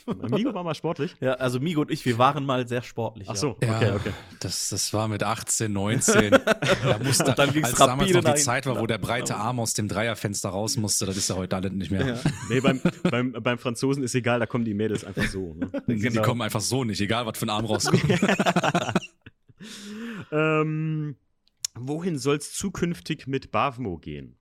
[0.05, 1.15] Migo war mal sportlich?
[1.19, 3.27] Ja, also Migo und ich, wir waren mal sehr sportlich.
[3.29, 3.77] Ach so, ja.
[3.77, 4.11] okay, okay.
[4.39, 6.31] Das, das war mit 18, 19.
[6.31, 9.87] da musste, dann als damals noch die Zeit war, wo der breite Arm aus dem
[9.87, 12.07] Dreierfenster raus musste, das ist ja heute alles nicht mehr.
[12.07, 12.19] Ja.
[12.49, 15.53] Nee, beim, beim, beim Franzosen ist egal, da kommen die Mädels einfach so.
[15.53, 15.69] Ne?
[16.01, 16.21] Genau.
[16.21, 18.03] Die kommen einfach so nicht, egal was für ein Arm rauskommt.
[20.31, 21.15] ähm,
[21.75, 24.37] wohin soll es zukünftig mit Bavmo gehen?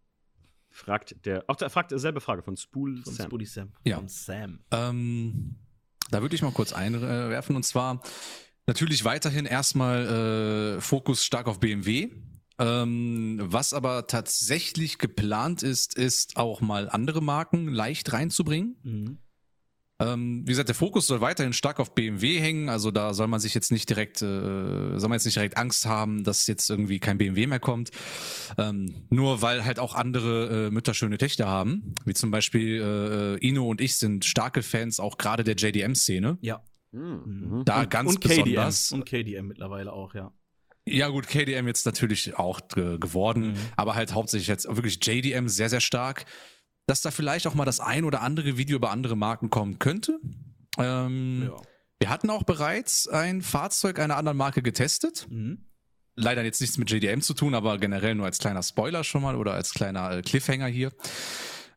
[0.71, 3.27] Fragt der, auch der fragt dieselbe Frage von Spool von Sam.
[3.27, 3.73] Spoolie Sam.
[3.85, 3.97] Ja.
[3.97, 4.61] Von Sam.
[4.71, 5.57] Ähm,
[6.11, 8.01] da würde ich mal kurz einwerfen und zwar
[8.67, 12.11] natürlich weiterhin erstmal äh, Fokus stark auf BMW.
[12.59, 18.77] Ähm, was aber tatsächlich geplant ist, ist auch mal andere Marken leicht reinzubringen.
[18.83, 19.19] Mhm.
[20.01, 22.69] Ähm, wie gesagt, der Fokus soll weiterhin stark auf BMW hängen.
[22.69, 25.85] Also da soll man sich jetzt nicht direkt, äh, soll man jetzt nicht direkt Angst
[25.85, 27.91] haben, dass jetzt irgendwie kein BMW mehr kommt.
[28.57, 31.95] Ähm, nur weil halt auch andere äh, Mütter schöne Töchter haben.
[32.07, 36.39] Wie zum Beispiel äh, Ino und ich sind starke Fans auch gerade der JDM-Szene.
[36.41, 36.63] Ja.
[36.93, 37.63] Mhm.
[37.67, 38.89] Da und, ganz und besonders.
[38.89, 38.99] KDM.
[38.99, 40.33] Und KDM mittlerweile auch, ja.
[40.87, 43.57] Ja, gut, KDM jetzt natürlich auch äh, geworden, mhm.
[43.77, 46.25] aber halt hauptsächlich jetzt wirklich JDM sehr, sehr stark
[46.91, 50.19] dass da vielleicht auch mal das ein oder andere Video über andere Marken kommen könnte.
[50.77, 51.63] Ähm, ja.
[52.01, 55.29] Wir hatten auch bereits ein Fahrzeug einer anderen Marke getestet.
[55.31, 55.67] Mhm.
[56.17, 59.37] Leider jetzt nichts mit JDM zu tun, aber generell nur als kleiner Spoiler schon mal
[59.37, 60.91] oder als kleiner äh, Cliffhanger hier.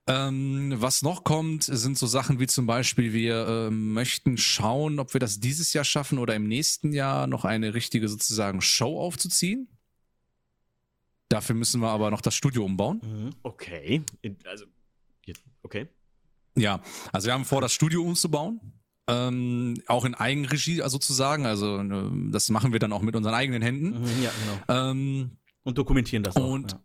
[0.08, 5.14] Ähm, was noch kommt, sind so Sachen wie zum Beispiel, wir äh, möchten schauen, ob
[5.14, 9.68] wir das dieses Jahr schaffen oder im nächsten Jahr noch eine richtige sozusagen Show aufzuziehen.
[11.30, 13.00] Dafür müssen wir aber noch das Studio umbauen.
[13.04, 13.30] Mhm.
[13.44, 14.02] Okay.
[14.46, 14.66] Also
[15.64, 15.88] Okay.
[16.56, 16.82] Ja,
[17.12, 18.60] also wir haben vor, das Studio umzubauen.
[19.08, 21.46] Ähm, auch in Eigenregie also sozusagen.
[21.46, 24.02] Also äh, das machen wir dann auch mit unseren eigenen Händen.
[24.02, 24.32] Mhm, ja,
[24.68, 24.92] genau.
[24.92, 25.32] Ähm,
[25.64, 26.50] und dokumentieren das auch.
[26.50, 26.80] Und ja.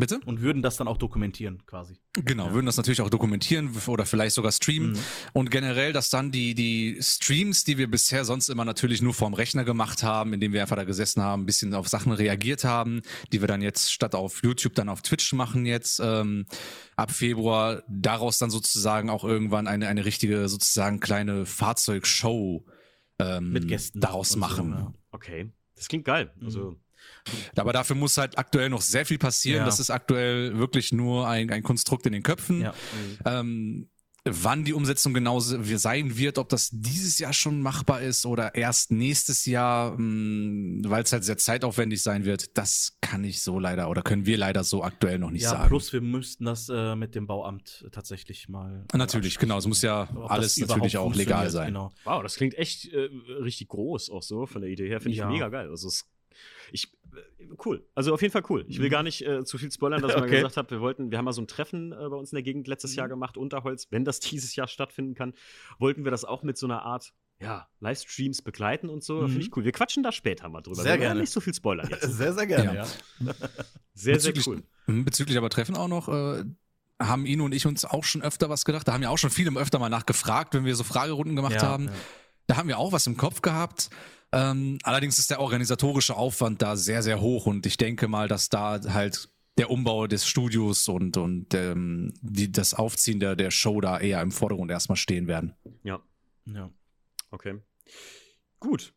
[0.00, 0.20] Bitte?
[0.24, 1.98] Und würden das dann auch dokumentieren, quasi.
[2.14, 2.54] Genau, ja.
[2.54, 4.92] würden das natürlich auch dokumentieren oder vielleicht sogar streamen.
[4.92, 4.98] Mhm.
[5.32, 9.34] Und generell, dass dann die, die Streams, die wir bisher sonst immer natürlich nur vorm
[9.34, 13.02] Rechner gemacht haben, indem wir einfach da gesessen haben, ein bisschen auf Sachen reagiert haben,
[13.32, 16.46] die wir dann jetzt statt auf YouTube dann auf Twitch machen jetzt, ähm,
[16.96, 22.64] ab Februar, daraus dann sozusagen auch irgendwann eine, eine richtige, sozusagen kleine Fahrzeugshow
[23.18, 24.74] ähm, mit Gästen daraus machen.
[24.76, 24.94] So.
[25.12, 26.32] Okay, das klingt geil.
[26.42, 26.80] Also mhm.
[27.56, 29.60] Aber dafür muss halt aktuell noch sehr viel passieren.
[29.60, 29.64] Ja.
[29.66, 32.62] Das ist aktuell wirklich nur ein, ein Konstrukt in den Köpfen.
[32.62, 32.74] Ja.
[33.24, 33.88] Ähm,
[34.24, 38.90] wann die Umsetzung genau sein wird, ob das dieses Jahr schon machbar ist oder erst
[38.90, 43.88] nächstes Jahr, hm, weil es halt sehr zeitaufwendig sein wird, das kann ich so leider
[43.88, 45.68] oder können wir leider so aktuell noch nicht ja, sagen.
[45.68, 48.84] Plus wir müssten das äh, mit dem Bauamt tatsächlich mal.
[48.92, 49.58] Natürlich, genau.
[49.58, 51.68] Es muss ja alles natürlich auch legal sein.
[51.68, 51.90] Genau.
[52.04, 53.08] Wow, das klingt echt äh,
[53.42, 55.00] richtig groß auch so von der Idee her.
[55.00, 55.28] Finde ich ja.
[55.28, 55.68] mega geil.
[55.70, 56.06] Also es
[56.72, 57.86] ich, äh, cool.
[57.94, 58.64] Also auf jeden Fall cool.
[58.68, 58.92] Ich will mhm.
[58.92, 60.26] gar nicht äh, zu viel spoilern, dass ich okay.
[60.26, 62.36] mal gesagt habe, wir wollten, wir haben mal so ein Treffen äh, bei uns in
[62.36, 62.98] der Gegend letztes mhm.
[62.98, 63.88] Jahr gemacht, Unterholz.
[63.90, 65.34] Wenn das dieses Jahr stattfinden kann,
[65.78, 69.22] wollten wir das auch mit so einer Art ja, Livestreams begleiten und so.
[69.22, 69.28] Mhm.
[69.28, 69.64] Finde ich cool.
[69.64, 70.82] Wir quatschen da später mal drüber.
[70.82, 71.20] Sehr wir gerne.
[71.20, 72.02] nicht so viel spoilern jetzt.
[72.16, 72.74] Sehr, sehr gerne, ja.
[72.74, 72.86] ja.
[73.94, 75.04] sehr, bezüglich, sehr cool.
[75.04, 76.44] Bezüglich aber Treffen auch noch, äh,
[77.00, 78.86] haben Ino und ich uns auch schon öfter was gedacht.
[78.86, 81.62] Da haben ja auch schon viele öfter mal nachgefragt, wenn wir so Fragerunden gemacht ja,
[81.62, 81.86] haben.
[81.86, 81.92] Ja.
[82.46, 83.90] Da haben wir auch was im Kopf gehabt.
[84.32, 88.48] Ähm, allerdings ist der organisatorische Aufwand da sehr, sehr hoch und ich denke mal, dass
[88.48, 89.28] da halt
[89.58, 94.22] der Umbau des Studios und, und ähm, die, das Aufziehen der, der Show da eher
[94.22, 95.54] im Vordergrund erstmal stehen werden.
[95.82, 96.00] Ja.
[96.46, 96.70] Ja.
[97.30, 97.60] Okay.
[98.58, 98.94] Gut.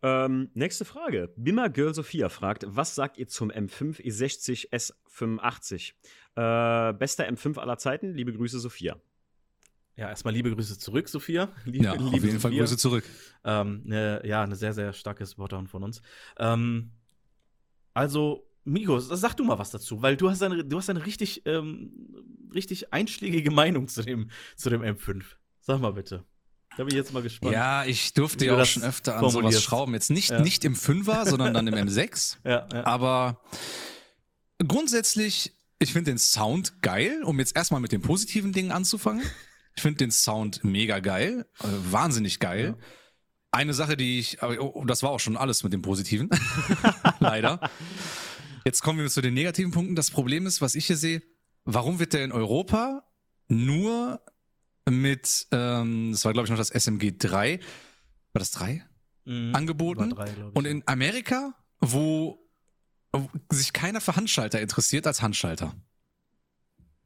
[0.00, 1.32] Ähm, nächste Frage.
[1.36, 5.92] Bimmer Girl Sophia fragt, was sagt ihr zum M5 E60 S85?
[6.36, 8.14] Äh, bester M5 aller Zeiten?
[8.14, 8.96] Liebe Grüße, Sophia.
[9.98, 11.50] Ja, erstmal liebe Grüße zurück, Sophia.
[11.64, 12.38] Liebe, ja, auf jeden Sophia.
[12.38, 13.04] Fall Grüße zurück.
[13.42, 16.02] Ähm, ne, ja, eine sehr, sehr starke Supporterin von uns.
[16.38, 16.92] Ähm,
[17.94, 21.42] also, Migos, sag du mal was dazu, weil du hast eine, du hast eine richtig,
[21.46, 21.90] ähm,
[22.54, 25.24] richtig einschlägige Meinung zu dem, zu dem M5.
[25.62, 26.24] Sag mal bitte.
[26.76, 27.52] Da bin ich jetzt mal gespannt.
[27.52, 29.94] Ja, ich durfte ja auch schon öfter an sowas schrauben.
[29.94, 30.40] Jetzt nicht, ja.
[30.40, 32.36] nicht im Fünfer, sondern dann im M6.
[32.44, 32.86] Ja, ja.
[32.86, 33.40] Aber
[34.64, 39.24] grundsätzlich, ich finde den Sound geil, um jetzt erstmal mit den positiven Dingen anzufangen.
[39.78, 42.74] Ich finde den Sound mega geil, also wahnsinnig geil.
[42.76, 42.86] Ja.
[43.52, 46.28] Eine Sache, die ich, oh, das war auch schon alles mit dem Positiven.
[47.20, 47.60] Leider.
[48.64, 49.94] Jetzt kommen wir zu den negativen Punkten.
[49.94, 51.22] Das Problem ist, was ich hier sehe,
[51.64, 53.04] warum wird der in Europa
[53.46, 54.20] nur
[54.90, 57.60] mit, ähm, das war glaube ich noch das SMG 3,
[58.32, 58.84] war das 3?
[59.26, 60.10] Mhm, angeboten?
[60.10, 62.44] 3, Und in Amerika, wo
[63.48, 65.72] sich keiner für Handschalter interessiert als Handschalter.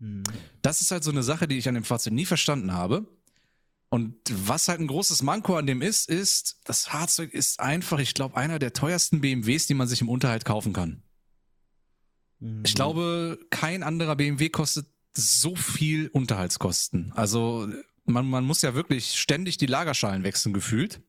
[0.02, 0.24] Mhm.
[0.60, 3.06] Das ist halt so eine Sache, die ich an dem Fahrzeug nie verstanden habe.
[3.88, 8.14] Und was halt ein großes Manko an dem ist, ist, das Fahrzeug ist einfach, ich
[8.14, 11.02] glaube, einer der teuersten BMWs, die man sich im Unterhalt kaufen kann.
[12.40, 12.62] Mhm.
[12.64, 17.12] Ich glaube, kein anderer BMW kostet so viel Unterhaltskosten.
[17.14, 17.68] Also
[18.04, 21.02] man, man muss ja wirklich ständig die Lagerschalen wechseln gefühlt.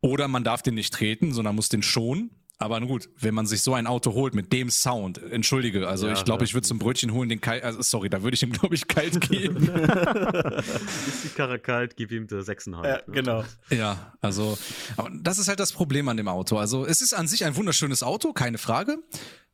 [0.00, 2.30] Oder man darf den nicht treten, sondern muss den schonen.
[2.58, 6.12] Aber gut, wenn man sich so ein Auto holt mit dem Sound, entschuldige, also ja,
[6.12, 6.44] ich glaube, ja.
[6.44, 8.86] ich würde zum Brötchen holen den kalt, also sorry, da würde ich ihm, glaube ich,
[8.86, 9.66] kalt geben.
[9.66, 12.86] ist die Karre kalt, gib ihm die 6,5.
[12.86, 13.44] Ja, genau.
[13.70, 14.56] Ja, also,
[14.96, 16.56] aber das ist halt das Problem an dem Auto.
[16.56, 18.98] Also es ist an sich ein wunderschönes Auto, keine Frage.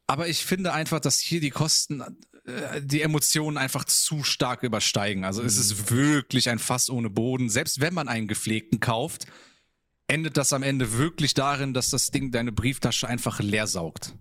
[0.06, 2.02] Aber ich finde einfach, dass hier die Kosten
[2.48, 5.24] äh, die Emotionen einfach zu stark übersteigen.
[5.24, 5.96] Also es ist mhm.
[5.96, 7.50] wirklich ein Fass ohne Boden.
[7.50, 9.26] Selbst wenn man einen gepflegten kauft,
[10.08, 14.16] endet das am Ende wirklich darin, dass das Ding deine Brieftasche einfach leer saugt.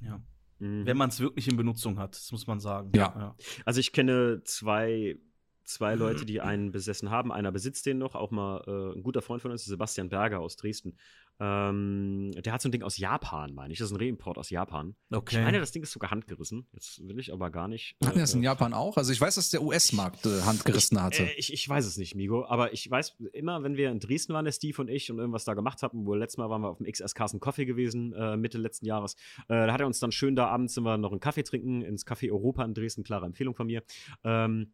[0.00, 0.22] Ja.
[0.58, 0.86] Mhm.
[0.86, 2.92] Wenn man es wirklich in Benutzung hat, das muss man sagen.
[2.94, 3.14] Ja.
[3.16, 3.36] ja.
[3.64, 5.18] Also ich kenne zwei
[5.64, 7.32] zwei Leute, die einen besessen haben.
[7.32, 10.56] Einer besitzt den noch, auch mal äh, ein guter Freund von uns, Sebastian Berger aus
[10.56, 10.96] Dresden.
[11.40, 13.78] Ähm, der hat so ein Ding aus Japan, meine ich.
[13.78, 14.94] Das ist ein Reimport aus Japan.
[15.10, 15.38] Okay.
[15.38, 16.66] Ich meine, das Ding ist sogar handgerissen.
[16.72, 17.96] Jetzt will ich aber gar nicht.
[18.00, 18.96] Äh, Hatten das in Japan auch?
[18.96, 21.24] Also ich weiß, dass der US-Markt äh, handgerissen hatte.
[21.24, 22.44] Ich, äh, ich, ich, weiß es nicht, Migo.
[22.46, 25.44] Aber ich weiß immer, wenn wir in Dresden waren, der Steve und ich, und irgendwas
[25.44, 28.36] da gemacht haben, wo letztes Mal waren wir auf dem XS Carson Coffee gewesen, äh,
[28.36, 29.14] Mitte letzten Jahres.
[29.48, 31.82] Äh, da hat er uns dann schön da abends sind wir noch einen Kaffee trinken
[31.82, 33.04] ins Café Europa in Dresden.
[33.04, 33.82] Klare Empfehlung von mir.
[34.24, 34.72] Ähm,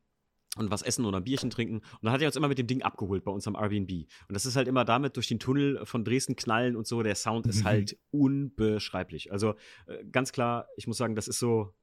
[0.58, 1.76] und was essen oder ein Bierchen trinken.
[1.76, 3.90] Und dann hat er uns immer mit dem Ding abgeholt bei uns am Airbnb.
[4.28, 7.02] Und das ist halt immer damit durch den Tunnel von Dresden knallen und so.
[7.02, 9.32] Der Sound ist halt unbeschreiblich.
[9.32, 9.54] Also
[9.86, 11.74] äh, ganz klar, ich muss sagen, das ist so.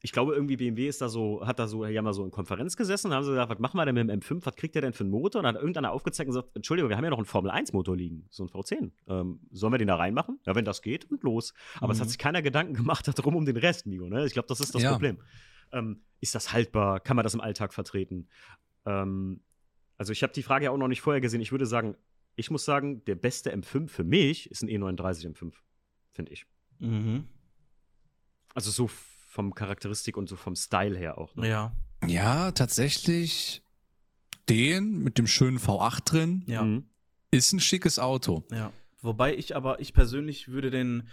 [0.00, 2.76] Ich glaube, irgendwie BMW ist da so, hat da so, ja mal so in Konferenz
[2.76, 4.44] gesessen und haben sie gesagt, was machen wir denn mit dem M5?
[4.44, 5.38] Was kriegt der denn für einen Motor?
[5.38, 8.26] Und dann hat irgendeiner aufgezeigt und gesagt, Entschuldigung, wir haben ja noch einen Formel-1-Motor liegen,
[8.28, 8.90] so ein V10.
[9.08, 10.38] Ähm, sollen wir den da reinmachen?
[10.44, 11.54] Ja, wenn das geht, und los.
[11.78, 11.92] Aber mhm.
[11.92, 14.06] es hat sich keiner Gedanken gemacht darum um den Rest, Migo.
[14.10, 14.26] Ne?
[14.26, 14.92] Ich glaube, das ist das ja.
[14.92, 15.16] Problem.
[15.72, 17.00] Ähm, ist das haltbar?
[17.00, 18.28] Kann man das im Alltag vertreten?
[18.86, 19.40] Ähm,
[19.96, 21.40] also ich habe die Frage ja auch noch nicht vorher gesehen.
[21.40, 21.96] Ich würde sagen,
[22.36, 25.52] ich muss sagen, der beste M5 für mich ist ein E39 M5,
[26.10, 26.46] finde ich.
[26.78, 27.28] Mhm.
[28.54, 31.34] Also so vom Charakteristik und so vom Style her auch.
[31.36, 31.48] Ne?
[31.48, 31.72] Ja.
[32.06, 33.62] Ja, tatsächlich
[34.48, 36.44] den mit dem schönen V8 drin.
[36.46, 36.62] Ja.
[36.62, 36.88] Mhm.
[37.30, 38.44] Ist ein schickes Auto.
[38.52, 38.72] Ja.
[39.00, 41.08] Wobei ich aber, ich persönlich würde den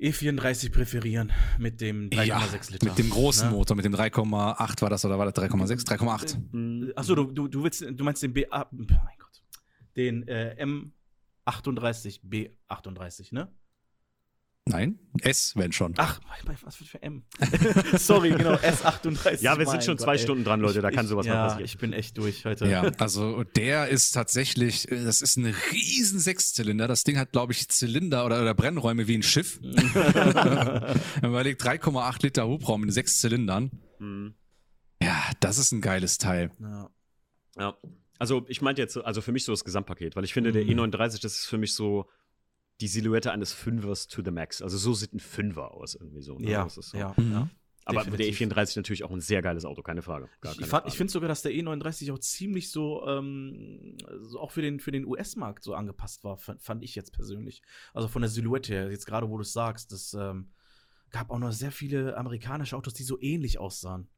[0.00, 2.86] E34 präferieren mit dem 3,6 ja, Liter.
[2.86, 3.56] Mit dem großen ne?
[3.56, 5.86] Motor, mit dem 3,8 war das oder war das 3,6?
[5.86, 6.96] 3,8.
[6.96, 8.88] Achso, du, du, du, willst, du meinst den B, oh mein
[9.18, 9.42] Gott,
[9.96, 10.56] den äh,
[11.46, 13.48] M38 B38, ne?
[14.68, 15.94] Nein, S, wenn schon.
[15.96, 16.20] Ach,
[16.62, 17.24] was für M?
[17.96, 19.40] Sorry, genau, S38.
[19.40, 20.18] Ja, wir sind schon Gott, zwei ey.
[20.18, 21.64] Stunden dran, Leute, da kann sowas ja, mal passieren.
[21.64, 22.66] Ich bin echt durch heute.
[22.66, 26.86] Ja, also der ist tatsächlich, das ist ein riesen Sechszylinder.
[26.86, 29.58] Das Ding hat, glaube ich, Zylinder oder, oder Brennräume wie ein Schiff.
[29.62, 33.70] Man überlegt 3,8 Liter Hubraum in sechs Zylindern.
[33.98, 34.34] Mhm.
[35.02, 36.50] Ja, das ist ein geiles Teil.
[36.60, 36.90] Ja.
[37.58, 37.76] ja.
[38.18, 40.80] Also ich meinte jetzt, also für mich so das Gesamtpaket, weil ich finde, der mhm.
[40.80, 42.06] E39, das ist für mich so
[42.80, 44.62] die Silhouette eines Fünfers to the max.
[44.62, 46.38] Also so sieht ein Fünfer aus, irgendwie so.
[46.38, 46.50] Ne?
[46.50, 46.96] Ja, so.
[46.96, 47.32] ja, mhm.
[47.32, 47.50] ja.
[47.84, 48.38] Aber Definitiv.
[48.38, 50.28] der E34 natürlich auch ein sehr geiles Auto, keine Frage.
[50.42, 54.60] Keine ich, ich finde sogar, dass der E39 auch ziemlich so, ähm, so auch für
[54.60, 57.62] den, für den US-Markt so angepasst war, fand ich jetzt persönlich.
[57.94, 60.50] Also von der Silhouette her, jetzt gerade wo du es sagst, es ähm,
[61.10, 64.10] gab auch noch sehr viele amerikanische Autos, die so ähnlich aussahen.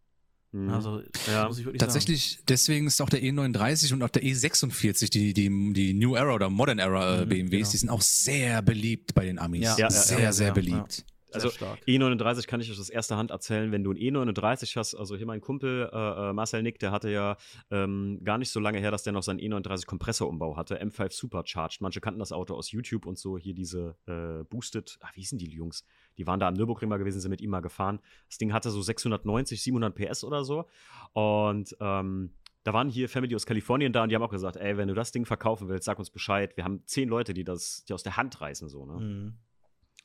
[0.52, 0.70] Mhm.
[0.70, 1.46] Also, ja.
[1.46, 2.44] muss ich wirklich Tatsächlich, sagen.
[2.48, 6.50] deswegen ist auch der E39 und auch der E46, die, die, die New Era oder
[6.50, 7.70] Modern Era mhm, BMWs, genau.
[7.70, 9.62] die sind auch sehr beliebt bei den Amis.
[9.62, 11.04] Ja, ja sehr, ja, sehr beliebt.
[11.32, 15.16] Also E39 kann ich euch aus erster Hand erzählen, wenn du ein E39 hast, also
[15.16, 17.36] hier mein Kumpel äh, äh, Marcel Nick, der hatte ja
[17.70, 21.80] ähm, gar nicht so lange her, dass der noch seinen E39 Kompressorumbau hatte, M5 Supercharged.
[21.80, 25.38] Manche kannten das Auto aus YouTube und so, hier diese äh, Boosted, ach, wie hießen
[25.38, 25.84] die Jungs?
[26.18, 28.00] Die waren da am Nürburgring mal gewesen, sind mit ihm mal gefahren.
[28.28, 30.66] Das Ding hatte so 690, 700 PS oder so
[31.12, 34.76] und ähm, da waren hier Family aus Kalifornien da und die haben auch gesagt, ey,
[34.76, 36.56] wenn du das Ding verkaufen willst, sag uns Bescheid.
[36.56, 39.00] Wir haben zehn Leute, die das, die aus der Hand reißen, so, ne?
[39.00, 39.34] Mhm.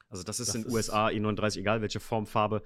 [0.10, 2.62] Also das ist das in den USA E39, egal welche Form, Farbe.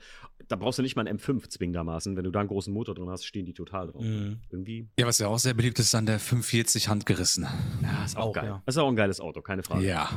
[0.48, 2.16] Da brauchst du nicht mal einen M5 zwingendermaßen.
[2.16, 4.04] Wenn du da einen großen Motor drin hast, stehen die total drauf.
[4.04, 4.42] Mhm.
[4.50, 4.90] Irgendwie.
[5.00, 7.48] Ja, was ja auch sehr beliebt ist, ist an der 45 handgerissen.
[7.82, 8.46] Ja, ist auch, auch geil.
[8.46, 8.64] Ja.
[8.66, 9.86] Das ist auch ein geiles Auto, keine Frage.
[9.86, 10.10] Ja.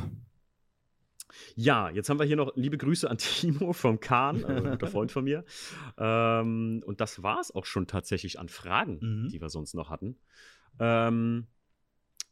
[1.55, 4.87] Ja, jetzt haben wir hier noch liebe Grüße an Timo vom Kahn, äh, ein guter
[4.87, 5.45] Freund von mir.
[5.97, 9.29] Ähm, und das war es auch schon tatsächlich an Fragen, mhm.
[9.29, 10.17] die wir sonst noch hatten.
[10.79, 11.47] Ähm,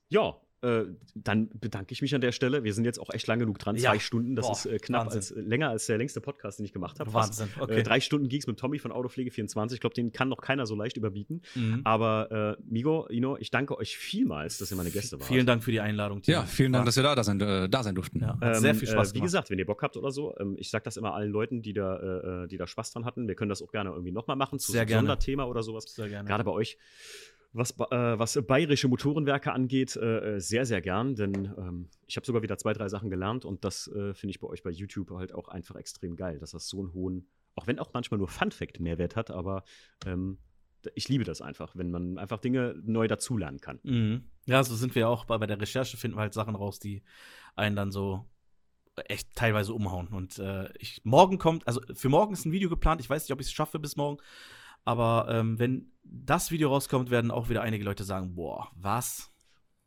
[0.10, 0.86] ja, äh,
[1.16, 2.64] dann bedanke ich mich an der Stelle.
[2.64, 3.76] Wir sind jetzt auch echt lang genug dran.
[3.76, 3.92] Ja.
[3.92, 6.66] Zwei Stunden, das Boah, ist äh, knapp als, äh, länger als der längste Podcast, den
[6.66, 7.12] ich gemacht habe.
[7.14, 7.84] Wahnsinn, äh, okay.
[7.84, 9.74] drei Stunden Geeks mit Tommy von Autopflege24.
[9.74, 11.42] Ich glaube, den kann noch keiner so leicht überbieten.
[11.56, 11.82] Mhm.
[11.84, 15.28] Aber äh, Migo, Ino, ich danke euch vielmals, dass ihr meine Gäste wart.
[15.28, 16.22] Vielen Dank für die Einladung.
[16.22, 16.38] Timo.
[16.38, 18.22] Ja, vielen Dank, dass wir da, da, sein, da sein durften.
[18.22, 19.16] Ja, ähm, sehr viel Spaß.
[19.16, 21.62] wie gesagt, wenn ihr Bock habt oder so, ähm, ich sage das immer allen Leuten,
[21.62, 23.28] die da, die da Spaß dran hatten.
[23.28, 25.86] Wir können das auch gerne irgendwie nochmal machen zu sehr so einem Sonderthema oder sowas.
[25.86, 26.28] Sehr gerne.
[26.28, 26.78] Gerade bei euch
[27.54, 32.26] was, äh, was bayerische Motorenwerke angeht, äh, äh, sehr, sehr gern, denn ähm, ich habe
[32.26, 35.12] sogar wieder zwei, drei Sachen gelernt und das äh, finde ich bei euch bei YouTube
[35.12, 38.30] halt auch einfach extrem geil, dass das so einen hohen, auch wenn auch manchmal nur
[38.30, 39.64] Fun-Fact-Mehrwert hat, aber
[40.06, 40.38] ähm,
[40.96, 43.80] ich liebe das einfach, wenn man einfach Dinge neu dazulernen kann.
[43.84, 44.24] Mhm.
[44.46, 47.04] Ja, so sind wir auch bei, bei der Recherche, finden wir halt Sachen raus, die
[47.56, 48.26] einen dann so
[49.08, 50.08] echt teilweise umhauen.
[50.08, 53.32] Und äh, ich, morgen kommt, also für morgen ist ein Video geplant, ich weiß nicht,
[53.32, 54.22] ob ich es schaffe bis morgen,
[54.86, 59.32] aber ähm, wenn das Video rauskommt, werden auch wieder einige Leute sagen, boah, was?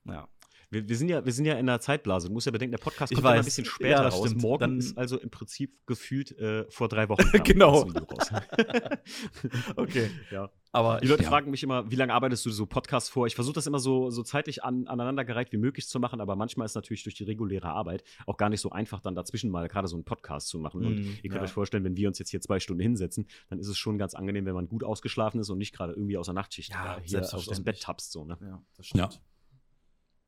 [0.04, 0.28] Ja.
[0.74, 2.26] Wir, wir, sind ja, wir sind ja in der Zeitblase.
[2.26, 4.26] Du musst ja bedenken, der Podcast kommt ja ein bisschen später ja, raus.
[4.26, 4.42] Stimmt.
[4.42, 7.86] Morgen Dann ist also im Prinzip gefühlt äh, vor drei Wochen genau.
[9.76, 10.10] okay.
[10.32, 10.50] Ja.
[10.72, 11.28] Aber die Leute ja.
[11.28, 13.28] fragen mich immer, wie lange arbeitest du so Podcasts vor?
[13.28, 16.64] Ich versuche das immer so, so zeitlich an, aneinandergereiht wie möglich zu machen, aber manchmal
[16.64, 19.86] ist natürlich durch die reguläre Arbeit auch gar nicht so einfach, dann dazwischen mal gerade
[19.86, 20.80] so einen Podcast zu machen.
[20.80, 21.42] Mm, und ihr könnt ja.
[21.42, 24.14] euch vorstellen, wenn wir uns jetzt hier zwei Stunden hinsetzen, dann ist es schon ganz
[24.14, 27.20] angenehm, wenn man gut ausgeschlafen ist und nicht gerade irgendwie aus der Nachtschicht ja, hier
[27.20, 28.10] aus, aus, dem Bett tapst.
[28.10, 28.36] So, ne?
[28.40, 29.20] Ja, das stimmt.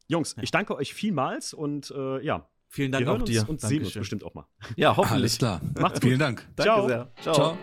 [0.08, 2.48] Jungs, ich danke euch vielmals und äh, ja.
[2.68, 3.48] Vielen Dank auch dir.
[3.48, 4.46] Und sehen uns bestimmt auch mal.
[4.76, 5.20] Ja, hoffentlich.
[5.20, 5.60] Alles klar.
[5.78, 6.08] Macht's gut.
[6.08, 6.46] Vielen Dank.
[6.56, 6.86] Danke Ciao.
[6.88, 7.12] sehr.
[7.22, 7.34] Ciao.
[7.34, 7.58] Ciao.